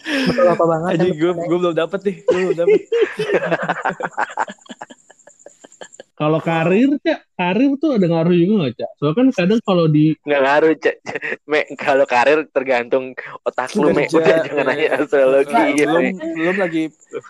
betul 0.08 0.46
apa 0.46 0.64
banget 0.64 0.90
Aji 0.96 1.10
gue 1.12 1.30
gue 1.36 1.58
belum 1.58 1.74
dapet 1.76 2.00
nih. 2.02 2.16
Gue 2.24 2.40
belum 2.40 2.56
dapet. 2.56 2.80
Kalau 6.18 6.42
karir, 6.42 6.90
Cak, 6.98 7.30
karir 7.38 7.70
tuh 7.78 7.94
ada 7.94 8.06
ngaruh 8.10 8.34
juga 8.34 8.54
gak, 8.66 8.74
Cak? 8.82 8.90
Soalnya 8.98 9.14
kan 9.14 9.26
kadang 9.38 9.60
kalau 9.62 9.86
di 9.86 10.18
Nggak 10.26 10.42
ngaruh, 10.42 10.72
Cak. 10.82 10.96
Me, 11.50 11.60
kalau 11.78 12.04
karir 12.10 12.38
tergantung 12.50 13.14
otak 13.46 13.70
lu, 13.78 13.94
Me. 13.94 14.10
Udah 14.10 14.36
jangan 14.50 14.64
Me. 14.66 14.70
nanya 14.74 14.86
astrologi 14.98 15.54
Nah, 15.54 15.66
ya, 15.70 15.86
belum 15.86 16.04
belum 16.18 16.56
lagi 16.58 16.82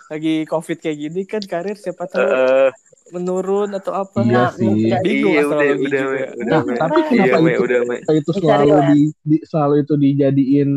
lagi 0.08 0.34
covid 0.48 0.76
kayak 0.80 0.98
gini 0.98 1.20
kan 1.28 1.42
karir 1.44 1.76
siapa 1.76 2.08
tahu 2.08 2.24
Eh, 2.24 2.68
menurun 3.12 3.76
atau 3.76 3.92
apa. 3.92 4.24
Iya 4.24 4.32
Nah, 4.32 4.50
sih. 4.56 4.68
Bingung 5.04 5.36
iya, 5.36 5.44
udah, 5.44 5.44
astrologi 5.44 5.84
udah, 5.84 6.00
juga. 6.00 6.08
Me. 6.08 6.24
Udah, 6.24 6.48
Nah, 6.48 6.62
Me. 6.64 6.74
tapi 6.80 6.98
Iya, 6.98 7.08
kenapa 7.12 7.36
Me. 7.44 7.50
itu 7.52 7.62
Udah, 7.68 7.80
Me. 7.84 7.96
itu 8.16 8.30
selalu 8.40 8.76
di, 8.88 9.00
di- 9.20 9.44
selalu 9.44 9.74
itu 9.84 9.94
dijadiin 10.00 10.70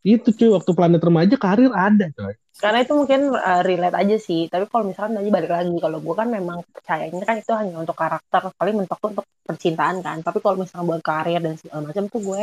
itu 0.00 0.28
cuy 0.30 0.50
waktu 0.50 0.70
planet 0.72 1.02
remaja 1.02 1.34
karir 1.34 1.70
ada 1.70 2.06
coy. 2.12 2.34
karena 2.54 2.78
itu 2.82 2.90
mungkin 2.90 3.20
uh, 3.30 3.62
relate 3.62 3.94
aja 3.94 4.16
sih 4.18 4.46
tapi 4.46 4.66
kalau 4.66 4.90
misalkan 4.90 5.14
tadi 5.14 5.30
balik 5.30 5.46
lagi 5.48 5.70
kalau 5.78 5.98
gue 5.98 6.10
kan 6.12 6.26
memang 6.26 6.58
percayanya 6.68 7.22
kan 7.22 7.38
itu 7.38 7.52
hanya 7.54 7.78
untuk 7.78 7.94
karakter 7.94 8.50
paling 8.52 8.74
mentok 8.74 8.98
tuh 8.98 9.08
untuk 9.14 9.26
percintaan 9.42 10.02
kan 10.02 10.18
tapi 10.20 10.38
kalau 10.38 10.58
misalkan 10.58 10.86
buat 10.86 10.98
karir 11.00 11.38
dan 11.38 11.54
segala 11.54 11.86
macam 11.86 12.04
tuh 12.06 12.18
gue 12.18 12.42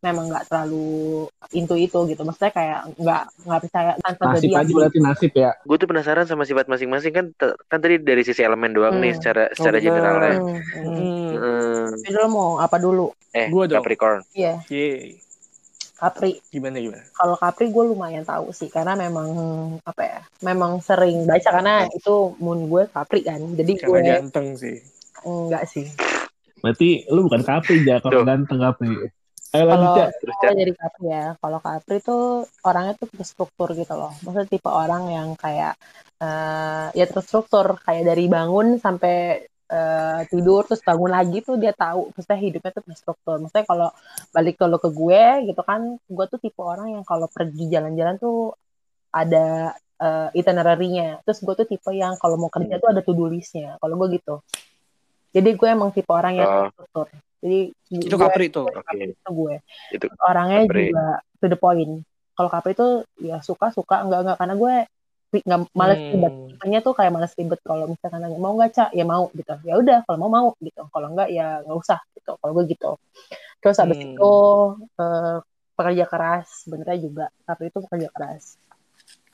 memang 0.00 0.32
nggak 0.32 0.48
terlalu 0.48 1.28
into 1.52 1.76
itu 1.76 1.98
gitu 2.08 2.24
maksudnya 2.24 2.48
kayak 2.50 2.78
nggak 2.96 3.22
nggak 3.44 3.60
percaya 3.60 3.90
tanpa 4.00 4.22
Nasib 4.32 4.48
aja 4.50 4.72
berarti 4.72 4.98
nasib 4.98 5.32
ya. 5.34 5.50
Gue 5.60 5.76
tuh 5.76 5.84
penasaran 5.84 6.24
sama 6.24 6.48
sifat 6.48 6.64
masing-masing 6.64 7.12
kan 7.12 7.26
kan 7.68 7.78
tadi 7.78 8.00
dari 8.00 8.24
sisi 8.24 8.40
elemen 8.40 8.72
doang 8.72 8.96
nih 8.96 9.12
Hmm. 9.12 9.18
secara 9.20 9.42
secara 9.52 9.76
benar. 9.76 9.84
generalnya. 9.92 10.32
Hmm, 10.32 10.56
hmm. 10.56 10.88
Hmm. 10.88 11.30
Hmm. 11.36 11.86
Jadi 12.00 12.16
lo 12.16 12.28
mau 12.28 12.50
apa 12.56 12.76
dulu 12.76 13.12
Eh, 13.30 13.46
Gua 13.46 13.68
dong. 13.68 13.78
Capricorn. 13.78 14.24
iya 14.32 14.56
Yeay. 14.66 15.20
Capri. 16.00 16.40
Gimana 16.48 16.80
gimana? 16.80 17.04
kalau 17.12 17.36
Capri 17.36 17.68
gue 17.68 17.84
lumayan 17.84 18.24
tahu 18.24 18.56
sih 18.56 18.72
karena 18.72 18.96
memang 18.96 19.28
apa 19.84 20.02
ya 20.02 20.20
memang 20.40 20.80
sering 20.80 21.28
baca 21.28 21.52
karena 21.52 21.84
itu 21.92 22.32
moon 22.40 22.64
gue 22.72 22.88
Capri 22.88 23.20
kan. 23.20 23.40
Jadi 23.52 23.72
gue 23.76 24.00
Karena 24.00 24.16
ganteng 24.24 24.56
sih. 24.56 24.80
enggak 25.20 25.68
sih. 25.68 25.84
Berarti 26.64 27.04
lu 27.12 27.28
bukan 27.28 27.44
Capri 27.44 27.84
ya 27.84 28.00
kalau 28.00 28.24
ganteng 28.24 28.56
Capri. 28.56 29.12
Ayo 29.50 29.64
lanjut 29.66 29.88
kalau. 29.90 30.08
Terus 30.22 30.34
kalau 30.38 30.52
Cak, 30.54 30.58
dari 30.62 30.72
Capri 30.78 31.06
ya. 31.10 31.26
Kalau 31.42 31.58
Capri 31.58 31.96
tuh 31.98 32.22
orangnya 32.62 32.94
tuh 32.94 33.08
terstruktur 33.10 33.68
gitu 33.74 33.94
loh. 33.98 34.12
Maksudnya 34.22 34.46
tipe 34.46 34.70
orang 34.70 35.10
yang 35.10 35.28
kayak 35.34 35.74
eh, 36.22 36.86
ya 36.94 37.06
terstruktur. 37.10 37.74
Kayak 37.82 38.14
dari 38.14 38.30
bangun 38.30 38.78
sampai 38.78 39.49
eh, 39.70 40.20
tidur 40.26 40.66
terus 40.66 40.82
bangun 40.82 41.14
lagi 41.14 41.38
tuh 41.40 41.54
dia 41.54 41.70
tahu. 41.70 42.10
Maksudnya 42.10 42.38
hidupnya 42.38 42.70
tuh 42.74 42.84
terstruktur 42.90 43.36
maksudnya 43.38 43.64
kalau 43.64 43.88
balik 44.34 44.58
kalau 44.58 44.76
ke 44.82 44.90
gue 44.90 45.22
gitu 45.46 45.62
kan 45.62 45.80
gue 45.96 46.24
tuh 46.26 46.38
tipe 46.42 46.58
orang 46.60 46.98
yang 46.98 47.04
kalau 47.06 47.30
pergi 47.30 47.70
jalan-jalan 47.70 48.18
tuh 48.18 48.52
ada 49.14 49.74
uh, 50.02 50.28
itinerary-nya. 50.34 51.22
Terus 51.22 51.38
gue 51.40 51.54
tuh 51.54 51.66
tipe 51.66 51.90
yang 51.94 52.18
kalau 52.18 52.34
mau 52.34 52.50
kerja 52.50 52.76
tuh 52.76 52.90
ada 52.90 53.00
to-do 53.00 53.30
list-nya. 53.30 53.78
Kalau 53.78 53.94
gue 53.96 54.18
gitu. 54.18 54.42
Jadi 55.30 55.54
gue 55.54 55.68
emang 55.70 55.94
tipe 55.94 56.10
orang 56.10 56.34
yang 56.34 56.48
Oh. 56.50 56.62
terstruktur 56.66 57.06
jadi 57.40 57.58
Itu 57.88 58.14
gue- 58.14 58.20
Capri 58.20 58.46
tuh. 58.52 58.68
Oke. 58.68 59.16
itu 59.16 59.30
gue. 59.32 59.54
Itu 59.96 60.06
orangnya 60.20 60.68
Capri. 60.68 60.92
juga 60.92 61.06
to 61.40 61.46
the 61.48 61.56
point. 61.56 61.92
Kalau 62.36 62.48
Capri 62.52 62.72
tuh 62.76 63.04
ya 63.16 63.40
suka 63.40 63.72
suka 63.72 64.04
enggak 64.04 64.20
enggak 64.24 64.36
karena 64.36 64.54
gue 64.56 64.74
nggak 65.30 65.60
males 65.72 66.00
Hmm. 66.02 66.10
ribet. 66.10 66.34
Tipenya 66.50 66.78
tuh 66.82 66.92
kayak 66.98 67.12
males 67.14 67.32
ribet 67.38 67.60
kalau 67.62 67.86
misalkan 67.86 68.20
nanya 68.20 68.38
mau 68.42 68.52
nggak 68.58 68.72
cak 68.74 68.90
ya 68.92 69.04
mau 69.06 69.30
gitu. 69.32 69.54
Ya 69.62 69.74
udah 69.78 69.98
kalau 70.04 70.18
mau 70.18 70.30
mau 70.30 70.48
gitu. 70.58 70.82
Kalau 70.90 71.06
enggak 71.14 71.28
ya 71.30 71.62
nggak 71.62 71.78
usah 71.78 72.00
gitu. 72.18 72.34
Kalau 72.36 72.52
gue 72.58 72.64
gitu. 72.68 72.90
Terus 73.62 73.76
habis 73.78 73.98
Hmm. 74.02 74.06
itu 74.10 74.32
eh, 74.98 75.36
pekerja 75.78 76.04
keras 76.10 76.46
sebenarnya 76.66 76.98
juga 77.00 77.24
Capri 77.46 77.70
itu 77.70 77.78
pekerja 77.80 78.08
keras. 78.12 78.58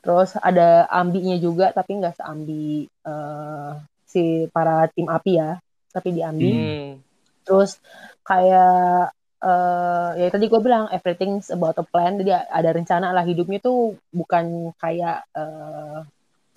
Terus 0.05 0.29
ada 0.39 0.85
ambinya 0.87 1.35
juga 1.41 1.73
tapi 1.73 1.97
nggak 1.99 2.15
seambi 2.21 2.85
eh, 2.85 3.71
si 4.07 4.47
para 4.53 4.87
tim 4.93 5.09
api 5.11 5.31
ya 5.35 5.59
tapi 5.91 6.13
diambi 6.13 6.53
Hmm. 6.53 7.01
terus 7.43 7.79
kayak 8.23 9.16
eh 9.37 10.09
ya 10.17 10.27
tadi 10.33 10.49
gue 10.49 10.59
bilang 10.61 10.89
everything's 10.89 11.53
about 11.53 11.77
a 11.77 11.85
plan. 11.85 12.17
Jadi 12.17 12.33
ada 12.33 12.69
rencana 12.73 13.13
lah 13.13 13.21
hidupnya 13.21 13.61
tuh 13.61 13.97
bukan 14.09 14.73
kayak 14.81 15.25
eh 15.37 15.99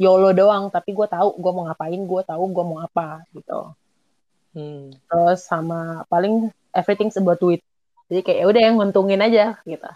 YOLO 0.01 0.33
doang. 0.33 0.73
Tapi 0.73 0.97
gue 0.97 1.07
tahu 1.07 1.37
gue 1.37 1.53
mau 1.53 1.65
ngapain 1.69 2.01
gue 2.01 2.23
tahu 2.25 2.45
gue 2.51 2.65
mau 2.65 2.79
apa 2.81 3.25
gitu. 3.37 3.73
Hmm. 4.51 4.91
terus 5.07 5.47
sama 5.47 6.03
paling 6.11 6.51
everything's 6.75 7.15
about 7.15 7.39
duit. 7.39 7.63
Jadi 8.11 8.21
kayak 8.27 8.39
ya 8.43 8.47
udah 8.51 8.63
yang 8.67 8.75
nguntungin 8.83 9.23
aja 9.23 9.55
gitu. 9.63 9.87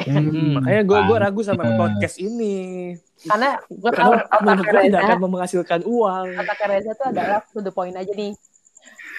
Hmm, 0.00 0.56
makanya 0.56 0.82
gue 0.86 0.98
gue 1.04 1.16
ragu 1.20 1.40
sama 1.44 1.76
podcast 1.76 2.16
ini. 2.16 2.94
karena 3.20 3.60
gue 3.68 3.92
tahu 3.92 4.12
otaknya 4.16 4.64
gue 4.64 4.80
tidak 4.88 5.02
akan 5.04 5.18
menghasilkan 5.28 5.80
uang. 5.84 6.26
otaknya 6.40 6.66
Reza 6.72 6.92
tuh 6.96 7.06
adalah 7.12 7.44
to 7.52 7.60
the 7.60 7.68
point 7.68 7.92
aja 7.92 8.08
nih 8.16 8.32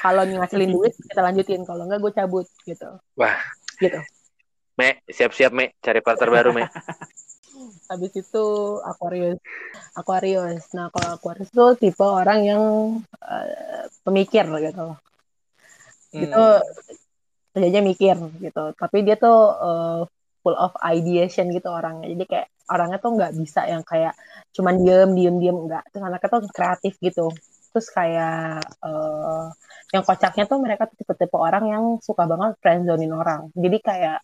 kalau 0.02 0.26
ngasilin 0.26 0.74
duit 0.74 0.94
kita 0.98 1.22
lanjutin. 1.22 1.62
Kalau 1.62 1.86
enggak 1.86 2.02
gue 2.02 2.12
cabut 2.18 2.48
gitu. 2.66 2.90
Wah. 3.16 3.38
gitu. 3.78 4.02
Me, 4.78 5.02
siap-siap 5.10 5.54
Me, 5.54 5.78
cari 5.82 6.02
partner 6.02 6.30
baru 6.34 6.50
Me. 6.58 6.66
habis 7.92 8.12
itu 8.16 8.46
Aquarius. 8.82 9.40
Aquarius. 9.94 10.64
Nah 10.74 10.90
kalau 10.90 11.20
Aquarius 11.20 11.52
tuh 11.54 11.78
tipe 11.78 12.02
orang 12.02 12.40
yang 12.42 12.64
eh, 13.22 13.86
pemikir 14.02 14.48
gitu. 14.48 14.98
Gitu 16.12 16.44
Hmm. 16.44 16.64
kerjanya 17.52 17.82
mikir 17.84 18.18
gitu. 18.40 18.64
Tapi 18.74 18.98
dia 19.06 19.16
tuh 19.20 19.40
eh, 19.54 20.02
full 20.42 20.58
of 20.58 20.74
ideation 20.82 21.52
gitu 21.52 21.70
orangnya. 21.70 22.10
Jadi 22.10 22.26
kayak 22.26 22.48
orangnya 22.72 22.98
tuh 23.04 23.12
nggak 23.20 23.34
bisa 23.36 23.68
yang 23.68 23.84
kayak 23.84 24.16
cuman 24.56 24.82
diem 24.82 25.10
diem 25.14 25.36
diem. 25.38 25.58
Enggak 25.68 25.84
terus 25.92 26.04
anaknya 26.08 26.30
tuh 26.32 26.42
kreatif 26.50 26.94
gitu. 27.04 27.28
Terus 27.76 27.88
kayak 27.92 28.64
eh, 28.82 29.46
yang 29.96 30.04
kocaknya 30.08 30.44
tuh 30.52 30.58
mereka 30.64 30.84
tuh 30.90 30.96
tipe-tipe 31.00 31.36
orang 31.36 31.64
yang 31.74 31.84
suka 32.08 32.24
banget 32.32 32.52
friendzonin 32.64 33.12
orang. 33.12 33.42
Jadi 33.64 33.78
kayak 33.84 34.18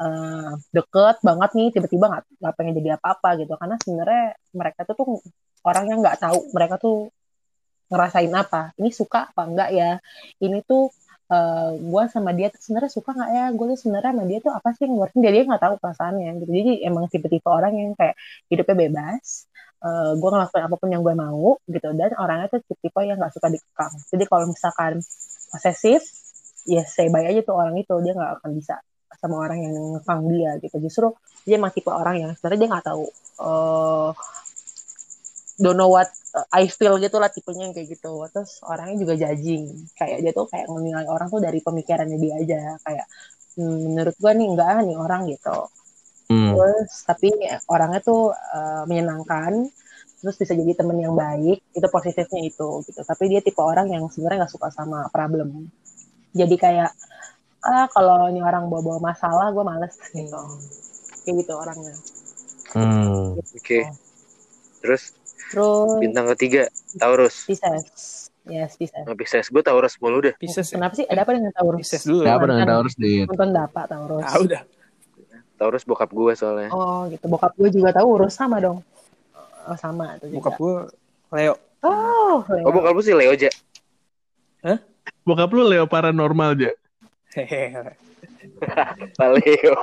eh, 0.00 0.50
deket 0.76 1.16
banget 1.28 1.50
nih 1.58 1.68
tiba-tiba 1.74 2.04
nggak 2.12 2.24
nggak 2.40 2.54
pengen 2.58 2.74
jadi 2.78 2.90
apa-apa 3.00 3.28
gitu. 3.40 3.52
Karena 3.60 3.76
sebenarnya 3.82 4.24
mereka 4.60 4.80
tuh 4.88 4.94
tuh 5.00 5.08
orang 5.68 5.84
yang 5.90 5.98
nggak 6.04 6.18
tahu 6.22 6.38
mereka 6.56 6.74
tuh 6.84 6.96
ngerasain 7.90 8.32
apa. 8.42 8.60
Ini 8.80 8.90
suka 8.92 9.18
apa 9.32 9.42
enggak 9.48 9.70
ya? 9.72 9.90
Ini 10.44 10.58
tuh 10.68 10.92
eh 11.28 11.70
gue 11.76 12.02
sama 12.14 12.30
dia 12.32 12.48
tuh 12.52 12.60
sebenarnya 12.64 12.92
suka 12.92 13.10
nggak 13.16 13.30
ya? 13.36 13.44
Gue 13.56 13.66
tuh 13.72 13.78
sebenarnya 13.82 14.10
sama 14.16 14.24
dia 14.30 14.38
tuh 14.44 14.52
apa 14.58 14.68
sih 14.76 14.80
yang 14.84 14.92
ngeluarin? 14.96 15.18
Dia 15.24 15.32
dia 15.34 15.42
nggak 15.48 15.62
tahu 15.64 15.74
perasaannya 15.82 16.30
gitu. 16.44 16.50
Jadi 16.58 16.72
emang 16.88 17.04
tipe-tipe 17.12 17.48
orang 17.48 17.72
yang 17.80 17.90
kayak 17.98 18.14
hidupnya 18.52 18.76
bebas 18.88 19.48
eh 19.78 20.12
gue 20.18 20.30
ngelakuin 20.34 20.64
apa 20.66 20.76
pun 20.80 20.88
yang 20.90 21.02
gue 21.06 21.14
mau 21.14 21.58
gitu. 21.70 21.88
Dan 21.94 22.10
orangnya 22.18 22.46
tuh 22.50 22.60
tipe 22.66 23.00
yang 23.02 23.18
nggak 23.20 23.32
suka 23.34 23.48
dikekang. 23.52 23.92
Jadi 24.10 24.24
kalau 24.26 24.44
misalkan 24.50 24.92
posesif 25.54 26.02
ya 26.68 26.82
say 26.84 27.08
bye 27.08 27.24
aja 27.24 27.40
tuh 27.46 27.54
orang 27.54 27.78
itu. 27.78 27.94
Dia 28.02 28.12
nggak 28.18 28.42
akan 28.42 28.50
bisa 28.58 28.74
sama 29.18 29.42
orang 29.42 29.58
yang 29.62 29.74
ngekang 29.98 30.20
dia 30.30 30.50
gitu. 30.62 30.76
Justru 30.82 31.06
dia 31.46 31.56
emang 31.58 31.72
tipe 31.74 31.90
orang 31.90 32.16
yang 32.18 32.30
sebenarnya 32.34 32.60
dia 32.60 32.68
nggak 32.74 32.86
tahu 32.86 33.04
eh 33.42 34.10
don't 35.58 35.74
know 35.74 35.90
what 35.90 36.06
uh, 36.38 36.46
I 36.54 36.70
feel 36.70 37.02
gitu 37.02 37.18
lah 37.18 37.30
tipenya 37.30 37.70
yang 37.70 37.74
kayak 37.74 37.98
gitu. 37.98 38.12
Terus 38.34 38.62
orangnya 38.66 38.96
juga 38.98 39.14
judging. 39.14 39.90
Kayak 39.94 40.18
dia 40.26 40.32
tuh 40.34 40.46
kayak 40.50 40.66
menilai 40.70 41.06
orang 41.06 41.30
tuh 41.30 41.42
dari 41.42 41.58
pemikirannya 41.62 42.18
dia 42.18 42.34
aja. 42.38 42.60
Kayak 42.82 43.06
hmm, 43.58 43.78
menurut 43.94 44.14
gua 44.18 44.32
nih 44.34 44.46
enggak 44.54 44.70
nih 44.86 44.96
orang 44.98 45.22
gitu 45.30 45.58
Hmm. 46.28 46.52
terus 46.52 47.08
tapi 47.08 47.32
orangnya 47.72 48.04
tuh 48.04 48.36
uh, 48.36 48.84
menyenangkan 48.84 49.64
terus 50.18 50.36
bisa 50.36 50.52
jadi 50.52 50.76
temen 50.76 51.00
yang 51.00 51.16
baik 51.16 51.64
itu 51.72 51.86
positifnya 51.88 52.44
itu 52.44 52.84
gitu 52.84 53.00
tapi 53.00 53.32
dia 53.32 53.40
tipe 53.40 53.62
orang 53.64 53.88
yang 53.88 54.04
sebenarnya 54.12 54.44
nggak 54.44 54.52
suka 54.52 54.68
sama 54.68 55.08
problem 55.08 55.72
jadi 56.36 56.54
kayak 56.60 56.90
ah 57.64 57.88
kalau 57.88 58.28
ini 58.28 58.44
orang 58.44 58.68
bawa-bawa 58.68 59.14
masalah 59.14 59.48
gue 59.50 59.64
males 59.64 59.96
gitu 60.16 60.42
kayak 61.24 61.34
gitu 61.44 61.52
orangnya 61.56 61.96
Hmm. 62.76 63.40
Oke. 63.40 63.88
Terus 64.84 65.16
terus 65.48 65.90
bintang 65.96 66.28
ketiga 66.36 66.68
Taurus. 67.00 67.48
Pisces 67.48 68.28
yes 68.48 68.76
Pisces 68.76 69.04
Nggak 69.04 69.18
bisa 69.24 69.36
gue 69.40 69.62
Taurus 69.64 69.94
mulu 70.00 70.18
dah. 70.28 70.34
Pisces 70.36 70.68
ya? 70.68 70.76
kenapa 70.76 70.94
sih 71.00 71.06
ada 71.08 71.24
apa 71.24 71.32
dengan 71.32 71.52
Taurus 71.56 71.80
Pisces 71.80 72.04
dulu. 72.04 72.24
Siapa 72.28 72.44
dengan 72.44 72.58
Mantan. 72.60 72.74
Taurus 72.76 72.94
Dit? 73.00 73.26
nonton 73.28 73.50
dapat 73.56 73.86
Taurus 73.88 74.24
Ah 74.24 74.36
udah. 74.36 74.62
Taurus 75.58 75.82
bokap 75.82 76.08
gue 76.14 76.32
soalnya. 76.38 76.70
oh 76.70 77.10
gitu 77.10 77.26
bokap 77.26 77.52
gue 77.58 77.68
juga 77.74 77.90
Taurus 77.90 78.38
sama 78.38 78.62
dong 78.62 78.78
oh 79.68 79.76
sama 79.76 80.16
itu 80.16 80.32
juga 80.32 80.38
Bokap 80.38 80.54
gue 80.56 80.76
Leo. 81.28 81.54
oh, 81.84 82.40
Oh 82.64 82.72
bokap 82.72 82.96
lu 82.96 83.02
sih 83.04 83.12
Leo 83.12 83.36
aja. 83.36 83.52
Bokap 85.28 85.52
lu 85.52 85.68
Leo 85.68 85.84
paranormal 85.84 86.56
aja. 86.56 86.72
Hehehe. 87.36 87.92
Pak 89.12 89.28
Leo. 89.36 89.76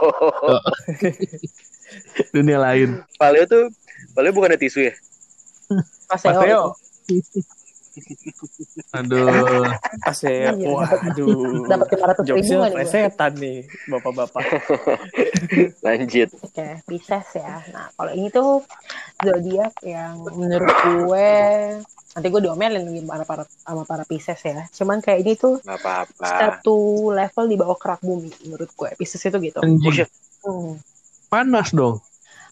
Dunia 2.34 2.58
lain. 2.58 3.06
Pak 3.22 3.30
Leo 3.30 3.46
tuh 3.46 3.70
Pak 4.18 4.22
Leo 4.26 4.34
bukan 4.34 4.58
ada 4.58 4.60
tisu 4.60 4.90
ya? 4.90 4.94
Paseo, 6.10 6.34
Paseo. 6.34 6.62
Aduh. 8.96 9.66
Paseo. 10.04 10.52
Iya, 10.56 10.68
Waduh. 10.72 11.68
dapat 11.68 11.88
lima 11.96 12.06
ratus 12.12 12.24
ribu 12.28 12.30
Jokesnya 12.36 12.58
kan 12.58 12.68
gue 12.68 12.76
plesetan 12.76 13.32
nih 13.40 13.58
bapak-bapak. 13.88 14.44
Lanjut. 15.86 16.30
Oke, 16.44 16.68
Pisces 16.88 17.28
ya. 17.40 17.64
Nah, 17.72 17.88
kalau 17.96 18.12
ini 18.12 18.28
tuh 18.32 18.64
zodiak 19.24 19.74
yang 19.84 20.20
menurut 20.36 20.76
gue 20.84 21.30
nanti 22.16 22.28
gue 22.32 22.42
diomelin 22.48 22.88
lagi 22.88 23.02
sama 23.04 23.26
para, 23.28 23.44
sama 23.64 23.84
para 23.84 24.04
Pisces 24.08 24.40
ya. 24.44 24.64
Cuman 24.72 25.04
kayak 25.04 25.20
ini 25.24 25.34
tuh 25.36 25.60
Gak 25.64 25.80
apa-apa. 25.84 26.26
satu 26.28 27.12
level 27.12 27.46
di 27.52 27.56
bawah 27.60 27.78
kerak 27.80 28.02
bumi 28.04 28.32
menurut 28.48 28.72
gue. 28.72 28.90
Pisces 28.96 29.24
itu 29.24 29.38
gitu. 29.40 29.60
Hmm. 29.60 30.80
Panas 31.28 31.72
dong. 31.76 32.00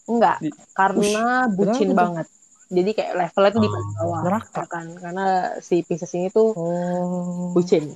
Enggak, 0.04 0.44
karena 0.76 1.48
bucin 1.48 1.96
banget. 1.96 2.28
Jadi 2.72 2.92
kayak 2.96 3.12
levelnya 3.20 3.52
tuh 3.52 3.62
di 3.62 3.70
Oh, 3.70 3.82
bawah. 4.00 4.22
neraka. 4.24 4.62
Kan? 4.70 4.88
Karena 4.96 5.26
si 5.60 5.84
Pisces 5.84 6.12
ini 6.16 6.32
tuh 6.32 6.56
Oh. 6.56 7.52
bucin. 7.52 7.92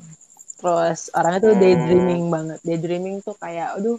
Terus 0.57 1.13
orangnya 1.13 1.39
tuh 1.43 1.53
Hmm. 1.53 1.61
daydreaming 1.61 2.23
banget. 2.27 2.59
Daydreaming 2.65 3.15
tuh 3.21 3.37
kayak 3.37 3.77
aduh 3.77 3.97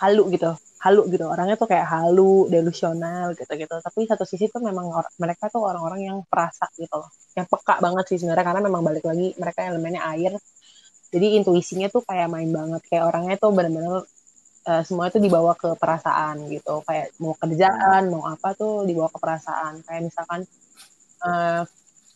halu 0.00 0.22
gitu. 0.32 0.52
Halu 0.82 1.06
gitu. 1.12 1.24
Orangnya 1.30 1.54
tuh 1.54 1.70
kayak 1.70 1.86
halu, 1.86 2.50
delusional 2.50 3.36
gitu-gitu. 3.38 3.70
Tapi 3.78 4.00
satu 4.08 4.26
sisi 4.26 4.50
tuh 4.50 4.58
memang 4.58 4.90
or- 4.90 5.12
mereka 5.20 5.46
tuh 5.46 5.62
orang-orang 5.62 6.00
yang 6.10 6.16
perasa 6.26 6.66
gitu 6.74 6.90
loh. 6.98 7.06
Yang 7.38 7.46
peka 7.54 7.78
banget 7.78 8.04
sih 8.10 8.18
sebenarnya 8.18 8.42
karena 8.42 8.60
memang 8.66 8.82
balik 8.82 9.04
lagi 9.06 9.30
mereka 9.38 9.62
elemennya 9.62 10.02
air. 10.10 10.34
Jadi 11.12 11.36
intuisinya 11.38 11.92
tuh 11.92 12.02
kayak 12.02 12.26
main 12.26 12.48
banget. 12.50 12.82
Kayak 12.88 13.04
orangnya 13.14 13.36
tuh 13.38 13.52
benar-benar 13.52 14.02
eh, 14.62 14.82
semua 14.82 15.08
itu 15.08 15.18
dibawa 15.18 15.52
ke 15.54 15.74
perasaan 15.74 16.46
gitu. 16.48 16.82
Kayak 16.86 17.14
mau 17.18 17.34
kerjaan, 17.34 18.02
mau 18.08 18.22
apa 18.24 18.54
tuh 18.54 18.82
dibawa 18.82 19.08
ke 19.08 19.18
perasaan. 19.18 19.82
Kayak 19.82 20.02
misalkan 20.06 20.40
eh, 21.22 21.62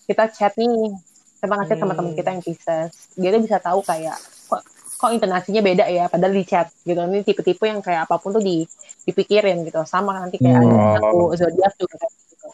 kita 0.06 0.24
chat 0.30 0.52
nih 0.54 0.94
kita 1.36 1.46
sama 1.52 1.62
Hmm. 1.62 1.94
teman 1.94 2.06
kita 2.14 2.28
yang 2.32 2.42
Pisces 2.42 2.90
dia 3.14 3.30
tuh 3.30 3.42
bisa 3.42 3.58
tahu 3.60 3.78
kayak 3.82 4.16
kok 4.48 4.62
kok 4.96 5.10
intonasinya 5.12 5.60
beda 5.60 5.84
ya 5.86 6.08
padahal 6.08 6.32
di 6.32 6.42
chat 6.42 6.72
gitu 6.82 6.96
ini 6.96 7.22
tipe-tipe 7.22 7.60
yang 7.62 7.78
kayak 7.78 8.08
apa 8.08 8.16
pun 8.16 8.34
tuh 8.34 8.42
di 8.42 8.64
dipikirin 9.04 9.62
gitu 9.62 9.84
sama 9.84 10.16
nanti 10.16 10.40
kayak 10.40 10.58
ada 10.58 10.74
Hmm. 10.74 10.94
satu 10.96 11.18
zodiak 11.36 11.72
juga 11.76 11.94
kayak 12.00 12.14
gitu 12.32 12.48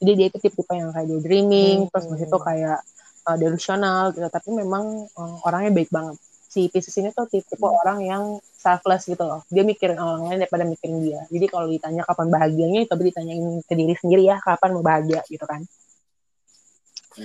jadi 0.00 0.10
dia 0.16 0.26
itu 0.30 0.38
tipe-tipe 0.40 0.72
yang 0.72 0.88
kayak 0.94 1.06
daydreaming 1.10 1.78
Hmm. 1.84 1.88
terus 1.90 2.04
habis 2.08 2.22
itu 2.24 2.38
kayak 2.38 2.78
uh, 3.26 3.36
delusional 3.36 4.04
gitu 4.14 4.28
tapi 4.30 4.48
memang 4.54 4.84
uh, 5.16 5.36
orangnya 5.44 5.72
baik 5.74 5.90
banget 5.90 6.16
si 6.50 6.66
Pisces 6.66 6.98
ini 6.98 7.14
tuh 7.14 7.30
tipe 7.30 7.46
orang 7.62 8.02
yang 8.02 8.22
selfless 8.42 9.06
gitu 9.06 9.22
loh 9.22 9.46
dia 9.46 9.62
mikirin 9.62 9.94
orang 9.96 10.26
lain 10.26 10.38
daripada 10.42 10.66
mikirin 10.66 10.98
dia 10.98 11.22
jadi 11.30 11.46
kalau 11.46 11.70
ditanya 11.70 12.02
kapan 12.02 12.26
bahagianya 12.26 12.80
tapi 12.84 13.14
ditanyain 13.14 13.62
ke 13.62 13.74
diri 13.78 13.94
sendiri 13.94 14.26
ya 14.26 14.36
kapan 14.42 14.74
mau 14.74 14.82
bahagia 14.82 15.22
gitu 15.24 15.46
kan 15.46 15.62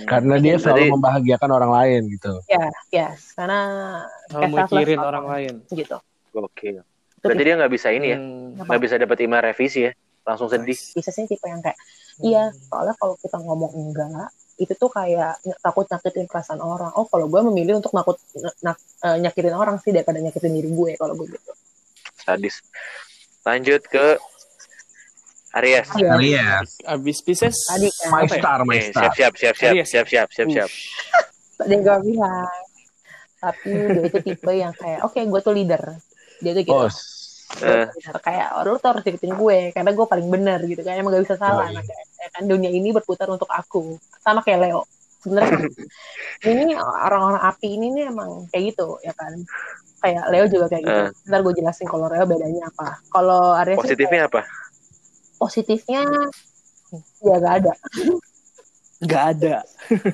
Karena 0.05 0.41
dia 0.41 0.57
selalu 0.57 0.97
membahagiakan 0.97 1.49
orang 1.51 1.71
lain 1.71 2.01
gitu. 2.09 2.33
ya 2.45 2.67
yes 2.91 3.31
karena 3.33 3.59
selfless 4.27 4.65
mikirin 4.71 4.99
orang 4.99 5.25
lain. 5.25 5.53
gitu 5.67 5.97
Oke. 6.35 6.67
Itu 6.75 6.83
Berarti 7.23 7.43
dia 7.47 7.55
nggak 7.55 7.71
bisa 7.71 7.87
ini 7.95 8.07
ya, 8.11 8.17
Hmm. 8.19 8.59
Nggak 8.59 8.81
bisa 8.83 8.95
dapat 8.99 9.17
email 9.23 9.39
revisi 9.41 9.87
ya, 9.87 9.91
langsung 10.27 10.51
sedih. 10.51 10.75
bisa 10.75 11.09
sih 11.09 11.23
tipe 11.23 11.47
yang 11.47 11.63
kayak 11.63 11.79
iya 12.23 12.51
soalnya 12.71 12.95
kalau 12.95 13.15
kita 13.19 13.37
ngomong 13.41 13.71
enggak 13.75 14.29
itu 14.55 14.71
tuh 14.71 14.87
kayak 14.87 15.35
takut 15.59 15.83
nyakitin 15.91 16.31
perasaan 16.31 16.63
orang 16.63 16.91
oh 16.95 17.03
kalau 17.11 17.27
gue 17.27 17.41
memilih 17.51 17.75
untuk 17.83 17.91
nakut 17.91 18.15
nak, 18.63 18.79
eh, 19.03 19.19
nyakitin 19.19 19.51
orang 19.51 19.75
sih 19.83 19.91
daripada 19.91 20.23
nyakitin 20.23 20.55
diri 20.55 20.71
gue 20.71 20.91
kalau 20.95 21.15
gue 21.19 21.27
gitu 21.35 21.51
Sadis. 22.25 22.57
Lanjut 23.45 23.85
ke 23.85 24.17
Aries. 25.53 25.87
Iya. 25.93 26.17
Aries. 26.17 26.69
Abis 26.83 27.21
Pisces. 27.21 27.53
Tadi 27.69 27.85
kan. 27.93 28.09
My 28.09 28.25
ya? 28.25 28.33
star, 28.41 28.59
my 28.65 28.73
Nih, 28.73 28.89
star. 28.89 29.13
siap 29.13 29.13
siap 29.13 29.33
siap 29.37 29.55
siap 29.55 29.71
Aries. 29.77 29.87
siap 29.93 30.05
siap 30.09 30.27
siap 30.33 30.47
siap. 30.49 30.69
Dia 31.69 31.77
gak 31.85 31.99
bilang 32.01 32.49
tapi 33.45 33.69
dia 33.69 34.03
itu 34.09 34.19
tipe 34.25 34.51
yang 34.57 34.73
kayak 34.73 35.05
oke 35.05 35.19
gue 35.21 35.41
tuh 35.45 35.53
leader 35.53 35.83
dia 36.41 36.51
tuh 36.57 36.63
gitu 36.65 36.73
Oh, 36.73 36.89
Eh, 37.55 37.85
Bener. 37.85 38.15
kayak 38.19 38.47
oh, 38.53 38.61
lu 38.65 38.75
tuh 38.75 38.89
harus 38.89 39.03
ikutin 39.03 39.33
gue 39.33 39.57
karena 39.71 39.91
gue 39.91 40.05
paling 40.05 40.27
benar 40.27 40.59
gitu 40.61 40.81
kan 40.81 40.97
emang 40.97 41.13
gak 41.13 41.23
bisa 41.23 41.37
salah 41.37 41.61
Oh, 41.61 41.69
iya. 41.69 41.77
anaknya. 41.77 41.95
Ya 42.17 42.29
kan 42.31 42.43
dunia 42.43 42.69
ini 42.69 42.89
berputar 42.89 43.27
untuk 43.27 43.47
aku 43.47 43.95
sama 44.19 44.41
kayak 44.41 44.59
Leo 44.61 44.81
sebenarnya 45.21 45.53
ini 46.51 46.73
orang-orang 46.75 47.41
api 47.43 47.67
ini 47.71 47.87
nih 47.91 48.05
emang 48.07 48.49
kayak 48.49 48.63
gitu 48.69 48.97
ya 48.99 49.13
kan 49.13 49.33
kayak 49.97 50.23
Leo 50.27 50.45
juga 50.47 50.65
kayak 50.67 50.83
gitu 50.83 51.01
Eh. 51.03 51.09
ntar 51.25 51.39
gue 51.41 51.53
jelasin 51.53 51.85
kalau 51.85 52.05
Leo 52.05 52.25
bedanya 52.25 52.63
apa 52.67 52.87
kalau 53.07 53.53
Aries 53.55 53.77
positifnya 53.77 54.25
apa? 54.25 54.41
kayak 54.41 54.49
positifnya 55.35 56.01
ya 57.21 57.35
gak 57.37 57.55
ada 57.59 57.73
Gak 58.97 59.23
ada. 59.29 59.55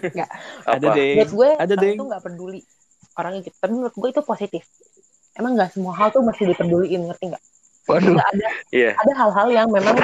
Ada 0.68 0.86
Apa? 0.86 0.96
deh. 0.98 1.12
menurut 1.16 1.32
gue 1.32 1.50
Ada, 1.54 1.74
orang 1.74 1.84
Deng. 1.86 1.98
tuh 1.98 2.08
gak 2.08 2.24
peduli 2.24 2.60
orangnya 3.14 3.40
gitu 3.42 3.56
tapi 3.58 3.72
menurut 3.74 3.94
gue 3.94 4.10
itu 4.10 4.22
positif 4.22 4.64
emang 5.34 5.56
gak 5.56 5.72
semua 5.72 5.94
hal 5.94 6.10
tuh 6.10 6.22
mesti 6.22 6.44
dipeduliin 6.46 7.08
ngerti 7.08 7.32
nggak 7.32 7.44
waduh, 7.88 8.12
Nggak 8.14 8.28
ada 8.30 8.48
Iya. 8.70 8.92
ada 8.96 9.14
hal-hal 9.16 9.48
yang 9.52 9.68
memang 9.68 9.96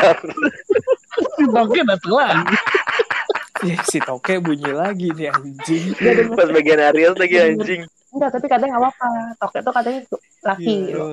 oke 1.63 1.79
datang 1.83 2.13
lagi. 2.13 2.55
Ya, 3.65 3.77
si 3.89 3.97
Toke 3.97 4.37
bunyi 4.37 4.69
lagi 4.69 5.09
nih 5.09 5.33
anjing. 5.33 5.97
Gak 5.97 6.11
ada 6.13 6.23
Pas 6.29 6.49
bagian 6.53 6.77
Aries 6.77 7.17
lagi 7.17 7.35
anjing. 7.41 7.81
Enggak, 8.13 8.29
tapi 8.37 8.45
kadang 8.45 8.69
nggak 8.69 8.83
apa-apa. 8.85 9.09
Toke 9.41 9.57
tuh 9.65 9.73
katanya 9.73 9.99
laki, 10.45 10.75
Iya. 10.93 11.03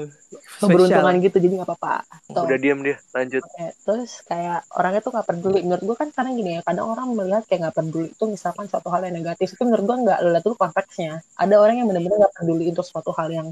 keberuntungan 0.61 1.15
gitu, 1.25 1.37
jadi 1.41 1.55
nggak 1.57 1.69
apa-apa. 1.73 1.95
Tuh. 2.29 2.45
Udah 2.45 2.59
diam 2.61 2.85
dia. 2.85 3.01
Lanjut. 3.17 3.41
Oke, 3.41 3.67
Terus 3.89 4.11
kayak 4.29 4.61
orangnya 4.77 5.01
tuh 5.01 5.13
nggak 5.17 5.27
peduli. 5.27 5.61
Menurut 5.65 5.83
gue 5.89 5.97
kan 5.97 6.09
karena 6.13 6.31
gini 6.37 6.51
ya, 6.53 6.61
kadang 6.61 6.87
orang 6.93 7.09
melihat 7.17 7.45
kayak 7.49 7.61
nggak 7.65 7.77
peduli 7.81 8.09
itu 8.13 8.25
misalkan 8.29 8.65
suatu 8.69 8.89
hal 8.93 9.01
yang 9.09 9.17
negatif. 9.17 9.49
Itu 9.49 9.65
menurut 9.65 9.85
gue 9.89 9.97
nggak, 10.05 10.19
lihat 10.29 10.43
dulu 10.45 10.57
konteksnya. 10.61 11.13
Ada 11.41 11.55
orang 11.57 11.75
yang 11.81 11.89
benar-benar 11.89 12.29
nggak 12.29 12.35
peduli 12.37 12.65
untuk 12.69 12.85
suatu 12.85 13.11
hal 13.17 13.29
yang 13.33 13.49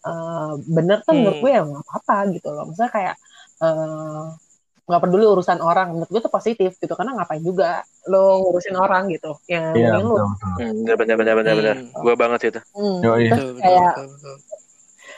eh, 0.00 0.52
bener 0.66 0.98
tuh 1.04 1.12
menurut 1.12 1.36
Hmm. 1.36 1.44
gue 1.44 1.50
ya 1.52 1.62
nggak 1.64 1.84
apa-apa 1.84 2.16
gitu 2.34 2.48
loh. 2.50 2.64
Misalnya 2.68 2.92
kayak 2.92 3.14
eh, 3.60 4.24
nggak 4.90 5.02
peduli 5.06 5.22
urusan 5.22 5.58
orang, 5.62 5.86
menurut 5.94 6.10
gue 6.10 6.20
tuh 6.20 6.32
positif 6.32 6.70
gitu. 6.76 6.92
Karena 6.98 7.14
ngapain 7.14 7.38
juga 7.40 7.84
lo 8.08 8.42
ngurusin 8.42 8.74
orang 8.74 9.06
gitu. 9.12 9.38
Yang 9.46 9.64
Iya, 9.76 9.90
lu 10.02 10.16
betul, 10.16 10.26
betul. 10.26 10.50
Hmm, 10.50 10.82
bener 10.82 10.96
bener 10.98 11.14
bener 11.16 11.34
bener 11.38 11.54
bener. 11.54 11.76
Hmm. 11.78 12.02
Gua 12.02 12.14
banget 12.18 12.38
sih 12.42 12.50
itu. 12.50 12.60
Hmm, 12.74 12.98
Yoi. 13.00 13.24
terus 13.28 13.30
Betul, 13.30 13.48
betul, 13.54 13.62
kayak 13.62 13.92
betul, 13.94 14.06
betul. 14.10 14.36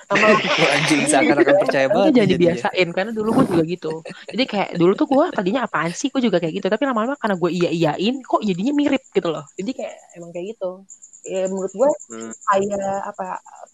sama 0.02 0.26
anjing 0.76 1.00
seakan-akan 1.08 1.56
percaya 1.56 1.86
banget. 1.88 2.10
jangan 2.12 2.28
jadinya. 2.28 2.52
dibiasain 2.52 2.88
karena 2.92 3.12
dulu 3.16 3.28
gue 3.32 3.44
juga 3.48 3.62
gitu. 3.64 3.92
Jadi 4.28 4.44
kayak 4.44 4.68
dulu 4.76 4.92
tuh 4.92 5.06
gue 5.08 5.24
tadinya 5.32 5.60
apaan 5.64 5.92
sih? 5.94 6.12
Gue 6.12 6.20
juga 6.20 6.36
kayak 6.36 6.52
gitu. 6.58 6.66
Tapi 6.68 6.82
lama-lama 6.84 7.14
karena 7.16 7.36
gue 7.38 7.50
iya 7.50 7.70
iyain, 7.72 8.20
kok 8.20 8.42
jadinya 8.44 8.72
mirip 8.76 9.00
gitu 9.08 9.28
loh. 9.32 9.44
jadi 9.56 9.70
kayak 9.72 9.94
emang 10.20 10.30
kayak 10.34 10.46
gitu 10.52 10.70
ya 11.24 11.46
menurut 11.46 11.70
gue 11.70 11.90
Hmm. 12.08 12.32
kayak 12.44 12.82
apa 13.06 13.26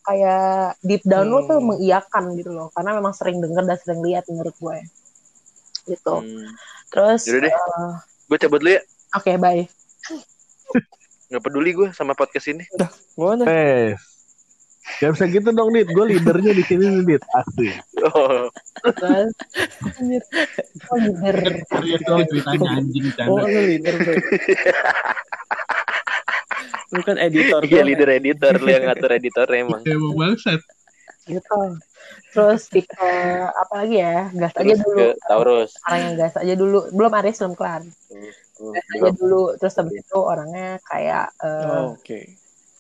kayak 0.03 0.45
deep 0.81 1.03
down 1.03 1.27
lo 1.27 1.43
tuh 1.43 1.57
Hmm. 1.57 1.69
mengiyakan 1.71 2.25
gitu 2.35 2.51
loh 2.51 2.69
karena 2.71 2.93
memang 2.93 3.13
sering 3.13 3.39
denger 3.39 3.65
dan 3.65 3.79
sering 3.79 4.01
lihat 4.01 4.25
menurut 4.27 4.53
gue 4.55 4.79
gitu 5.87 6.15
Hmm. 6.19 6.49
terus 6.89 7.25
Yaudah 7.25 7.43
deh. 7.43 7.53
eh, 7.53 7.93
Gue 8.25 8.37
cabut 8.37 8.59
dulu 8.59 8.71
ya. 8.71 8.83
oke 9.13 9.33
bye 9.37 9.65
Nggak 11.29 11.43
peduli 11.43 11.71
gue 11.73 11.89
sama 11.93 12.13
podcast 12.13 12.49
ini. 12.49 12.65
Mana? 13.15 13.45
Eh, 13.45 13.93
gak 14.97 15.13
bisa 15.13 15.29
gitu 15.29 15.53
dong, 15.53 15.69
Dit. 15.71 15.85
Gue 15.87 16.09
leadernya 16.09 16.57
di 16.57 16.65
sini, 16.65 16.89
nih, 16.89 17.03
Dit. 17.05 17.23
Asli. 17.29 17.69
Oh, 18.01 18.49
terus 18.89 19.37
anjir 19.93 20.23
oh 20.89 20.97
leader 20.97 21.37
Serius 21.69 22.01
dong 22.01 22.25
ceritanya 22.25 22.69
anjing 22.81 23.13
Oh, 23.29 23.45
leader. 23.45 23.93
Lu 26.89 27.01
kan 27.03 27.17
editor. 27.17 27.61
iya 27.65 27.81
gua. 27.81 27.89
leader 27.89 28.09
editor 28.11 28.53
lu 28.57 28.69
yang 28.69 28.85
ngatur 28.89 29.11
editor 29.13 29.47
emang. 29.53 29.83
Emang 29.85 30.15
bangsat. 30.15 30.61
gitu 31.29 31.61
terus 32.33 32.73
tipe 32.73 33.05
apa 33.53 33.85
lagi 33.85 34.01
ya 34.01 34.33
gas 34.33 34.57
aja 34.57 34.65
Terus 34.65 34.81
dulu 34.81 34.97
ke 34.97 35.09
Taurus. 35.29 35.71
orang 35.85 36.01
yang 36.01 36.15
gas 36.17 36.35
aja 36.41 36.55
dulu 36.57 36.79
belum 36.89 37.13
Aries 37.21 37.37
belum 37.45 37.53
kelar 37.53 37.83
Hmm, 38.59 38.73
gas 38.73 38.87
aja 38.97 39.11
dulu 39.13 39.43
terus 39.61 39.75
habis 39.77 40.01
itu 40.01 40.17
orangnya 40.17 40.81
kayak 40.89 41.29
eh, 41.45 41.69
Oh, 41.69 41.93
Oke. 41.93 42.33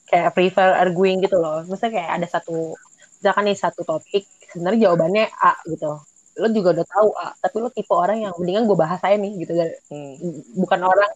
kayak 0.08 0.32
prefer 0.32 0.80
arguing 0.80 1.20
gitu 1.20 1.36
loh. 1.36 1.60
Maksudnya 1.62 1.92
kayak 2.00 2.10
ada 2.16 2.26
satu 2.26 2.72
misalkan 3.20 3.44
nih 3.46 3.56
satu 3.60 3.80
topik 3.84 4.24
sebenarnya 4.48 4.80
jawabannya 4.88 5.24
A 5.38 5.52
gitu. 5.68 5.92
Lo 6.40 6.46
juga 6.48 6.68
udah 6.72 6.86
tahu 6.88 7.08
A, 7.20 7.28
tapi 7.36 7.56
lo 7.60 7.68
tipe 7.68 7.92
orang 7.92 8.24
yang 8.24 8.32
mendingan 8.40 8.64
gue 8.64 8.78
bahas 8.80 9.00
aja 9.04 9.20
nih 9.20 9.44
gitu. 9.44 9.52
Hmm. 9.92 10.14
Bukan 10.56 10.80
orang 10.80 11.10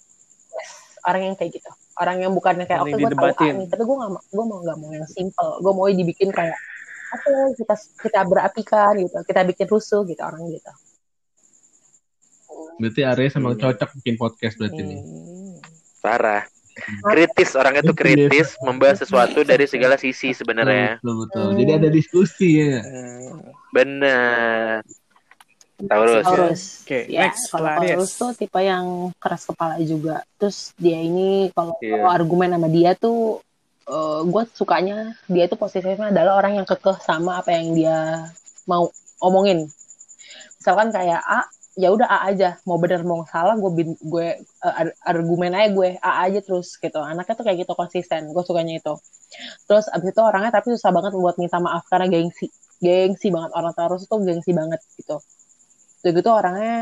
yes, 0.53 0.71
orang 1.09 1.33
yang 1.33 1.35
kayak 1.35 1.57
gitu. 1.57 1.73
Orang 2.01 2.17
yang 2.25 2.33
bukan 2.33 2.63
yang 2.63 2.69
kayak 2.69 2.83
oke 2.85 2.95
Mending 2.95 3.13
gue 3.13 3.33
tahu 3.37 3.37
A 3.37 3.49
nih, 3.53 3.69
tapi 3.69 3.83
gue 3.85 3.97
gak 4.01 4.11
mau 4.13 4.23
gue 4.25 4.45
mau 4.49 4.59
nggak 4.65 4.77
mau 4.81 4.91
yang 4.97 5.09
simple. 5.09 5.51
Gue 5.61 5.73
mau 5.77 5.87
dibikin 5.89 6.31
kayak 6.33 6.57
oke 7.13 7.33
kita 7.61 7.75
kita 8.01 8.21
berapikan 8.25 8.93
gitu, 8.97 9.19
kita 9.29 9.41
bikin 9.45 9.67
rusuh 9.69 10.03
gitu 10.09 10.23
orang 10.25 10.41
gitu. 10.49 10.73
Berarti 12.81 13.01
Aries 13.05 13.37
emang 13.37 13.61
cocok 13.61 13.91
bikin 14.01 14.17
podcast 14.17 14.57
berarti 14.57 14.81
nih. 14.81 15.01
Hmm. 15.01 15.57
Parah. 16.01 16.43
Kritis 17.05 17.53
orangnya 17.53 17.85
tuh 17.85 17.93
kritis, 17.93 18.57
membahas 18.65 19.05
sesuatu 19.05 19.45
dari 19.45 19.69
segala 19.69 20.01
sisi 20.01 20.33
sebenarnya. 20.33 20.97
Betul, 21.05 21.29
betul. 21.29 21.49
Jadi 21.61 21.71
ada 21.77 21.89
diskusi 21.93 22.49
ya. 22.65 22.81
Hmm. 22.81 23.53
Benar. 23.77 24.81
Taurus. 25.89 26.23
Taurus. 26.23 26.63
Oke, 26.87 26.99
Ya, 27.11 27.27
next 27.27 27.51
kalau 27.51 27.67
Clarice. 27.67 27.91
Taurus 27.91 28.13
tuh 28.15 28.31
tipe 28.39 28.61
yang 28.63 29.11
keras 29.19 29.43
kepala 29.47 29.75
juga. 29.83 30.23
Terus 30.39 30.71
dia 30.79 30.99
ini 31.03 31.51
kalau 31.51 31.75
kalau 31.79 32.09
argumen 32.11 32.55
sama 32.55 32.69
dia 32.71 32.95
tuh 32.95 33.43
gue 34.23 34.43
sukanya 34.55 35.19
dia 35.27 35.51
tuh 35.51 35.59
positifnya 35.59 36.15
adalah 36.15 36.39
orang 36.39 36.63
yang 36.63 36.67
kekeh 36.67 36.97
sama 37.03 37.43
apa 37.43 37.51
yang 37.51 37.75
dia 37.75 37.99
mau 38.65 38.89
omongin. 39.19 39.67
Misalkan 40.63 40.95
kayak 40.95 41.19
A, 41.19 41.43
ya 41.75 41.91
udah 41.91 42.07
A 42.07 42.31
aja. 42.31 42.63
Mau 42.63 42.79
bener 42.79 43.03
mau 43.03 43.27
salah 43.27 43.59
gue 43.59 43.71
bin- 43.75 43.99
gue 43.99 44.39
eh, 44.39 44.75
ar- 44.79 44.95
argumen 45.03 45.51
aja 45.51 45.69
gue 45.75 45.99
A 45.99 46.23
aja 46.31 46.39
terus 46.39 46.79
gitu. 46.79 47.03
Anaknya 47.03 47.35
tuh 47.35 47.43
kayak 47.43 47.67
gitu 47.67 47.75
konsisten. 47.75 48.31
Gue 48.31 48.47
sukanya 48.47 48.79
itu. 48.79 48.95
Terus 49.67 49.91
abis 49.91 50.15
itu 50.15 50.23
orangnya 50.23 50.55
tapi 50.55 50.71
susah 50.79 50.95
banget 50.95 51.19
buat 51.19 51.35
minta 51.43 51.59
maaf 51.59 51.83
karena 51.91 52.07
gengsi. 52.07 52.55
Gengsi 52.79 53.35
banget 53.35 53.51
orang 53.59 53.75
Taurus 53.75 54.07
itu 54.07 54.15
gengsi 54.23 54.55
banget 54.55 54.79
gitu 54.95 55.19
udah 56.03 56.11
gitu 56.19 56.31
orangnya 56.35 56.79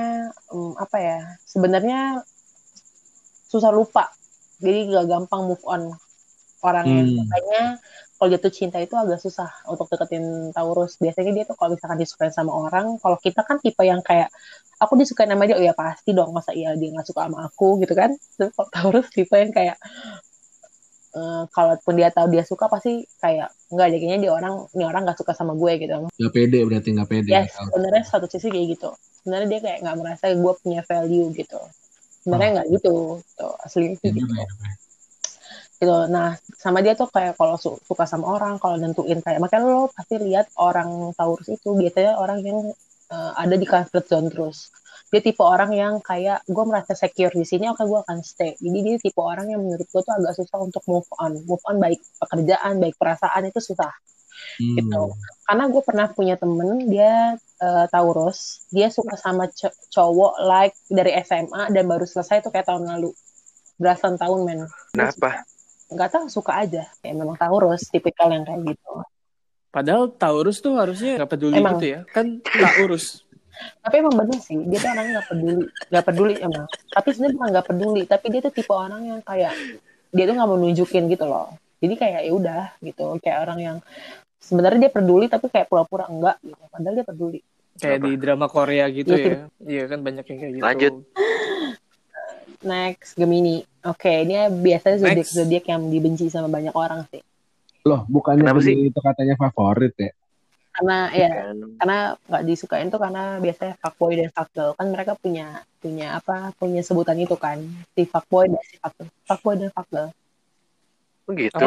hmm, 0.48 0.72
apa 0.80 0.96
ya 0.96 1.18
sebenarnya 1.44 2.24
susah 3.52 3.68
lupa. 3.74 4.08
Jadi 4.62 4.92
gak 4.94 5.06
gampang 5.10 5.50
move 5.50 5.64
on. 5.68 5.92
Orangnya 6.60 7.04
Hmm. 7.04 7.16
makanya 7.24 7.62
kalau 8.20 8.28
jatuh 8.36 8.52
cinta 8.52 8.76
itu 8.80 8.92
agak 8.92 9.16
susah 9.20 9.48
untuk 9.68 9.88
deketin 9.88 10.52
Taurus. 10.52 11.00
Biasanya 11.00 11.32
dia 11.32 11.44
tuh 11.48 11.56
kalau 11.56 11.72
misalkan 11.72 11.96
disukain 12.00 12.32
sama 12.32 12.52
orang 12.52 13.00
kalau 13.00 13.16
kita 13.16 13.40
kan 13.44 13.56
tipe 13.60 13.80
yang 13.80 14.04
kayak 14.04 14.28
aku 14.76 14.96
disukain 15.00 15.32
sama 15.32 15.48
dia. 15.48 15.56
Oh 15.56 15.64
ya 15.64 15.72
pasti 15.72 16.12
dong 16.12 16.32
masa 16.36 16.52
iya 16.52 16.76
dia 16.76 16.92
nggak 16.92 17.08
suka 17.08 17.28
sama 17.28 17.48
aku 17.48 17.80
gitu 17.80 17.96
kan. 17.96 18.12
Tapi 18.36 18.52
kalau 18.52 18.68
Taurus 18.72 19.08
tipe 19.12 19.36
yang 19.36 19.52
kayak 19.52 19.76
eh, 21.10 21.42
kalaupun 21.50 21.92
dia 21.98 22.08
tahu 22.14 22.26
dia 22.30 22.44
suka 22.46 22.70
pasti 22.70 23.02
kayak 23.18 23.50
enggak 23.70 23.86
deh 23.90 23.98
kayaknya 23.98 24.18
dia 24.28 24.32
orang 24.34 24.54
ini 24.74 24.84
orang 24.86 25.02
nggak 25.06 25.18
suka 25.18 25.32
sama 25.34 25.52
gue 25.58 25.72
gitu. 25.82 26.06
Gak 26.06 26.32
pede 26.32 26.58
berarti 26.66 26.88
gak 26.94 27.08
pede. 27.10 27.30
ya 27.30 27.42
sebenarnya 27.46 28.02
satu 28.06 28.26
sisi 28.30 28.48
kayak 28.50 28.66
gitu. 28.78 28.90
Sebenarnya 29.22 29.48
dia 29.50 29.60
kayak 29.60 29.78
nggak 29.82 29.96
merasa 29.98 30.24
gue 30.30 30.52
punya 30.62 30.80
value 30.86 31.28
gitu. 31.34 31.60
Sebenarnya 32.22 32.50
nggak 32.60 32.68
gitu 32.78 32.94
tuh 33.38 33.54
aslinya 33.64 33.96
sih 33.98 34.10
gitu. 34.12 34.34
gitu. 35.80 35.96
Nah 36.12 36.36
sama 36.60 36.84
dia 36.84 36.92
tuh 36.92 37.08
kayak 37.08 37.34
kalau 37.40 37.56
su- 37.56 37.80
suka 37.88 38.04
sama 38.04 38.36
orang 38.36 38.60
kalau 38.60 38.76
nentuin 38.76 39.18
kayak 39.24 39.40
makanya 39.40 39.66
lo 39.66 39.88
pasti 39.90 40.20
lihat 40.20 40.52
orang 40.60 41.14
Taurus 41.16 41.48
itu 41.48 41.72
biasanya 41.72 42.20
orang 42.20 42.38
yang 42.44 42.58
eh, 43.10 43.32
ada 43.34 43.54
di 43.56 43.66
comfort 43.66 44.04
zone 44.06 44.28
terus 44.28 44.70
dia 45.10 45.20
tipe 45.20 45.42
orang 45.42 45.70
yang 45.70 45.94
kayak 45.98 46.40
gue 46.44 46.64
merasa 46.64 46.94
secure 46.94 47.30
di 47.30 47.42
sini 47.42 47.66
oke 47.66 47.82
gue 47.82 48.00
akan 48.00 48.22
stay 48.22 48.54
jadi 48.56 48.78
dia 48.80 48.96
tipe 49.00 49.18
orang 49.18 49.46
yang 49.46 49.60
menurut 49.60 49.84
gue 49.84 50.00
tuh 50.00 50.14
agak 50.14 50.32
susah 50.34 50.58
untuk 50.58 50.82
move 50.86 51.06
on 51.16 51.42
move 51.44 51.62
on 51.64 51.76
baik 51.76 51.98
pekerjaan 52.16 52.78
baik 52.78 52.94
perasaan 52.94 53.44
itu 53.44 53.58
susah 53.60 53.90
Hmm. 54.56 54.72
gitu. 54.72 55.12
Karena 55.44 55.68
gue 55.68 55.82
pernah 55.84 56.06
punya 56.08 56.32
temen 56.32 56.88
dia 56.88 57.36
eh, 57.36 57.86
Taurus, 57.86 58.64
dia 58.68 58.88
suka 58.88 59.12
sama 59.14 59.44
co- 59.46 59.76
cowok 59.90 60.32
like 60.40 60.72
dari 60.88 61.12
SMA 61.20 61.68
dan 61.68 61.84
baru 61.84 62.02
selesai 62.02 62.40
tuh 62.40 62.48
kayak 62.48 62.64
tahun 62.64 62.88
lalu. 62.88 63.12
belasan 63.76 64.16
tahun 64.16 64.40
men 64.44 64.60
Kenapa? 64.92 65.44
nggak 65.88 66.08
tahu 66.10 66.24
suka 66.28 66.56
aja 66.58 66.88
kayak 67.00 67.16
memang 67.16 67.36
Taurus 67.36 67.84
tipikal 67.86 68.28
yang 68.28 68.44
kayak 68.44 68.64
gitu 68.66 68.92
Padahal 69.68 70.08
Taurus 70.10 70.58
tuh 70.58 70.72
harusnya 70.74 71.20
nggak 71.20 71.30
peduli 71.30 71.54
Emang. 71.54 71.76
gitu 71.76 71.86
ya. 71.86 72.00
Kan 72.08 72.40
Taurus. 72.40 73.28
Tapi 73.80 73.94
emang 74.00 74.14
bener 74.16 74.38
sih 74.40 74.58
dia 74.66 74.78
tuh 74.78 74.90
orangnya 74.90 75.12
nggak 75.20 75.28
peduli 75.28 75.64
nggak 75.90 76.04
peduli 76.04 76.34
emang 76.40 76.64
tapi 76.90 77.08
sebenarnya 77.10 77.34
bukan 77.36 77.48
nggak 77.52 77.66
peduli 77.66 78.02
tapi 78.04 78.26
dia 78.28 78.40
tuh 78.40 78.52
tipe 78.52 78.72
orang 78.72 79.02
yang 79.04 79.20
kayak 79.20 79.52
dia 80.10 80.24
tuh 80.26 80.34
nggak 80.34 80.48
mau 80.48 80.58
nunjukin 80.58 81.04
gitu 81.08 81.24
loh 81.24 81.48
jadi 81.80 81.94
kayak 81.96 82.20
ya 82.28 82.32
udah 82.32 82.62
gitu 82.80 83.04
kayak 83.20 83.38
orang 83.44 83.58
yang 83.58 83.76
sebenarnya 84.40 84.88
dia 84.88 84.92
peduli 84.92 85.26
tapi 85.28 85.46
kayak 85.48 85.68
pura-pura 85.68 86.08
enggak 86.08 86.36
gitu 86.40 86.62
padahal 86.68 86.94
dia 86.96 87.06
peduli 87.06 87.40
Kayak 87.80 87.96
Apa? 87.96 88.06
di 88.06 88.12
drama 88.20 88.46
Korea 88.50 88.84
gitu 88.92 89.14
Iya, 89.16 89.24
ya. 89.24 89.40
Iya 89.64 89.82
kan 89.88 89.98
banyak 90.04 90.24
yang 90.26 90.38
kayak 90.42 90.52
gitu. 90.52 90.64
Lanjut. 90.66 90.94
next 92.60 93.16
Gemini 93.16 93.64
oke 93.80 94.12
ini 94.12 94.36
biasanya 94.52 94.96
zodiak 95.00 95.28
zodiak 95.28 95.64
yang 95.64 95.82
dibenci 95.88 96.28
sama 96.28 96.52
banyak 96.52 96.76
orang 96.76 97.08
sih 97.08 97.24
Loh, 97.80 98.04
bukannya 98.04 98.44
Kenapa 98.44 98.60
sih? 98.60 98.76
Itu 98.76 99.00
katanya 99.00 99.40
favorit 99.40 99.96
ya? 99.96 100.12
Karena 100.80 100.96
ya 101.12 101.28
Kan. 101.28 101.56
karena 101.76 101.96
nggak 102.24 102.42
disukain 102.48 102.88
tuh 102.88 102.96
karena 102.96 103.36
biasanya 103.36 103.74
fuckboy 103.76 104.12
dan 104.16 104.32
fuckgirl 104.32 104.72
kan 104.72 104.86
mereka 104.88 105.12
punya 105.14 105.46
punya 105.76 106.06
apa 106.16 106.56
punya 106.56 106.80
sebutan 106.80 107.20
itu 107.20 107.36
kan. 107.36 107.60
Si 107.92 108.02
fuckboy 108.04 108.48
dan 108.48 108.62
si 108.64 108.80
fuckgirl 108.80 109.12
fuckboy 109.24 109.54
dan 109.56 109.70
fuckgirl 109.70 110.08
Oh 111.24 111.32
gitu. 111.36 111.66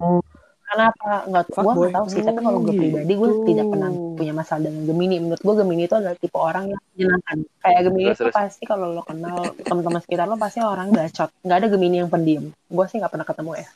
Oh, 0.00 0.22
karena 0.64 0.88
apa? 0.88 1.26
Nggak 1.28 1.44
gua 1.50 1.52
Fuckboy. 1.52 1.74
nggak 1.82 1.92
tahu 1.92 2.06
sih. 2.08 2.22
Tapi 2.22 2.40
kalau 2.40 2.58
gue 2.60 2.72
Oh, 2.72 2.78
pribadi 2.78 3.12
gue 3.12 3.28
gitu. 3.28 3.44
tidak 3.44 3.66
pernah 3.68 3.90
punya 4.14 4.32
masalah 4.32 4.60
dengan 4.64 4.82
Gemini. 4.86 5.16
Menurut 5.18 5.42
gue 5.42 5.54
Gemini 5.58 5.82
itu 5.84 5.94
adalah 5.98 6.16
tipe 6.16 6.38
orang 6.38 6.64
yang 6.70 6.80
menyenangkan. 6.94 7.36
Kayak 7.60 7.80
Gemini 7.84 8.04
Terus, 8.06 8.16
itu 8.16 8.24
terus. 8.24 8.34
pasti 8.38 8.62
kalau 8.64 8.86
lo 8.88 9.02
kenal 9.02 9.36
teman-teman 9.60 10.00
sekitar 10.00 10.24
lo 10.24 10.38
pasti 10.38 10.58
orang 10.62 10.88
bacot. 10.90 11.28
Nggak 11.42 11.56
ada 11.58 11.68
Gemini 11.68 11.96
yang 11.98 12.08
pendiam. 12.08 12.44
Gue 12.70 12.84
sih 12.86 12.96
nggak 12.96 13.12
pernah 13.12 13.26
ketemu 13.26 13.52
ya. 13.58 13.68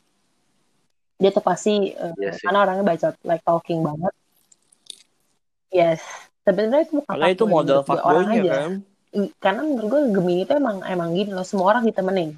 Dia 1.15 1.29
tuh 1.31 1.43
pasti 1.43 1.71
eh, 1.91 2.13
Iya 2.17 2.31
sih. 2.33 2.41
karena 2.41 2.59
orangnya 2.63 2.83
bacot. 2.83 3.13
Like 3.21 3.43
talking 3.43 3.79
banget 3.83 4.13
yes. 5.75 6.01
Sebenarnya 6.45 6.85
itu 6.85 6.93
bukan 7.01 7.11
Karena 7.17 7.27
itu 7.33 7.45
modal 7.49 7.79
orang 8.05 8.29
aja. 8.29 8.53
kan. 8.53 8.71
Karena 9.41 9.61
menurut 9.65 9.87
gue 9.89 10.01
Gemini 10.13 10.41
itu 10.45 10.53
emang 10.53 10.77
emang 10.85 11.09
gini 11.17 11.31
loh 11.33 11.43
semua 11.43 11.73
orang 11.75 11.83
ditemenin. 11.89 12.37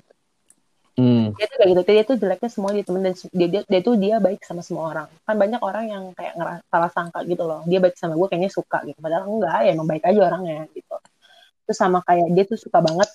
Hmm. 0.98 1.30
dia 1.38 1.46
tuh 1.46 1.62
kayak 1.62 1.70
gitu 1.70 1.82
dia 1.94 2.04
tuh 2.10 2.18
jeleknya 2.18 2.50
semua 2.50 2.74
ditemenin 2.74 3.14
dia, 3.30 3.46
dia 3.46 3.62
dia 3.70 3.82
tuh 3.86 3.94
dia 4.02 4.18
baik 4.18 4.42
sama 4.42 4.66
semua 4.66 4.90
orang. 4.90 5.08
Kan 5.30 5.36
banyak 5.38 5.62
orang 5.62 5.86
yang 5.94 6.04
kayak 6.18 6.34
ngerasa 6.34 6.64
salah 6.74 6.90
sangka 6.90 7.20
gitu 7.30 7.44
loh 7.46 7.62
dia 7.70 7.78
baik 7.78 7.94
sama 8.02 8.18
gue 8.18 8.26
kayaknya 8.26 8.50
suka 8.50 8.82
gitu 8.82 8.98
padahal 8.98 9.30
enggak 9.30 9.62
ya 9.62 9.70
emang 9.78 9.86
baik 9.86 10.04
aja 10.10 10.20
orangnya 10.26 10.66
gitu. 10.74 10.96
Terus 11.70 11.78
sama 11.78 12.02
kayak 12.02 12.34
dia 12.34 12.44
tuh 12.50 12.58
suka 12.58 12.82
banget 12.82 13.10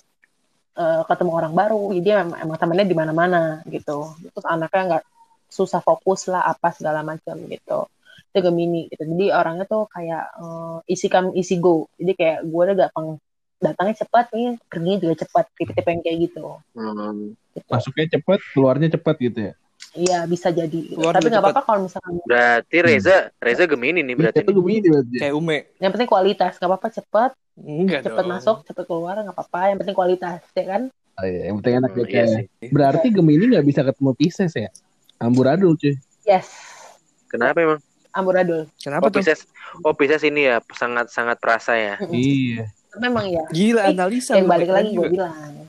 eh, 0.79 1.01
ketemu 1.11 1.31
orang 1.35 1.53
baru 1.57 1.83
jadi 1.91 2.03
dia 2.07 2.15
emang, 2.23 2.39
emang 2.39 2.57
temennya 2.61 2.87
di 2.87 2.95
mana-mana 2.95 3.41
gitu. 3.67 4.15
Terus 4.31 4.45
anaknya 4.47 4.81
nggak 4.87 5.03
susah 5.51 5.81
fokus 5.83 6.31
lah 6.31 6.47
apa 6.47 6.71
segala 6.71 7.03
macam 7.03 7.35
gitu 7.51 7.83
itu 8.33 8.39
Gemini 8.41 8.89
gitu 8.89 9.05
jadi 9.05 9.25
orangnya 9.31 9.63
tuh 9.63 9.85
kayak 9.85 10.23
eh, 10.33 10.77
isi 10.89 11.05
come 11.05 11.31
isi 11.33 11.55
go 11.55 11.85
jadi 11.95 12.11
kayak 12.11 12.37
gue 12.43 12.61
udah 12.63 12.77
gampang 12.81 13.07
datangnya 13.57 13.95
cepat 13.95 14.25
nih 14.29 14.57
perginya 14.65 14.97
juga 14.99 15.15
cepat 15.21 15.45
tipe-tipe 15.53 15.87
yang 15.87 16.01
kayak 16.01 16.17
gitu 16.21 16.45
Hmm. 16.73 17.37
gitu. 17.53 17.69
Masuknya 17.69 18.05
cepet, 18.09 18.39
keluarnya 18.51 18.87
cepet 18.89 19.15
gitu 19.21 19.39
ya? 19.39 19.53
Iya 19.93 20.19
bisa 20.25 20.49
jadi. 20.49 20.73
gitu. 20.73 20.97
Keluar 20.97 21.13
Tapi 21.13 21.29
nggak 21.29 21.43
apa-apa 21.45 21.61
kalau 21.61 21.79
misalkan 21.85 22.17
Berarti 22.25 22.77
Reza, 22.81 23.29
Reza 23.37 23.63
Gemini 23.63 24.01
nih 24.01 24.15
berarti. 24.17 24.41
Itu 24.41 24.49
nih. 24.49 24.57
Gemini 24.57 24.87
berarti. 24.89 25.15
Kayak 25.21 25.35
Ume. 25.37 25.57
yang 25.77 25.91
penting 25.93 26.09
kualitas 26.09 26.51
nggak 26.57 26.65
apa-apa 26.67 26.87
cepet 26.91 27.31
Enggak 27.55 28.01
cepet 28.01 28.19
dong. 28.19 28.31
masuk 28.33 28.57
cepet 28.65 28.83
keluar 28.83 29.15
nggak 29.15 29.31
apa-apa 29.31 29.59
yang 29.69 29.77
penting 29.77 29.93
kualitas 29.93 30.41
ya 30.49 30.65
kan. 30.65 30.81
Oh, 31.13 31.23
iya. 31.23 31.41
Yang 31.45 31.55
penting 31.61 31.73
enak 31.77 31.87
Hmm, 31.87 31.99
gitu 31.99 32.09
iya 32.09 32.19
ya. 32.19 32.27
sih. 32.33 32.43
Berarti 32.67 33.07
Gemini 33.07 33.43
nggak 33.47 33.63
bisa 33.63 33.81
ketemu 33.85 34.11
Pisces 34.11 34.53
ya? 34.57 34.69
Amburadul 35.15 35.77
cuy. 35.77 35.93
Yes. 36.25 36.49
Kenapa 37.29 37.61
emang? 37.61 37.79
Amburadul. 38.13 38.69
Kenapa 38.77 39.05
Oh 39.05 39.09
tuh? 39.09 39.19
Pisces, 39.19 39.49
oh 39.81 39.93
Pisces 39.97 40.23
ini 40.23 40.45
ya 40.45 40.61
sangat 40.77 41.09
sangat 41.09 41.41
perasa 41.41 41.73
ya. 41.73 41.97
Iya. 42.07 42.69
Tapi 42.93 43.01
Memang 43.01 43.25
ya. 43.25 43.43
Gila 43.49 43.89
Eh, 43.89 43.97
analisa. 43.97 44.37
lu, 44.37 44.45
balik 44.45 44.69
lagi 44.69 44.93
gue 44.93 45.09
bilang. 45.09 45.65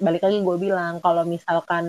Balik 0.00 0.22
lagi 0.24 0.38
gue 0.40 0.56
bilang 0.56 0.96
kalau 1.04 1.28
misalkan 1.28 1.84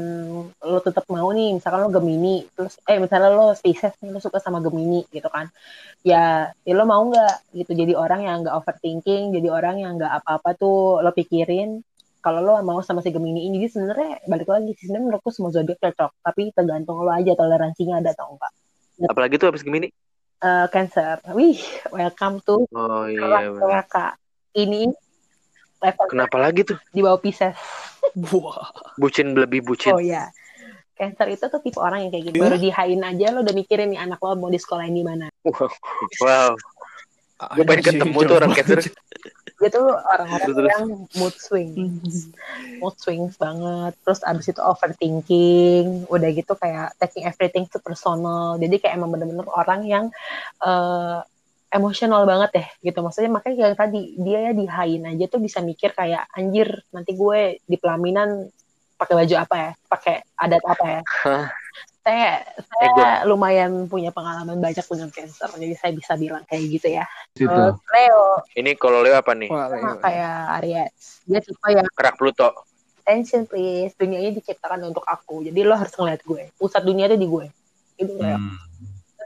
lo 0.60 0.80
tetap 0.84 1.08
mau 1.08 1.32
nih, 1.32 1.56
misalkan 1.56 1.86
lo 1.86 1.90
Gemini, 1.94 2.44
terus 2.58 2.76
eh 2.84 3.00
misalnya 3.00 3.32
lo 3.32 3.56
Pisces 3.56 3.96
nih 4.04 4.12
lo 4.12 4.20
suka 4.20 4.42
sama 4.42 4.60
Gemini 4.60 5.08
gitu 5.16 5.32
kan, 5.32 5.48
ya, 6.04 6.52
ya 6.68 6.74
lo 6.76 6.84
mau 6.84 7.00
nggak 7.08 7.56
gitu 7.56 7.72
jadi 7.72 7.96
orang 7.96 8.28
yang 8.28 8.44
nggak 8.44 8.52
overthinking, 8.52 9.32
jadi 9.32 9.48
orang 9.48 9.80
yang 9.80 9.96
nggak 9.96 10.12
apa-apa 10.12 10.60
tuh 10.60 11.00
lo 11.00 11.16
pikirin. 11.16 11.80
Kalau 12.20 12.44
lo 12.44 12.60
mau 12.62 12.84
sama 12.84 13.00
si 13.00 13.10
Gemini 13.16 13.48
ini, 13.48 13.64
jadi 13.64 13.80
sebenarnya 13.80 14.28
balik 14.28 14.50
lagi 14.52 14.76
sih 14.76 14.92
sebenarnya 14.92 15.06
menurutku 15.08 15.30
semua 15.34 15.56
zodiak 15.56 15.80
cocok, 15.80 16.12
tapi 16.22 16.52
tergantung 16.52 17.02
lo 17.02 17.10
aja 17.16 17.32
toleransinya 17.34 17.98
ada 18.04 18.12
atau 18.12 18.36
enggak. 18.36 18.52
Apalagi 19.08 19.38
tuh 19.38 19.50
habis 19.50 19.64
Gemini. 19.64 19.90
Eh, 20.42 20.66
Cancer, 20.74 21.22
wih, 21.38 21.62
welcome 21.94 22.42
to 22.42 22.66
Oh 22.74 23.06
iya. 23.06 23.46
bener. 23.46 23.62
neraka. 23.62 24.18
Ini 24.52 24.90
level 25.80 26.06
Kenapa 26.10 26.38
lagi 26.42 26.66
tuh? 26.66 26.78
di 26.90 27.06
bawah 27.06 27.22
Pisces. 27.22 27.54
Wah. 28.34 28.74
Bucin 28.98 29.38
lebih 29.38 29.62
bucin. 29.62 29.94
Oh 29.94 30.02
ya. 30.02 30.34
Cancer 30.98 31.30
itu 31.30 31.46
tuh 31.46 31.62
tipe 31.62 31.78
orang 31.78 32.06
yang 32.06 32.12
kayak 32.12 32.30
gitu. 32.30 32.36
Iya. 32.38 32.44
Baru 32.46 32.58
dihain 32.58 33.02
aja 33.02 33.26
lo 33.34 33.40
udah 33.42 33.54
mikirin 33.54 33.94
nih 33.94 34.02
anak 34.02 34.18
lo 34.22 34.34
mau 34.34 34.50
di 34.50 34.58
sekolahin 34.58 34.94
di 34.94 35.06
mana. 35.06 35.30
Wow. 36.22 36.58
Gue 37.58 37.64
pengen 37.66 37.82
Anjing, 37.82 37.94
ketemu 37.98 38.18
tuh 38.22 38.36
orang. 38.38 38.52
Cancer. 38.54 38.80
Dia 39.62 39.70
tuh 39.70 39.94
orang-orang 39.94 40.48
Terus, 40.50 40.58
terus. 40.58 40.72
yang 40.74 40.86
mood 41.22 41.36
swing. 41.38 41.72
mood 42.82 42.96
swings 42.98 43.36
banget. 43.38 43.94
Terus 44.02 44.20
abis 44.26 44.46
itu 44.50 44.62
overthinking. 44.62 46.10
Udah 46.10 46.30
gitu 46.34 46.54
kayak 46.58 46.98
taking 46.98 47.30
everything 47.30 47.66
to 47.70 47.78
personal. 47.78 48.58
Jadi 48.58 48.82
kayak 48.82 48.98
emang 48.98 49.14
bener-bener 49.14 49.46
orang 49.54 49.86
yang 49.86 50.06
eh, 50.66 51.20
emosional 51.72 52.26
banget 52.26 52.50
deh 52.58 52.68
gitu. 52.90 53.00
Maksudnya 53.06 53.30
makanya 53.30 53.70
yang 53.70 53.78
tadi 53.78 54.02
dia 54.18 54.50
ya 54.50 54.52
dihain 54.58 55.02
aja 55.08 55.26
tuh 55.30 55.40
bisa 55.42 55.62
mikir 55.62 55.94
kayak 55.94 56.26
anjir 56.34 56.82
nanti 56.90 57.14
gue 57.14 57.62
di 57.64 57.78
pelaminan 57.78 58.50
pakai 58.98 59.14
baju 59.14 59.36
apa 59.40 59.56
ya? 59.58 59.72
Pakai 59.90 60.16
adat 60.38 60.64
apa 60.66 60.86
ya? 60.90 61.02
Saya 62.02 62.42
Eh, 62.42 62.66
saya 62.66 62.94
lumayan 63.24 63.86
punya 63.86 64.10
pengalaman 64.10 64.58
banyak 64.58 64.82
dengan 64.82 65.10
cancer 65.10 65.50
jadi 65.52 65.76
saya 65.76 65.92
bisa 65.94 66.14
bilang 66.16 66.42
kayak 66.44 66.66
gitu 66.72 66.88
ya 66.92 67.06
Situ. 67.32 67.46
Terus 67.46 67.78
Leo 67.88 68.24
Ini 68.56 68.72
kalau 68.76 69.00
Leo 69.00 69.14
apa 69.16 69.32
nih? 69.32 69.48
Wah, 69.48 69.70
sama 69.70 69.78
Leo. 69.92 70.02
kayak 70.02 70.36
Aries 70.58 70.94
dia 71.24 71.40
tipe 71.40 71.68
yang 71.68 71.86
Kerak 71.92 72.16
Pluto. 72.16 72.50
attention 73.02 73.46
please 73.46 73.94
dunia 73.96 74.18
ini 74.20 74.34
diciptakan 74.34 74.82
untuk 74.84 75.02
aku 75.04 75.42
jadi 75.44 75.62
lo 75.62 75.74
harus 75.74 75.92
ngeliat 75.92 76.22
gue 76.22 76.50
pusat 76.56 76.82
dunia 76.82 77.06
itu 77.06 77.16
di 77.16 77.28
gue 77.28 77.46
itu 77.98 78.14
Leo 78.16 78.34
Hmm. 78.34 78.58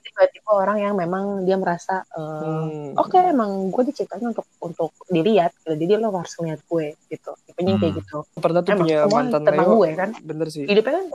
Tipe-tipe 0.05 0.47
orang 0.47 0.78
yang 0.78 0.93
memang 0.93 1.23
dia 1.41 1.55
merasa 1.55 2.03
eh, 2.05 2.21
Hmm. 2.21 2.91
oke 2.93 3.15
emang 3.17 3.67
gue 3.67 3.84
diciptakan 3.86 4.32
untuk 4.32 4.45
untuk 4.59 4.91
dilihat 5.07 5.55
gitu. 5.57 5.73
jadi 5.76 5.97
lo 5.97 6.11
harus 6.13 6.36
ngeliat 6.36 6.61
gue 6.61 6.86
gitu 7.05 7.32
tipenya 7.45 7.76
kayak 7.78 7.89
Hmm. 7.89 7.99
gitu 7.99 8.17
Pernah 8.36 8.61
tuh 8.61 8.71
Emang 8.73 8.82
punya 8.82 8.97
mantan 9.07 9.41
tentang 9.41 9.55
Leo. 9.65 9.76
gue 9.76 9.89
kan 9.93 10.09
Bener 10.19 10.47
sih. 10.49 10.63
hidupnya 10.63 10.93
kan 10.93 11.05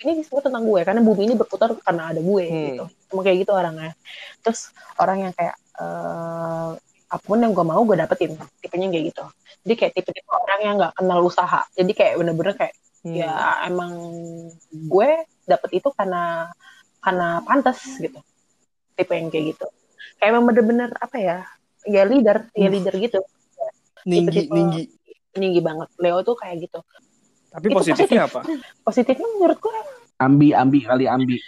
ini 0.00 0.24
semua 0.24 0.40
tentang 0.40 0.64
gue 0.64 0.80
karena 0.80 1.00
bumi 1.00 1.22
ini 1.24 1.34
berputar 1.36 1.76
karena 1.78 2.08
ada 2.08 2.20
gue 2.20 2.44
Hmm. 2.46 2.64
gitu. 2.72 2.84
Emang 3.12 3.24
kayak 3.24 3.38
gitu 3.44 3.52
orangnya. 3.52 3.92
Terus 4.40 4.60
orang 4.96 5.28
yang 5.28 5.32
kayak 5.32 5.56
eh 5.76 6.70
apa 7.10 7.24
pun 7.26 7.36
yang 7.36 7.50
gue 7.50 7.66
mau 7.66 7.82
gue 7.82 7.96
dapetin 7.98 8.32
tipenya 8.60 8.86
kayak 8.88 9.04
gitu. 9.10 9.24
Jadi 9.66 9.74
kayak 9.76 9.92
tipe-tipe 9.92 10.30
orang 10.30 10.60
yang 10.62 10.74
nggak 10.78 10.94
kenal 10.94 11.20
usaha. 11.20 11.60
Jadi 11.74 11.92
kayak 11.92 12.14
bener-bener 12.16 12.54
kayak 12.54 12.74
Hmm. 13.00 13.16
ya 13.16 13.32
emang 13.64 13.92
gue 14.70 15.10
dapet 15.44 15.70
itu 15.74 15.88
karena 15.90 16.52
karena 17.00 17.40
pantas 17.42 17.80
gitu. 17.96 18.20
Tipe 18.94 19.12
yang 19.12 19.28
kayak 19.28 19.56
gitu. 19.56 19.66
Kayak 20.16 20.30
emang 20.32 20.44
bener-bener 20.46 20.90
apa 20.96 21.16
ya 21.16 21.36
ya 21.84 22.04
leader 22.04 22.44
ya 22.52 22.68
Uh. 22.68 22.72
leader 22.72 22.94
gitu. 22.94 23.20
Ninggi, 24.04 24.48
tipe-tipe- 24.48 24.52
ninggi. 24.52 24.82
tinggi 25.30 25.60
banget. 25.60 25.88
Leo 25.96 26.20
tuh 26.20 26.34
kayak 26.34 26.56
gitu 26.60 26.80
Tapi 27.50 27.66
Itu 27.66 27.76
positifnya 27.76 28.22
apa? 28.24 28.40
positifnya 28.86 29.26
menurut 29.28 29.58
gue 29.58 29.74
Ambi, 30.16 30.52
ambi 30.52 30.80
kali 30.80 31.04
ambi. 31.04 31.40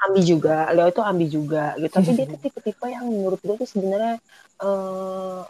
ambi 0.00 0.20
juga. 0.22 0.70
Leo 0.70 0.88
itu 0.88 1.02
ambi 1.02 1.26
juga 1.26 1.74
gitu. 1.76 1.92
Tapi 1.92 2.10
dia 2.14 2.26
tuh 2.30 2.38
tipe-tipe 2.38 2.86
yang 2.86 3.04
menurut 3.04 3.36
gue 3.38 3.54
tuh 3.56 3.68
sebenarnya 3.68 4.16
eh, 4.58 5.40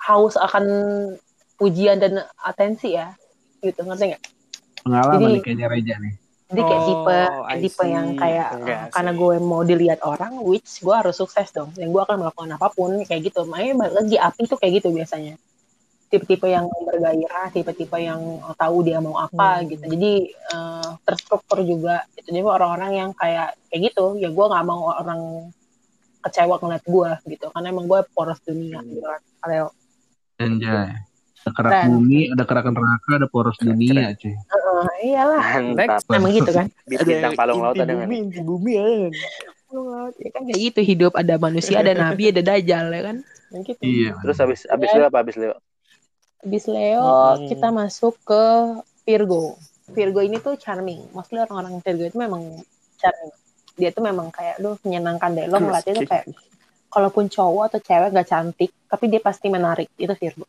haus 0.00 0.36
akan 0.36 0.64
pujian 1.56 1.98
dan 1.98 2.12
atensi 2.38 2.92
ya. 2.92 3.16
Gitu 3.58 3.80
ngerti 3.80 4.12
nggak? 4.12 4.22
Pengalaman 4.82 5.16
Jadi- 5.16 5.26
nih 5.26 5.40
kayaknya 5.42 5.68
Reja 5.68 5.96
nih. 5.98 6.14
jadi 6.44 6.60
kayak 6.62 6.76
Oh, 6.76 6.86
tipe 6.86 7.18
I 7.42 7.56
tipe 7.58 7.82
see. 7.82 7.90
yang 7.90 8.06
kayak 8.14 8.48
Enggak 8.52 8.78
eh, 8.78 8.88
karena 8.92 9.12
gue 9.12 9.34
mau 9.42 9.62
dilihat 9.64 10.00
orang 10.04 10.32
which 10.38 10.78
gue 10.78 10.92
harus 10.92 11.16
sukses 11.16 11.48
dong. 11.50 11.72
Dan 11.72 11.88
gue 11.88 11.98
akan 11.98 12.20
melakukan 12.20 12.50
apa 12.52 12.68
pun 12.68 13.00
kayak 13.02 13.26
gitu. 13.26 13.42
Makanya 13.42 13.74
balik 13.80 13.94
lagi 13.98 14.16
api 14.20 14.42
tuh 14.44 14.58
kayak 14.60 14.78
gitu 14.78 14.92
biasanya 14.92 15.34
tipe-tipe 16.14 16.46
yang 16.46 16.70
bergairah 16.70 17.50
tipe-tipe 17.50 17.98
yang 17.98 18.22
tahu 18.54 18.86
dia 18.86 19.02
mau 19.02 19.18
apa 19.18 19.58
Hmm. 19.58 19.66
gitu 19.66 19.84
jadi 19.90 20.12
eh, 20.30 20.88
terstruktur 21.02 21.58
juga 21.60 22.06
gitu 22.14 22.30
jadi 22.30 22.46
orang-orang 22.46 22.90
yang 22.94 23.10
kayak 23.12 23.58
kayak 23.66 23.90
gitu 23.90 24.14
ya 24.16 24.30
gue 24.30 24.46
nggak 24.46 24.62
mau 24.62 24.94
orang 24.94 25.50
kecewa 26.22 26.56
ngeliat 26.56 26.84
gue 26.86 27.10
gitu 27.28 27.50
karena 27.50 27.66
emang 27.68 27.84
gue 27.84 28.00
poros 28.10 28.38
dunia 28.40 28.78
gitu 28.80 29.02
kan 29.02 29.20
Anjay. 30.34 30.90
Ada 31.44 31.52
kerak 31.52 31.72
Keren. 31.76 31.88
bumi, 31.92 32.20
ada 32.32 32.44
kerak 32.48 32.64
neraka, 32.72 33.10
ada 33.20 33.28
poros 33.28 33.56
Keren, 33.60 33.76
dunia, 33.76 34.16
cuy. 34.16 34.32
Heeh, 34.32 34.86
iyalah 35.04 35.44
Mantap. 35.60 36.00
emang 36.08 36.32
gitu 36.32 36.50
kan 36.50 36.66
Di 36.88 36.96
bintang 36.96 37.36
palung 37.36 37.60
laut 37.60 37.76
ada 37.76 37.84
nggak 37.84 38.08
bumi, 38.08 38.16
inti 38.18 38.40
bumi 38.40 38.72
ya. 38.72 38.84
ya 40.16 40.30
kan 40.32 40.42
kayak 40.46 40.60
gitu 40.64 40.80
hidup 40.80 41.12
ada 41.12 41.34
manusia 41.36 41.82
ada 41.82 41.92
nabi 41.92 42.30
ada 42.30 42.40
dajal 42.40 42.88
ya 42.88 43.02
kan 43.04 43.16
Yang 43.50 43.62
gitu 43.68 43.80
Iya. 43.84 44.10
Terus 44.22 44.36
habis 44.40 44.60
habis 44.64 44.88
Leo 44.88 45.04
apa 45.04 45.18
habis 45.20 45.36
Leo? 45.36 45.54
Abis 46.44 46.64
Leo 46.68 47.02
Hmm. 47.02 47.48
kita 47.48 47.68
masuk 47.72 48.14
ke 48.22 48.44
Virgo. 49.04 49.56
Virgo 49.88 50.20
ini 50.20 50.36
tuh 50.40 50.56
charming. 50.56 51.08
Mostly 51.12 51.40
orang-orang 51.40 51.80
Virgo 51.80 52.04
itu 52.04 52.16
memang 52.16 52.40
charming. 53.00 53.32
Dia 53.74 53.90
tuh 53.90 54.04
memang 54.04 54.28
kayak 54.30 54.60
lu 54.60 54.76
menyenangkan 54.84 55.30
deh. 55.34 55.46
Lo 55.48 55.58
ngeliatnya 55.58 56.04
tuh 56.04 56.08
kayak 56.08 56.26
kalaupun 56.88 57.26
cowok 57.26 57.74
atau 57.74 57.80
cewek 57.82 58.14
gak 58.14 58.28
cantik, 58.30 58.70
tapi 58.86 59.04
dia 59.10 59.18
pasti 59.18 59.50
menarik. 59.50 59.90
Itu 59.98 60.14
Virgo. 60.14 60.46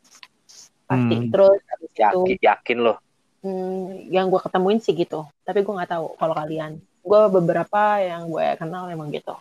Pasti. 0.85 1.15
Hmm. 1.17 1.31
Terus 1.33 1.59
abis 1.65 1.89
itu 1.89 1.99
Yakin 2.03 2.37
yakin 2.43 2.77
loh. 2.79 2.97
hmm, 3.41 4.09
yang 4.09 4.25
gue 4.27 4.41
ketemuin 4.41 4.81
sih 4.81 4.93
gitu. 4.93 5.25
Tapi 5.45 5.61
gue 5.61 5.73
nggak 5.73 5.91
tahu 5.93 6.17
kalau 6.17 6.33
kalian. 6.33 6.81
Gue 7.05 7.21
beberapa 7.29 8.01
yang 8.01 8.25
gue 8.29 8.57
kenal 8.57 8.89
memang 8.89 9.13
gitu. 9.13 9.37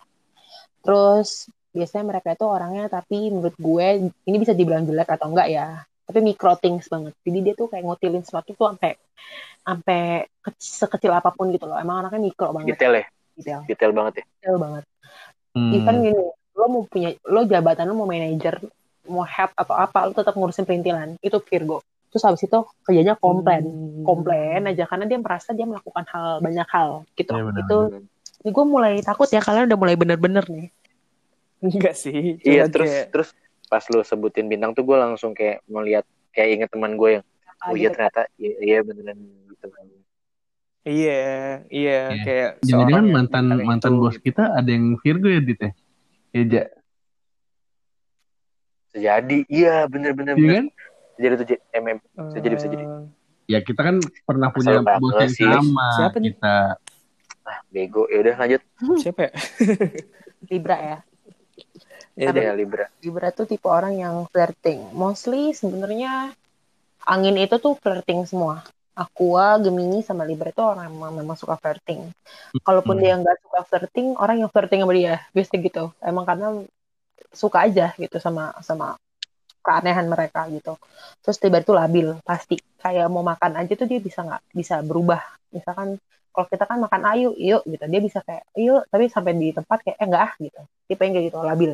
Terus 0.85 1.49
biasanya 1.73 2.05
mereka 2.05 2.31
itu 2.37 2.45
orangnya 2.45 2.85
tapi 2.87 3.33
menurut 3.33 3.57
gue 3.57 3.87
ini 4.13 4.37
bisa 4.37 4.53
dibilang 4.53 4.85
jelek 4.85 5.09
atau 5.09 5.33
enggak 5.33 5.49
ya. 5.49 5.69
Tapi 6.05 6.19
micro 6.21 6.53
things 6.55 6.85
banget. 6.85 7.13
Jadi 7.21 7.39
dia 7.41 7.53
tuh 7.53 7.67
kayak 7.67 7.83
ngotilin 7.83 8.21
sesuatu 8.21 8.53
tuh 8.53 8.69
sampai 8.69 8.93
sampai 9.59 10.01
ke- 10.37 10.53
sekecil 10.55 11.11
apa 11.11 11.29
pun 11.29 11.49
gitu 11.49 11.65
loh. 11.65 11.75
Emang 11.75 11.99
anaknya 11.99 12.21
mikro 12.23 12.53
banget. 12.53 12.77
Detail 12.77 12.93
ya, 12.93 13.05
Detail, 13.33 13.59
detail 13.65 13.91
banget 13.91 14.13
ya. 14.21 14.25
detail 14.37 14.57
banget. 14.57 14.83
Hmm. 15.51 15.71
Even 15.71 15.95
gini, 15.99 16.21
lo 16.53 16.65
mau 16.67 16.83
punya, 16.85 17.09
lo 17.25 17.41
jabatan 17.43 17.85
lo 17.85 17.95
mau 17.95 18.05
manajer, 18.05 18.61
mau 19.05 19.23
head 19.23 19.49
atau 19.51 19.73
apa, 19.73 20.05
lo 20.05 20.13
tetap 20.13 20.33
ngurusin 20.33 20.63
perintilan. 20.63 21.17
Itu 21.19 21.41
Virgo. 21.41 21.81
Terus 22.07 22.23
habis 22.23 22.43
itu 22.43 22.59
kerjanya 22.81 23.17
komplain 23.17 23.65
Hmm. 23.65 24.03
komplain 24.05 24.61
aja 24.65 24.85
karena 24.85 25.03
dia 25.03 25.17
merasa 25.17 25.51
dia 25.51 25.65
melakukan 25.65 26.05
hal 26.07 26.39
banyak 26.39 26.67
hal 26.69 27.03
gitu 27.11 27.33
Iya, 27.33 27.43
benar, 27.43 27.59
itu 27.59 27.77
gue 28.45 28.65
mulai 28.65 29.01
takut 29.01 29.27
ya 29.27 29.41
kalian 29.41 29.65
udah 29.65 29.75
mulai 29.75 29.95
bener-bener 29.97 30.45
nih 30.45 30.69
Enggak 31.59 31.97
sih. 31.97 32.37
Iya 32.39 32.69
terus 32.69 32.87
kayak- 32.87 33.09
terus 33.09 33.29
pas 33.65 33.83
lu 33.89 34.01
sebutin 34.01 34.45
bintang 34.45 34.71
tuh 34.71 34.81
gue 34.81 34.93
langsung 34.93 35.33
kayak 35.33 35.61
melihat 35.65 36.05
kayak 36.31 36.49
inget 36.55 36.69
teman 36.69 36.95
gue 36.95 37.21
yang 37.21 37.25
Ah, 37.55 37.71
oh 37.71 37.75
iya 37.75 37.87
gitu. 37.87 37.95
ternyata 37.95 38.21
iya, 38.35 38.53
iya 38.59 38.77
beneran 38.83 39.17
gitu 39.47 39.65
kan. 39.71 39.85
Iya, 40.85 41.21
iya, 41.73 41.99
Iya. 42.13 42.21
kayak 42.21 42.49
Jangan-jangan 42.61 43.05
mantan 43.09 43.45
mantan 43.63 43.91
itu, 43.91 43.99
bos 43.99 44.13
gitu. 44.13 44.23
kita 44.29 44.43
ada 44.53 44.69
yang 44.69 44.99
Virgo 45.01 45.27
ya, 45.31 45.41
Dit 45.41 45.57
ya? 45.57 45.71
Iya, 46.31 46.43
Ja. 46.45 46.63
Sejadi 48.91 49.37
iya 49.47 49.75
bener-bener 49.85 50.35
Iya 50.35 50.51
kan? 50.53 50.65
jadi 51.15 51.33
tuh 51.35 51.47
MM 51.73 51.97
Bisa 52.27 52.37
jadi, 52.39 52.53
bisa 52.55 52.67
jadi. 52.69 52.85
Eh, 52.85 53.03
Ya 53.45 53.59
kita 53.61 53.81
kan 53.81 54.01
pernah 54.25 54.49
Asal 54.49 54.57
punya 54.57 54.73
banget 54.81 54.99
bos 54.99 55.15
yang 55.15 55.31
sih. 55.31 55.45
sama. 55.45 55.87
Siapa 55.95 56.17
nih? 56.17 56.33
Kita 56.33 56.55
ah 57.45 57.57
bego 57.69 58.09
ya 58.09 58.17
udah 58.19 58.35
lanjut 58.41 58.61
Siapa 58.97 59.21
ya? 59.21 59.31
Libra 60.49 60.77
ya 60.77 60.97
Ya 62.15 62.31
ada 62.31 62.39
udah. 62.39 62.43
ya 62.47 62.53
Libra 62.55 62.85
Libra 63.03 63.27
tuh 63.35 63.45
tipe 63.47 63.67
orang 63.67 63.99
yang 63.99 64.15
flirting 64.31 64.79
mostly 64.95 65.51
sebenarnya 65.51 66.31
angin 67.03 67.35
itu 67.39 67.55
tuh 67.59 67.75
flirting 67.79 68.23
semua 68.27 68.63
Aqua, 68.95 69.59
Gemini 69.59 69.99
sama 70.07 70.23
Libra 70.23 70.55
itu 70.55 70.63
orang 70.63 70.87
yang 70.87 70.95
memang, 70.95 71.13
memang 71.19 71.35
suka 71.35 71.59
flirting. 71.59 72.15
Kalaupun 72.63 72.95
Hmm. 72.95 73.03
dia 73.03 73.13
nggak 73.19 73.37
suka 73.43 73.59
flirting, 73.67 74.15
orang 74.15 74.39
yang 74.39 74.47
flirting 74.47 74.87
sama 74.87 74.95
dia, 74.95 75.19
biasanya 75.35 75.59
gitu. 75.67 75.83
Emang 75.99 76.23
karena 76.23 76.47
suka 77.35 77.67
aja 77.67 77.91
gitu 77.99 78.17
sama 78.23 78.55
sama 78.63 78.95
keanehan 79.59 80.07
mereka 80.07 80.47
gitu. 80.47 80.79
Terus 81.19 81.37
tiba 81.43 81.59
itu 81.59 81.75
labil 81.75 82.15
pasti. 82.23 82.55
Kayak 82.79 83.11
mau 83.11 83.19
makan 83.19 83.59
aja 83.59 83.73
tuh 83.75 83.83
dia 83.83 83.99
bisa 83.99 84.23
nggak 84.23 84.41
bisa 84.55 84.79
berubah. 84.79 85.19
Misalkan 85.51 85.99
kalau 86.31 86.47
kita 86.47 86.63
kan 86.63 86.79
makan 86.79 87.01
ayu, 87.11 87.35
yuk 87.35 87.67
gitu. 87.67 87.83
Dia 87.91 87.99
bisa 87.99 88.19
kayak 88.23 88.47
yuk, 88.55 88.87
tapi 88.87 89.11
sampai 89.11 89.35
di 89.35 89.51
tempat 89.51 89.83
kayak 89.83 89.97
eh 89.99 90.07
enggak 90.07 90.23
ah 90.23 90.33
gitu. 90.39 90.61
Tipe 90.85 91.01
yang 91.01 91.13
kayak 91.13 91.25
gitu 91.29 91.37
labil. 91.39 91.71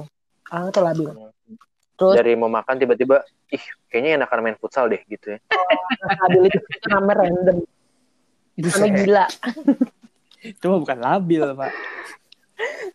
Orang 0.48 0.66
itu 0.70 0.82
labil. 0.82 1.08
Terus 1.96 2.14
dari 2.18 2.34
mau 2.34 2.50
makan 2.50 2.76
tiba-tiba 2.76 3.22
ih 3.48 3.62
kayaknya 3.88 4.24
enakan 4.24 4.40
main 4.42 4.58
futsal 4.58 4.90
deh 4.90 5.04
gitu 5.06 5.36
ya 5.36 5.40
labil 6.26 6.50
itu, 6.50 6.60
namanya 6.88 7.16
random. 7.22 7.58
Namanya 8.58 8.62
Buset. 8.62 8.90
gila. 8.98 9.26
Itu 10.52 10.68
bukan 10.82 10.98
labil, 10.98 11.42
Pak. 11.54 11.72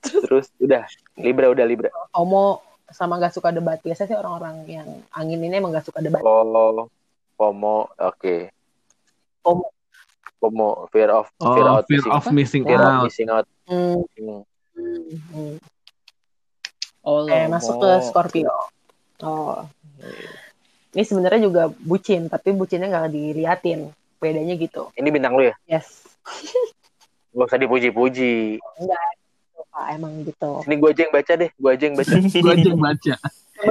terus 0.03 0.51
udah 0.59 0.83
Libra 1.15 1.51
udah 1.51 1.63
Libra 1.63 1.91
Homo 2.11 2.63
sama 2.87 3.19
gak 3.19 3.35
suka 3.35 3.51
debat. 3.51 3.79
Biasanya 3.81 4.09
sih 4.11 4.19
orang-orang 4.19 4.57
yang 4.67 4.89
angin 5.11 5.43
ini 5.43 5.55
emang 5.55 5.75
gak 5.75 5.87
suka 5.87 6.03
debat. 6.03 6.23
oh 6.23 6.87
FOMO 7.37 7.91
oke 7.93 8.37
FOMO. 9.43 9.67
FOMO 10.39 10.69
fear 10.91 11.11
of 11.11 11.27
oh, 11.41 11.55
fear 11.55 11.67
out 11.67 11.85
fear 11.87 11.99
missing, 11.99 12.13
of 12.13 12.25
missing 12.31 12.63
fear 12.63 12.79
of 12.79 12.87
out. 12.87 13.05
missing 13.07 13.29
out 13.29 13.47
Hmm, 13.67 14.03
Hmm. 14.17 14.43
hmm. 15.35 15.55
Oh, 17.07 17.23
Oke, 17.23 17.39
masuk 17.47 17.79
ke 17.79 17.91
Scorpio. 18.03 18.51
Oh. 19.23 19.63
Ini 20.91 21.03
sebenarnya 21.03 21.41
juga 21.41 21.63
bucin, 21.71 22.27
tapi 22.27 22.51
bucinnya 22.51 22.89
nggak 22.89 23.11
diliatin. 23.11 23.95
Bedanya 24.17 24.57
gitu. 24.57 24.89
ini 24.95 25.09
bintang 25.09 25.37
lu 25.37 25.45
ya 25.45 25.55
Yes. 25.69 26.03
gak 27.37 27.47
usah 27.47 27.61
dipuji-puji 27.61 28.57
Pak, 29.69 29.87
emang 29.93 30.25
gitu. 30.25 30.65
ini 30.65 30.75
gue 30.75 30.89
aja 30.89 31.01
yang 31.05 31.13
baca 31.13 31.33
deh 31.37 31.51
gue 31.53 31.69
aja 31.71 31.85
yang 31.85 31.97
baca 32.01 32.15
Gue 32.41 32.51
aja 32.51 32.65
yang 32.65 32.81
baca. 32.81 33.15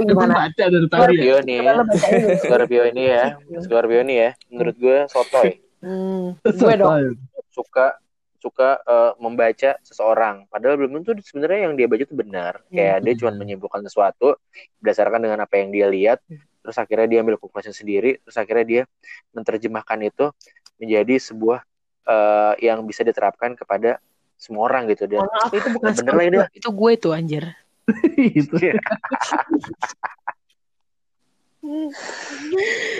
Gimana? 0.05 0.33
baca 0.37 0.63
dari 0.69 0.85
tadi 0.85 1.15
ya. 1.17 1.33
Scorpio 1.33 1.35
nih 1.41 1.57
bacain 1.65 2.13
dulu. 2.21 2.35
Scorpio 2.45 2.81
ini 2.85 3.03
ya 3.03 3.23
Scorpio 3.57 3.99
ini 3.99 4.13
ya 4.15 4.29
menurut 4.47 4.75
gue 4.77 4.97
sotoy 5.09 5.49
Hmm, 5.81 6.37
gue 6.41 6.73
dong. 6.77 7.17
suka 7.49 7.97
suka 8.45 8.77
eh, 8.85 9.11
membaca 9.17 9.73
seseorang. 9.81 10.45
Padahal 10.53 10.77
belum 10.77 11.01
tentu 11.01 11.17
sebenarnya 11.25 11.65
yang 11.65 11.73
dia 11.73 11.89
baca 11.89 12.05
itu 12.05 12.13
benar. 12.13 12.61
Kayak 12.69 12.97
dia 13.01 13.13
cuma 13.17 13.33
menyimpulkan 13.33 13.81
sesuatu 13.81 14.37
berdasarkan 14.77 15.25
dengan 15.25 15.41
apa 15.41 15.57
yang 15.57 15.73
dia 15.73 15.89
lihat 15.89 16.21
terus 16.65 16.81
akhirnya 16.81 17.05
dia 17.05 17.21
ambil 17.21 17.37
keputusan 17.37 17.77
sendiri 17.77 18.17
terus 18.25 18.41
akhirnya 18.41 18.65
dia 18.65 18.89
menerjemahkan 19.37 20.01
itu 20.01 20.33
menjadi 20.81 21.21
sebuah 21.21 21.61
eh, 22.09 22.53
yang 22.65 22.81
bisa 22.89 23.05
diterapkan 23.05 23.53
kepada 23.53 24.01
semua 24.37 24.69
orang 24.69 24.89
gitu. 24.93 25.05
Dan 25.09 25.25
maaf, 25.25 25.53
itu 25.53 25.69
bukan 25.73 25.93
bener 25.93 26.13
lah 26.13 26.25
ini 26.25 26.37
itu 26.53 26.69
gue 26.69 26.91
tuh 26.97 27.13
anjir. 27.13 27.45
Itu. 28.17 28.57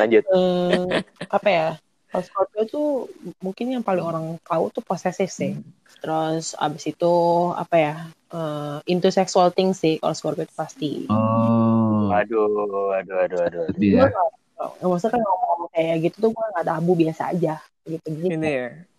lanjut. 0.02 0.24
Hmm, 0.30 0.90
apa 1.30 1.50
ya? 1.50 1.78
Kalau 2.16 2.24
Scorpio 2.24 2.64
tuh 2.64 2.88
mungkin 3.38 3.76
yang 3.76 3.84
paling 3.84 4.00
orang 4.00 4.40
tahu 4.40 4.72
tuh 4.72 4.80
posesif 4.80 5.28
sih. 5.28 5.60
Terus 6.00 6.56
abis 6.56 6.88
itu 6.88 7.14
apa 7.52 7.76
ya? 7.76 7.96
eh, 8.32 8.78
into 8.88 9.08
sexual 9.10 9.52
things 9.52 9.80
sih 9.80 9.96
kalau 9.96 10.12
Scorpio 10.12 10.44
itu 10.44 10.56
pasti. 10.56 10.92
Oh. 11.12 12.08
aduh 12.08 12.48
aduh 12.48 12.88
aduh 12.96 13.18
aduh, 13.20 13.40
aduh. 13.44 13.64
Gue 13.76 14.00
nggak- 14.00 14.32
nggak- 14.56 14.76
maksudnya 14.82 15.12
kan 15.12 15.22
ngomong 15.22 15.70
kayak 15.70 15.96
gitu 16.02 16.16
tuh 16.20 16.32
gue 16.32 16.46
nggak 16.56 16.66
tabu 16.66 16.92
biasa 16.96 17.22
aja 17.32 17.56
gitu. 17.84 18.08
Jadi 18.08 18.28
Ini 18.32 18.52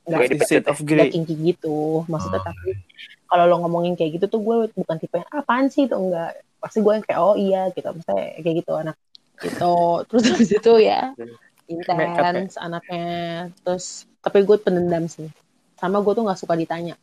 ya. 0.04 0.28
di 0.28 0.36
State 0.40 0.68
of 0.68 0.78
Grey. 0.84 1.08
kinky 1.08 1.32
gitu. 1.36 2.04
Maksudnya 2.04 2.40
Oh. 2.40 2.46
tapi 2.46 2.76
kalau 3.26 3.44
lo 3.48 3.56
ngomongin 3.60 3.96
kayak 3.96 4.20
gitu 4.20 4.26
tuh 4.28 4.40
gue 4.40 4.56
bukan 4.72 4.96
tipe 5.00 5.16
yang 5.16 5.32
apaan 5.32 5.72
sih 5.72 5.88
tuh 5.88 5.96
enggak. 5.96 6.36
Pasti 6.60 6.84
gue 6.84 6.92
yang 6.92 7.04
kayak 7.04 7.20
oh 7.20 7.36
iya 7.36 7.72
gitu. 7.72 7.88
Misalnya 7.92 8.28
kayak 8.36 8.56
gitu 8.60 8.72
anak 8.76 8.96
gitu. 9.36 9.74
Terus 10.08 10.22
habis 10.28 10.50
itu 10.50 10.72
ya 10.80 11.12
ya? 11.12 11.24
Intens 11.66 12.54
anaknya. 12.56 13.50
Terus 13.62 14.06
tapi 14.20 14.42
gue 14.42 14.56
pendendam 14.58 15.06
sih. 15.06 15.26
Sama 15.76 16.00
gue 16.00 16.12
tuh 16.12 16.24
nggak 16.24 16.40
suka 16.40 16.54
ditanya 16.56 16.94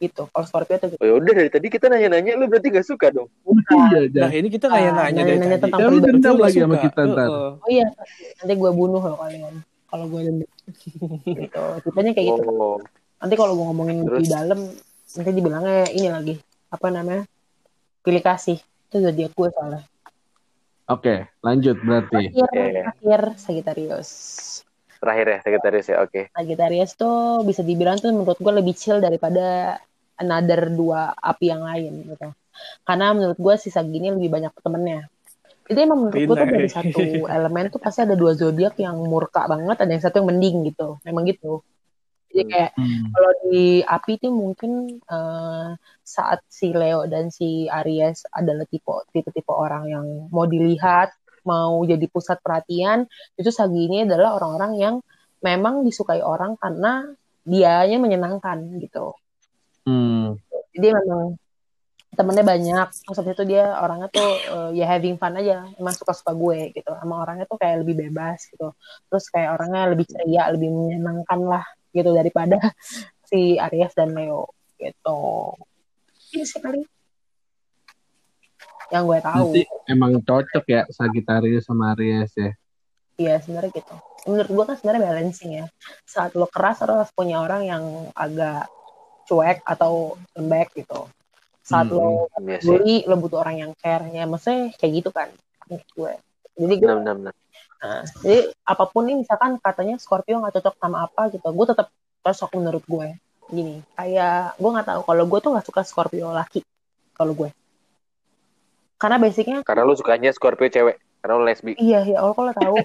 gitu. 0.00 0.24
Kalau 0.32 0.46
Scorpio 0.48 0.80
tuh 0.80 0.88
gitu. 0.96 1.00
oh 1.04 1.06
ya 1.06 1.14
udah 1.20 1.32
dari 1.36 1.50
tadi 1.52 1.68
kita 1.68 1.92
nanya-nanya 1.92 2.32
lu 2.40 2.48
berarti 2.48 2.72
gak 2.72 2.88
suka 2.88 3.12
dong 3.12 3.28
Iya, 3.44 4.08
Ja. 4.08 4.20
Nah, 4.24 4.32
ini 4.32 4.48
kita 4.48 4.72
kayak 4.72 4.90
Ah, 4.90 4.96
nanya 4.96 5.22
dari 5.28 5.36
nanya-nanya 5.36 5.58
tadi. 5.60 5.72
tentang 5.76 5.92
Ya, 5.92 6.00
dendam 6.00 6.36
lagi 6.40 6.58
sama 6.64 6.76
kita 6.80 7.00
ntar. 7.04 7.28
Heeh. 7.28 7.50
Oh 7.60 7.68
iya, 7.68 7.86
nanti 8.40 8.52
gue 8.56 8.70
bunuh 8.72 9.02
loh 9.04 9.16
kalian. 9.20 9.54
Kalau 9.60 10.04
gue 10.08 10.20
dendam. 10.24 10.48
gitu. 11.44 11.62
Tipenya 11.84 12.12
kayak 12.16 12.26
gitu. 12.32 12.42
oh 12.48 12.80
Nanti 13.20 13.34
kalau 13.36 13.52
gue 13.52 13.64
ngomongin 13.68 13.96
Terus? 14.08 14.20
di 14.24 14.28
dalam, 14.32 14.58
nanti 15.12 15.30
dibilangnya 15.36 15.84
ini 15.92 16.08
lagi. 16.08 16.34
Apa 16.72 16.86
namanya? 16.88 17.28
Pilih 18.00 18.24
kasih. 18.24 18.56
Itu 18.88 19.04
zodiak 19.04 19.36
gue 19.36 19.48
soalnya. 19.52 19.84
Oke, 20.90 21.30
lanjut 21.46 21.78
berarti. 21.86 22.34
Terakhir, 22.34 22.50
Iya, 22.50 22.64
iya. 22.66 22.82
terakhir 22.90 23.20
Sagittarius. 23.38 24.10
terakhir 25.00 25.26
ya 25.32 25.38
sekretaris 25.40 25.86
ya 25.88 25.96
oke 26.04 26.28
Sagittarius 26.36 26.92
tuh 26.92 27.40
bisa 27.48 27.64
dibilang 27.64 27.96
tuh 27.96 28.12
menurut 28.12 28.36
gue 28.36 28.52
lebih 28.52 28.76
chill 28.76 29.00
daripada 29.00 29.80
another 30.20 30.68
dua 30.68 31.16
api 31.16 31.48
yang 31.48 31.64
lain 31.64 32.04
gitu. 32.04 32.28
Karena 32.84 33.16
menurut 33.16 33.38
gue 33.40 33.54
si 33.56 33.72
Sagi 33.72 33.96
ini 33.96 34.12
lebih 34.12 34.28
banyak 34.28 34.52
temennya. 34.60 35.08
Jadi 35.64 35.80
emang 35.80 35.98
menurut 36.04 36.20
gue 36.20 36.36
tuh 36.36 36.48
dari 36.50 36.68
eh. 36.68 36.72
satu 36.72 37.02
elemen 37.30 37.64
tuh 37.72 37.80
pasti 37.80 38.04
ada 38.04 38.12
dua 38.12 38.36
zodiak 38.36 38.76
yang 38.76 39.00
murka 39.00 39.48
banget, 39.48 39.80
ada 39.80 39.90
yang 39.90 40.02
satu 40.04 40.20
yang 40.20 40.28
mending 40.36 40.68
gitu. 40.68 41.00
Memang 41.08 41.24
gitu. 41.24 41.64
Jadi 42.40 42.48
kayak 42.56 42.72
Hmm. 42.80 43.12
kalau 43.12 43.32
di 43.44 43.84
api 43.84 44.10
itu 44.16 44.28
mungkin 44.32 44.72
eh, 45.04 45.68
saat 46.00 46.40
si 46.48 46.72
Leo 46.72 47.04
dan 47.04 47.28
si 47.28 47.68
Aries 47.68 48.24
adalah 48.32 48.64
tipe 48.64 48.88
tipe 49.12 49.28
tipe 49.28 49.52
orang 49.52 49.84
yang 49.92 50.06
mau 50.32 50.48
dilihat 50.48 51.12
mau 51.44 51.80
jadi 51.84 52.04
pusat 52.08 52.40
perhatian 52.40 53.04
itu 53.36 53.52
Sagi 53.52 53.88
ini 53.88 54.08
adalah 54.08 54.40
orang-orang 54.40 54.72
yang 54.80 54.94
memang 55.44 55.84
disukai 55.84 56.20
orang 56.24 56.56
karena 56.56 57.12
dianya 57.44 57.96
menyenangkan 58.00 58.60
gitu. 58.80 59.12
Hmm. 59.84 60.36
jadi 60.76 60.96
memang 60.96 61.34
temennya 62.10 62.44
banyak 62.44 62.88
terus 62.90 63.16
habis 63.22 63.32
itu 63.32 63.44
dia 63.48 63.80
orangnya 63.80 64.08
tuh 64.12 64.30
eh, 64.54 64.70
ya 64.82 64.86
having 64.86 65.16
fun 65.16 65.34
aja 65.36 65.68
emang 65.80 65.94
suka 65.96 66.12
suka 66.16 66.32
gue 66.36 66.74
gitu. 66.76 66.90
Sama 66.90 67.22
orangnya 67.22 67.44
tuh 67.48 67.56
kayak 67.60 67.86
lebih 67.86 68.08
bebas 68.08 68.44
gitu. 68.50 68.72
Terus 69.08 69.24
kayak 69.32 69.56
orangnya 69.56 69.90
lebih 69.92 70.06
ceria 70.10 70.48
lebih 70.52 70.68
menyenangkan 70.68 71.40
lah 71.44 71.64
gitu 71.90 72.10
daripada 72.14 72.58
si 73.30 73.58
Aries 73.58 73.94
dan 73.94 74.14
Leo 74.14 74.50
gitu. 74.78 75.20
Ini 76.32 76.44
sih 76.46 76.62
paling. 76.62 76.82
Yang 78.90 79.02
gue 79.06 79.18
tahu. 79.22 79.50
Berarti 79.54 79.62
emang 79.86 80.12
cocok 80.18 80.64
ya 80.66 80.82
Sagittarius 80.90 81.66
sama 81.66 81.94
Aries 81.94 82.32
ya. 82.34 82.50
iya 83.20 83.36
sebenarnya 83.36 83.70
gitu. 83.76 83.94
Menurut 84.26 84.48
gue 84.48 84.64
kan 84.64 84.74
sebenarnya 84.80 85.02
balancing 85.12 85.50
ya. 85.62 85.66
Saat 86.08 86.32
lo 86.34 86.48
keras 86.48 86.80
lo 86.82 86.98
harus 86.98 87.12
punya 87.12 87.38
orang 87.38 87.62
yang 87.68 87.84
agak 88.16 88.66
cuek 89.28 89.62
atau 89.62 90.16
lembek 90.34 90.72
gitu. 90.74 91.06
Saat 91.62 91.92
Hmm, 91.92 91.96
lo 92.00 92.08
Iya 92.40 92.58
sih. 92.58 92.66
bully 92.66 92.96
lo 93.06 93.14
butuh 93.20 93.38
orang 93.44 93.56
yang 93.62 93.72
care 93.78 94.08
ya 94.10 94.24
maksudnya 94.26 94.72
kayak 94.80 94.92
gitu 95.04 95.10
kan 95.14 95.28
gue. 95.70 96.12
Jadi 96.58 96.74
gue 96.76 96.82
Benar, 96.82 96.98
benar, 96.98 97.14
benar. 97.30 97.34
Nah, 97.80 98.04
jadi 98.20 98.52
apa 98.68 98.84
pun 98.88 99.08
nih 99.08 99.16
misalkan 99.24 99.56
katanya 99.58 99.96
Scorpio 99.96 100.38
nggak 100.38 100.60
cocok 100.60 100.74
sama 100.76 101.08
apa 101.08 101.32
gitu 101.32 101.48
gue 101.48 101.66
tetap 101.66 101.88
cocok 102.20 102.50
menurut 102.56 102.84
gue. 102.84 103.08
Gini 103.50 103.82
kayak 103.98 104.60
gue 104.60 104.70
nggak 104.70 104.88
tahu 104.88 105.00
kalau 105.02 105.24
gue 105.26 105.38
tuh 105.42 105.50
nggak 105.56 105.66
suka 105.66 105.82
Scorpio 105.82 106.30
laki 106.30 106.60
kalau 107.16 107.32
gue. 107.34 107.50
Karena 109.00 109.16
basicnya 109.16 109.64
Karena 109.64 109.82
lu 109.88 109.96
sukanya 109.96 110.30
Scorpio 110.30 110.68
cewek. 110.68 111.00
Karena 111.20 111.36
lu 111.36 111.44
lesbi. 111.44 111.76
iya 111.76 112.00
ya 112.00 112.24
Allah 112.24 112.32
kalau 112.32 112.52
tahu. 112.56 112.76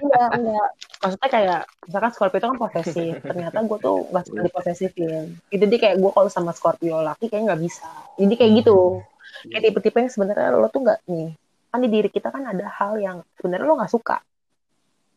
Enggak 0.00 0.28
enggak. 0.32 0.68
Maksudnya 1.04 1.28
kayak 1.28 1.60
misalkan 1.84 2.12
Scorpio 2.16 2.38
itu 2.40 2.46
kan 2.48 2.58
posesif 2.60 3.14
ternyata 3.20 3.58
gue 3.64 3.78
tuh 3.80 3.98
nggak 4.08 4.24
suka 4.24 4.40
diposesifin. 4.48 5.24
Itu 5.52 5.64
jadi 5.64 5.76
kayak 5.76 5.96
gue 6.00 6.10
kalau 6.12 6.30
sama 6.32 6.52
Scorpio 6.56 7.04
laki 7.04 7.28
kayaknya 7.28 7.52
nggak 7.52 7.62
bisa. 7.64 7.88
Jadi 8.16 8.34
kayak 8.36 8.52
gitu. 8.64 9.04
Kayak 9.48 9.62
tipe-tipe 9.70 9.98
yang 10.00 10.12
sebenarnya 10.12 10.56
lo 10.56 10.68
tuh 10.72 10.80
nggak 10.84 11.00
nih 11.08 11.28
kan 11.68 11.78
di 11.78 11.88
diri 11.88 12.08
kita 12.08 12.28
kan 12.28 12.44
ada 12.44 12.66
hal 12.70 12.96
yang 12.96 13.16
sebenarnya 13.36 13.64
lo 13.64 13.76
nggak 13.76 13.92
suka. 13.92 14.16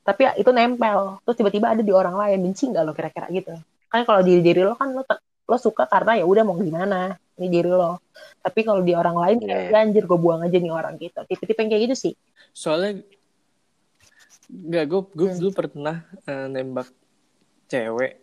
Tapi 0.02 0.22
ya 0.24 0.32
itu 0.36 0.50
nempel. 0.50 1.22
Terus 1.24 1.36
tiba-tiba 1.38 1.72
ada 1.72 1.82
di 1.82 1.94
orang 1.94 2.18
lain. 2.18 2.38
Benci 2.42 2.68
nggak 2.68 2.84
lo 2.84 2.92
kira-kira 2.92 3.28
gitu? 3.30 3.54
Kan 3.88 4.02
kalau 4.04 4.20
di 4.20 4.40
diri 4.40 4.62
lo 4.62 4.76
kan 4.76 4.92
lo 4.92 5.04
lo 5.48 5.58
suka 5.58 5.84
karena 5.86 6.16
ya 6.16 6.26
udah 6.26 6.44
mau 6.44 6.56
gimana 6.56 7.14
ini 7.36 7.48
diri 7.48 7.70
lo. 7.70 8.00
Tapi 8.40 8.60
kalau 8.62 8.82
di 8.82 8.92
orang 8.92 9.16
lain 9.16 9.38
Iya. 9.42 9.70
"Ya 9.70 9.78
anjir 9.80 10.04
gue 10.04 10.16
buang 10.16 10.42
aja 10.42 10.58
nih 10.58 10.72
orang 10.72 10.96
gitu. 10.98 11.20
Tipe-tipe 11.24 11.60
yang 11.60 11.70
kayak 11.70 11.84
gitu 11.88 11.96
sih. 12.10 12.14
Soalnya 12.52 13.04
nggak 14.52 14.86
gue 14.86 15.02
gue 15.16 15.28
Hmm. 15.32 15.38
dulu 15.40 15.52
pernah 15.54 15.96
eh, 16.26 16.48
nembak 16.48 16.88
cewek. 17.68 18.14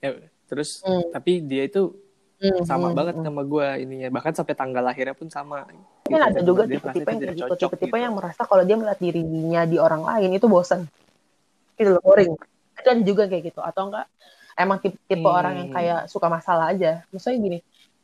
Eh, 0.00 0.14
terus 0.46 0.82
Hmm. 0.82 1.06
tapi 1.10 1.38
dia 1.40 1.62
itu 1.64 1.94
Hmm, 2.42 2.66
sama 2.66 2.90
hmm, 2.90 2.96
banget 2.98 3.14
hmm. 3.14 3.26
sama 3.30 3.42
gue 3.46 3.66
ininya 3.86 4.08
bahkan 4.10 4.34
sampai 4.34 4.54
tanggal 4.58 4.82
lahirnya 4.82 5.14
pun 5.14 5.30
sama 5.30 5.62
kan 5.62 5.78
Gitu, 6.02 6.18
ada 6.18 6.34
dan 6.34 6.42
juga 6.42 6.62
tipe-tipe 6.66 7.08
yang 7.08 7.20
gitu 7.22 7.42
cocok 7.46 7.68
tipe-tipe 7.70 7.94
gitu. 7.94 8.02
yang 8.02 8.14
merasa 8.18 8.42
kalau 8.42 8.62
dia 8.66 8.74
melihat 8.74 8.98
dirinya 8.98 9.62
di 9.62 9.76
orang 9.78 10.02
lain 10.02 10.30
itu 10.34 10.46
bosan 10.50 10.82
itu 11.78 11.88
loh 11.88 12.02
boring 12.02 12.34
itu 12.82 12.88
ada 12.90 13.02
juga 13.06 13.30
kayak 13.30 13.42
gitu 13.54 13.62
atau 13.62 13.86
enggak 13.86 14.06
emang 14.58 14.82
tipe-tipe 14.82 15.22
Hmm. 15.22 15.38
orang 15.38 15.54
yang 15.62 15.70
kayak 15.70 16.00
suka 16.10 16.26
masalah 16.26 16.74
aja 16.74 17.06
misalnya 17.14 17.38
gini 17.38 17.58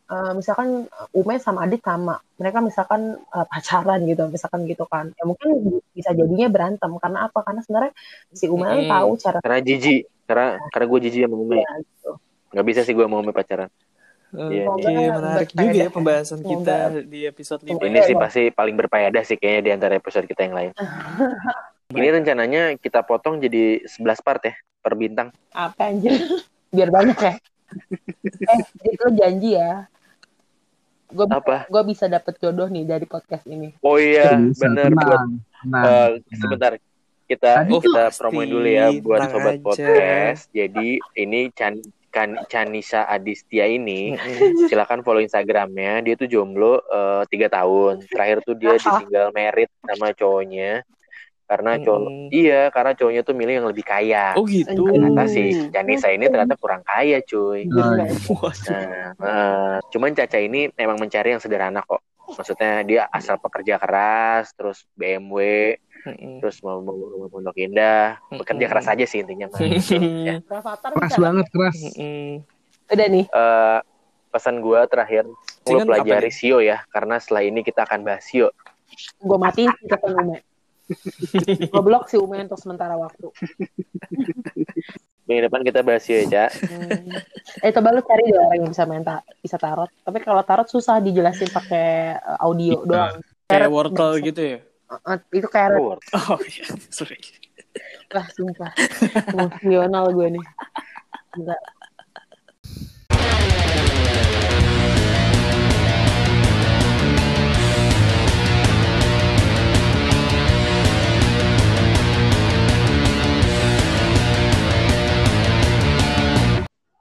eh, 0.09 0.32
misalkan 0.39 0.86
Ume 1.12 1.34
sama 1.43 1.66
Adit 1.66 1.82
sama 1.82 2.16
mereka 2.39 2.62
misalkan 2.62 3.18
eh, 3.18 3.47
pacaran 3.51 4.01
gitu 4.07 4.22
misalkan 4.30 4.61
gitu 4.70 4.86
kan 4.86 5.11
ya 5.18 5.26
mungkin 5.26 5.82
bisa 5.93 6.14
jadinya 6.14 6.47
berantem 6.47 6.95
karena 6.97 7.26
apa 7.26 7.43
karena 7.43 7.61
sebenarnya 7.66 7.93
si 8.30 8.47
Ume 8.47 8.70
kan 8.70 8.78
Hmm. 8.78 8.93
tahu 8.95 9.11
cara 9.18 9.39
Karena 9.43 9.59
jijik. 9.61 10.07
Karena 10.28 10.61
karena 10.70 10.86
gue 10.86 10.99
jijik 11.09 11.20
sama 11.26 11.36
Ume. 11.36 11.57
dia 11.59 11.72
gitu 11.82 12.11
Nggak 12.55 12.66
bisa 12.70 12.80
sih 12.86 12.95
gue 12.97 13.05
sama 13.05 13.18
Ume 13.20 13.32
pacaran. 13.34 13.68
Oke, 14.29 14.55
Iya, 14.55 14.64
iya. 14.93 15.09
menarik 15.11 15.49
Berfaedah 15.49 15.64
juga 15.64 15.81
ya 15.81 15.89
pembahasan 15.89 16.39
Semoga- 16.39 16.53
kita 16.53 16.76
di 17.03 17.20
episode 17.24 17.61
Semoga 17.62 17.81
5 17.81 17.89
Ini 17.89 17.99
sih 18.03 18.14
pasti 18.14 18.43
paling 18.51 18.76
berfaedah 18.76 19.22
sih 19.22 19.37
kayaknya 19.37 19.62
di 19.62 19.70
antara 19.72 19.93
episode 19.95 20.24
kita 20.24 20.41
yang 20.43 20.55
lain. 20.55 20.70
Ini 21.91 22.09
rencananya 22.12 22.62
kita 22.76 23.01
potong 23.01 23.39
jadi 23.39 23.81
11 23.83 24.20
part 24.20 24.43
ya 24.43 24.53
per 24.79 24.93
bintang. 24.95 25.33
apa 25.51 25.89
anjir 25.89 26.12
biar 26.68 26.89
banyak 26.89 27.16
ya 27.16 27.35
eh 28.53 28.61
jadi 28.76 28.97
lo 28.99 29.09
janji 29.11 29.51
ya 29.55 29.89
gue 31.09 31.24
Apa? 31.26 31.64
gue 31.64 31.83
bisa 31.85 32.05
dapet 32.07 32.37
jodoh 32.37 32.64
nih 32.66 32.85
dari 32.85 33.05
podcast 33.05 33.45
ini 33.45 33.72
Oh 33.81 33.97
iya, 33.97 34.37
bener 34.37 34.93
buat 34.93 35.01
tenang, 35.01 35.31
tenang. 35.59 35.85
eh, 35.85 36.09
sebentar. 36.31 36.72
Kita 37.24 37.51
Tadi 37.59 37.70
Oh, 37.70 37.81
kita 37.81 38.05
promoin 38.14 38.45
dulu 38.47 38.64
ya 38.64 38.89
buat 38.95 39.20
sobat 39.26 39.55
aja. 39.55 39.62
podcast. 39.62 40.43
Jadi 40.51 40.89
ini 41.14 41.49
Chan 41.51 41.76
kan 42.09 42.41
Chanisa 42.49 43.05
Adistia 43.05 43.69
ini 43.69 44.17
silakan 44.69 45.05
follow 45.05 45.21
Instagramnya. 45.23 46.01
Dia 46.05 46.15
tuh 46.17 46.29
jomblo 46.29 46.81
eh, 46.81 47.23
tiga 47.29 47.53
tahun. 47.53 48.05
Terakhir 48.09 48.39
tuh 48.45 48.57
dia 48.57 48.77
ditinggal 48.77 49.33
merit 49.33 49.71
sama 49.85 50.13
cowoknya 50.17 50.83
karena 51.49 51.81
cowok 51.81 52.11
iya 52.29 52.69
karena 52.69 52.93
cowoknya 52.93 53.23
tuh 53.25 53.33
milih 53.33 53.55
yang 53.57 53.69
lebih 53.73 53.81
kaya. 53.81 54.37
oh 54.37 54.45
gitu 54.45 54.85
Ternyata 54.85 55.25
sih 55.33 55.73
Chanisa 55.73 56.13
ini 56.13 56.29
ternyata 56.29 56.61
kurang 56.61 56.85
kaya 56.85 57.25
cuy. 57.25 57.65
Iya. 57.65 58.13
Waduh. 58.29 58.69
Nah, 58.69 59.13
eh, 59.17 59.77
cuman 59.89 60.13
Caca 60.13 60.39
ini 60.39 60.69
emang 60.77 61.01
mencari 61.01 61.33
yang 61.33 61.41
sederhana 61.41 61.81
kok. 61.81 62.05
Maksudnya 62.29 62.85
dia 62.85 63.03
asal 63.09 63.41
pekerja 63.41 63.81
keras, 63.81 64.53
terus 64.53 64.85
BMW, 64.93 65.73
Mm-mm. 66.01 66.39
terus 66.39 66.61
mau 66.61 66.79
mau 66.79 66.95
mau 66.95 67.29
pondok 67.29 67.57
indah, 67.57 68.21
bekerja 68.29 68.55
Mm-mm. 68.57 68.71
keras 68.71 68.87
aja 68.87 69.05
sih 69.05 69.19
intinya. 69.19 69.47
mah. 69.47 69.59
Gitu, 69.59 69.95
ya. 70.23 70.35
Keras 70.45 71.17
banget 71.17 71.47
keras. 71.49 71.77
Mm-mm. 71.77 72.43
udah 72.89 73.07
nih 73.09 73.25
Eh, 73.27 73.79
pesan 74.29 74.59
gua 74.59 74.85
terakhir, 74.85 75.25
lu 75.65 75.77
apa 75.77 75.85
pelajari? 75.85 76.29
SEO 76.29 76.59
ya, 76.59 76.85
karena 76.87 77.17
setelah 77.17 77.43
ini 77.43 77.61
kita 77.61 77.83
akan 77.83 78.01
bahas 78.03 78.25
SEO. 78.25 78.49
gue 79.19 79.37
matiin 79.37 79.69
si 79.71 79.85
telepon 79.85 80.17
Ume 80.17 80.37
gue 81.69 81.83
blok 81.83 82.09
si 82.09 82.17
Ume 82.17 82.41
untuk 82.41 82.57
sementara 82.57 82.97
waktu 82.97 83.29
Minggu 85.25 85.45
depan 85.45 85.61
kita 85.61 85.85
bahas 85.85 86.01
SEO 86.01 86.25
ya. 86.25 86.49
Hmm. 86.49 87.13
eh 87.61 87.69
coba 87.69 87.93
lu 87.93 88.01
cari 88.01 88.25
deh 88.25 88.39
orang 88.39 88.59
yang 88.59 88.71
bisa 88.71 88.85
main 88.85 89.05
ta- 89.05 89.21
bisa 89.37 89.57
tarot 89.57 89.93
tapi 90.01 90.25
kalau 90.25 90.41
tarot 90.41 90.65
susah 90.65 90.97
dijelasin 90.99 91.51
pakai 91.51 92.17
eh, 92.17 92.39
audio 92.41 92.81
Iya. 92.81 92.87
doang 92.87 93.13
kayak 93.45 93.61
Tarot 93.61 93.69
wortel 93.71 94.11
gitu 94.23 94.41
ya 94.41 94.59
Eh, 94.89 95.18
itu 95.36 95.49
kayak 95.53 95.76
Oh, 95.76 95.97
oh 96.32 96.41
iya 96.49 96.64
sorry. 96.89 97.20
Lah 98.09 98.24
sumpah. 98.32 98.72
Emosional 99.36 100.05
gue 100.16 100.28
nih. 100.41 100.45
Enggak. 101.36 101.61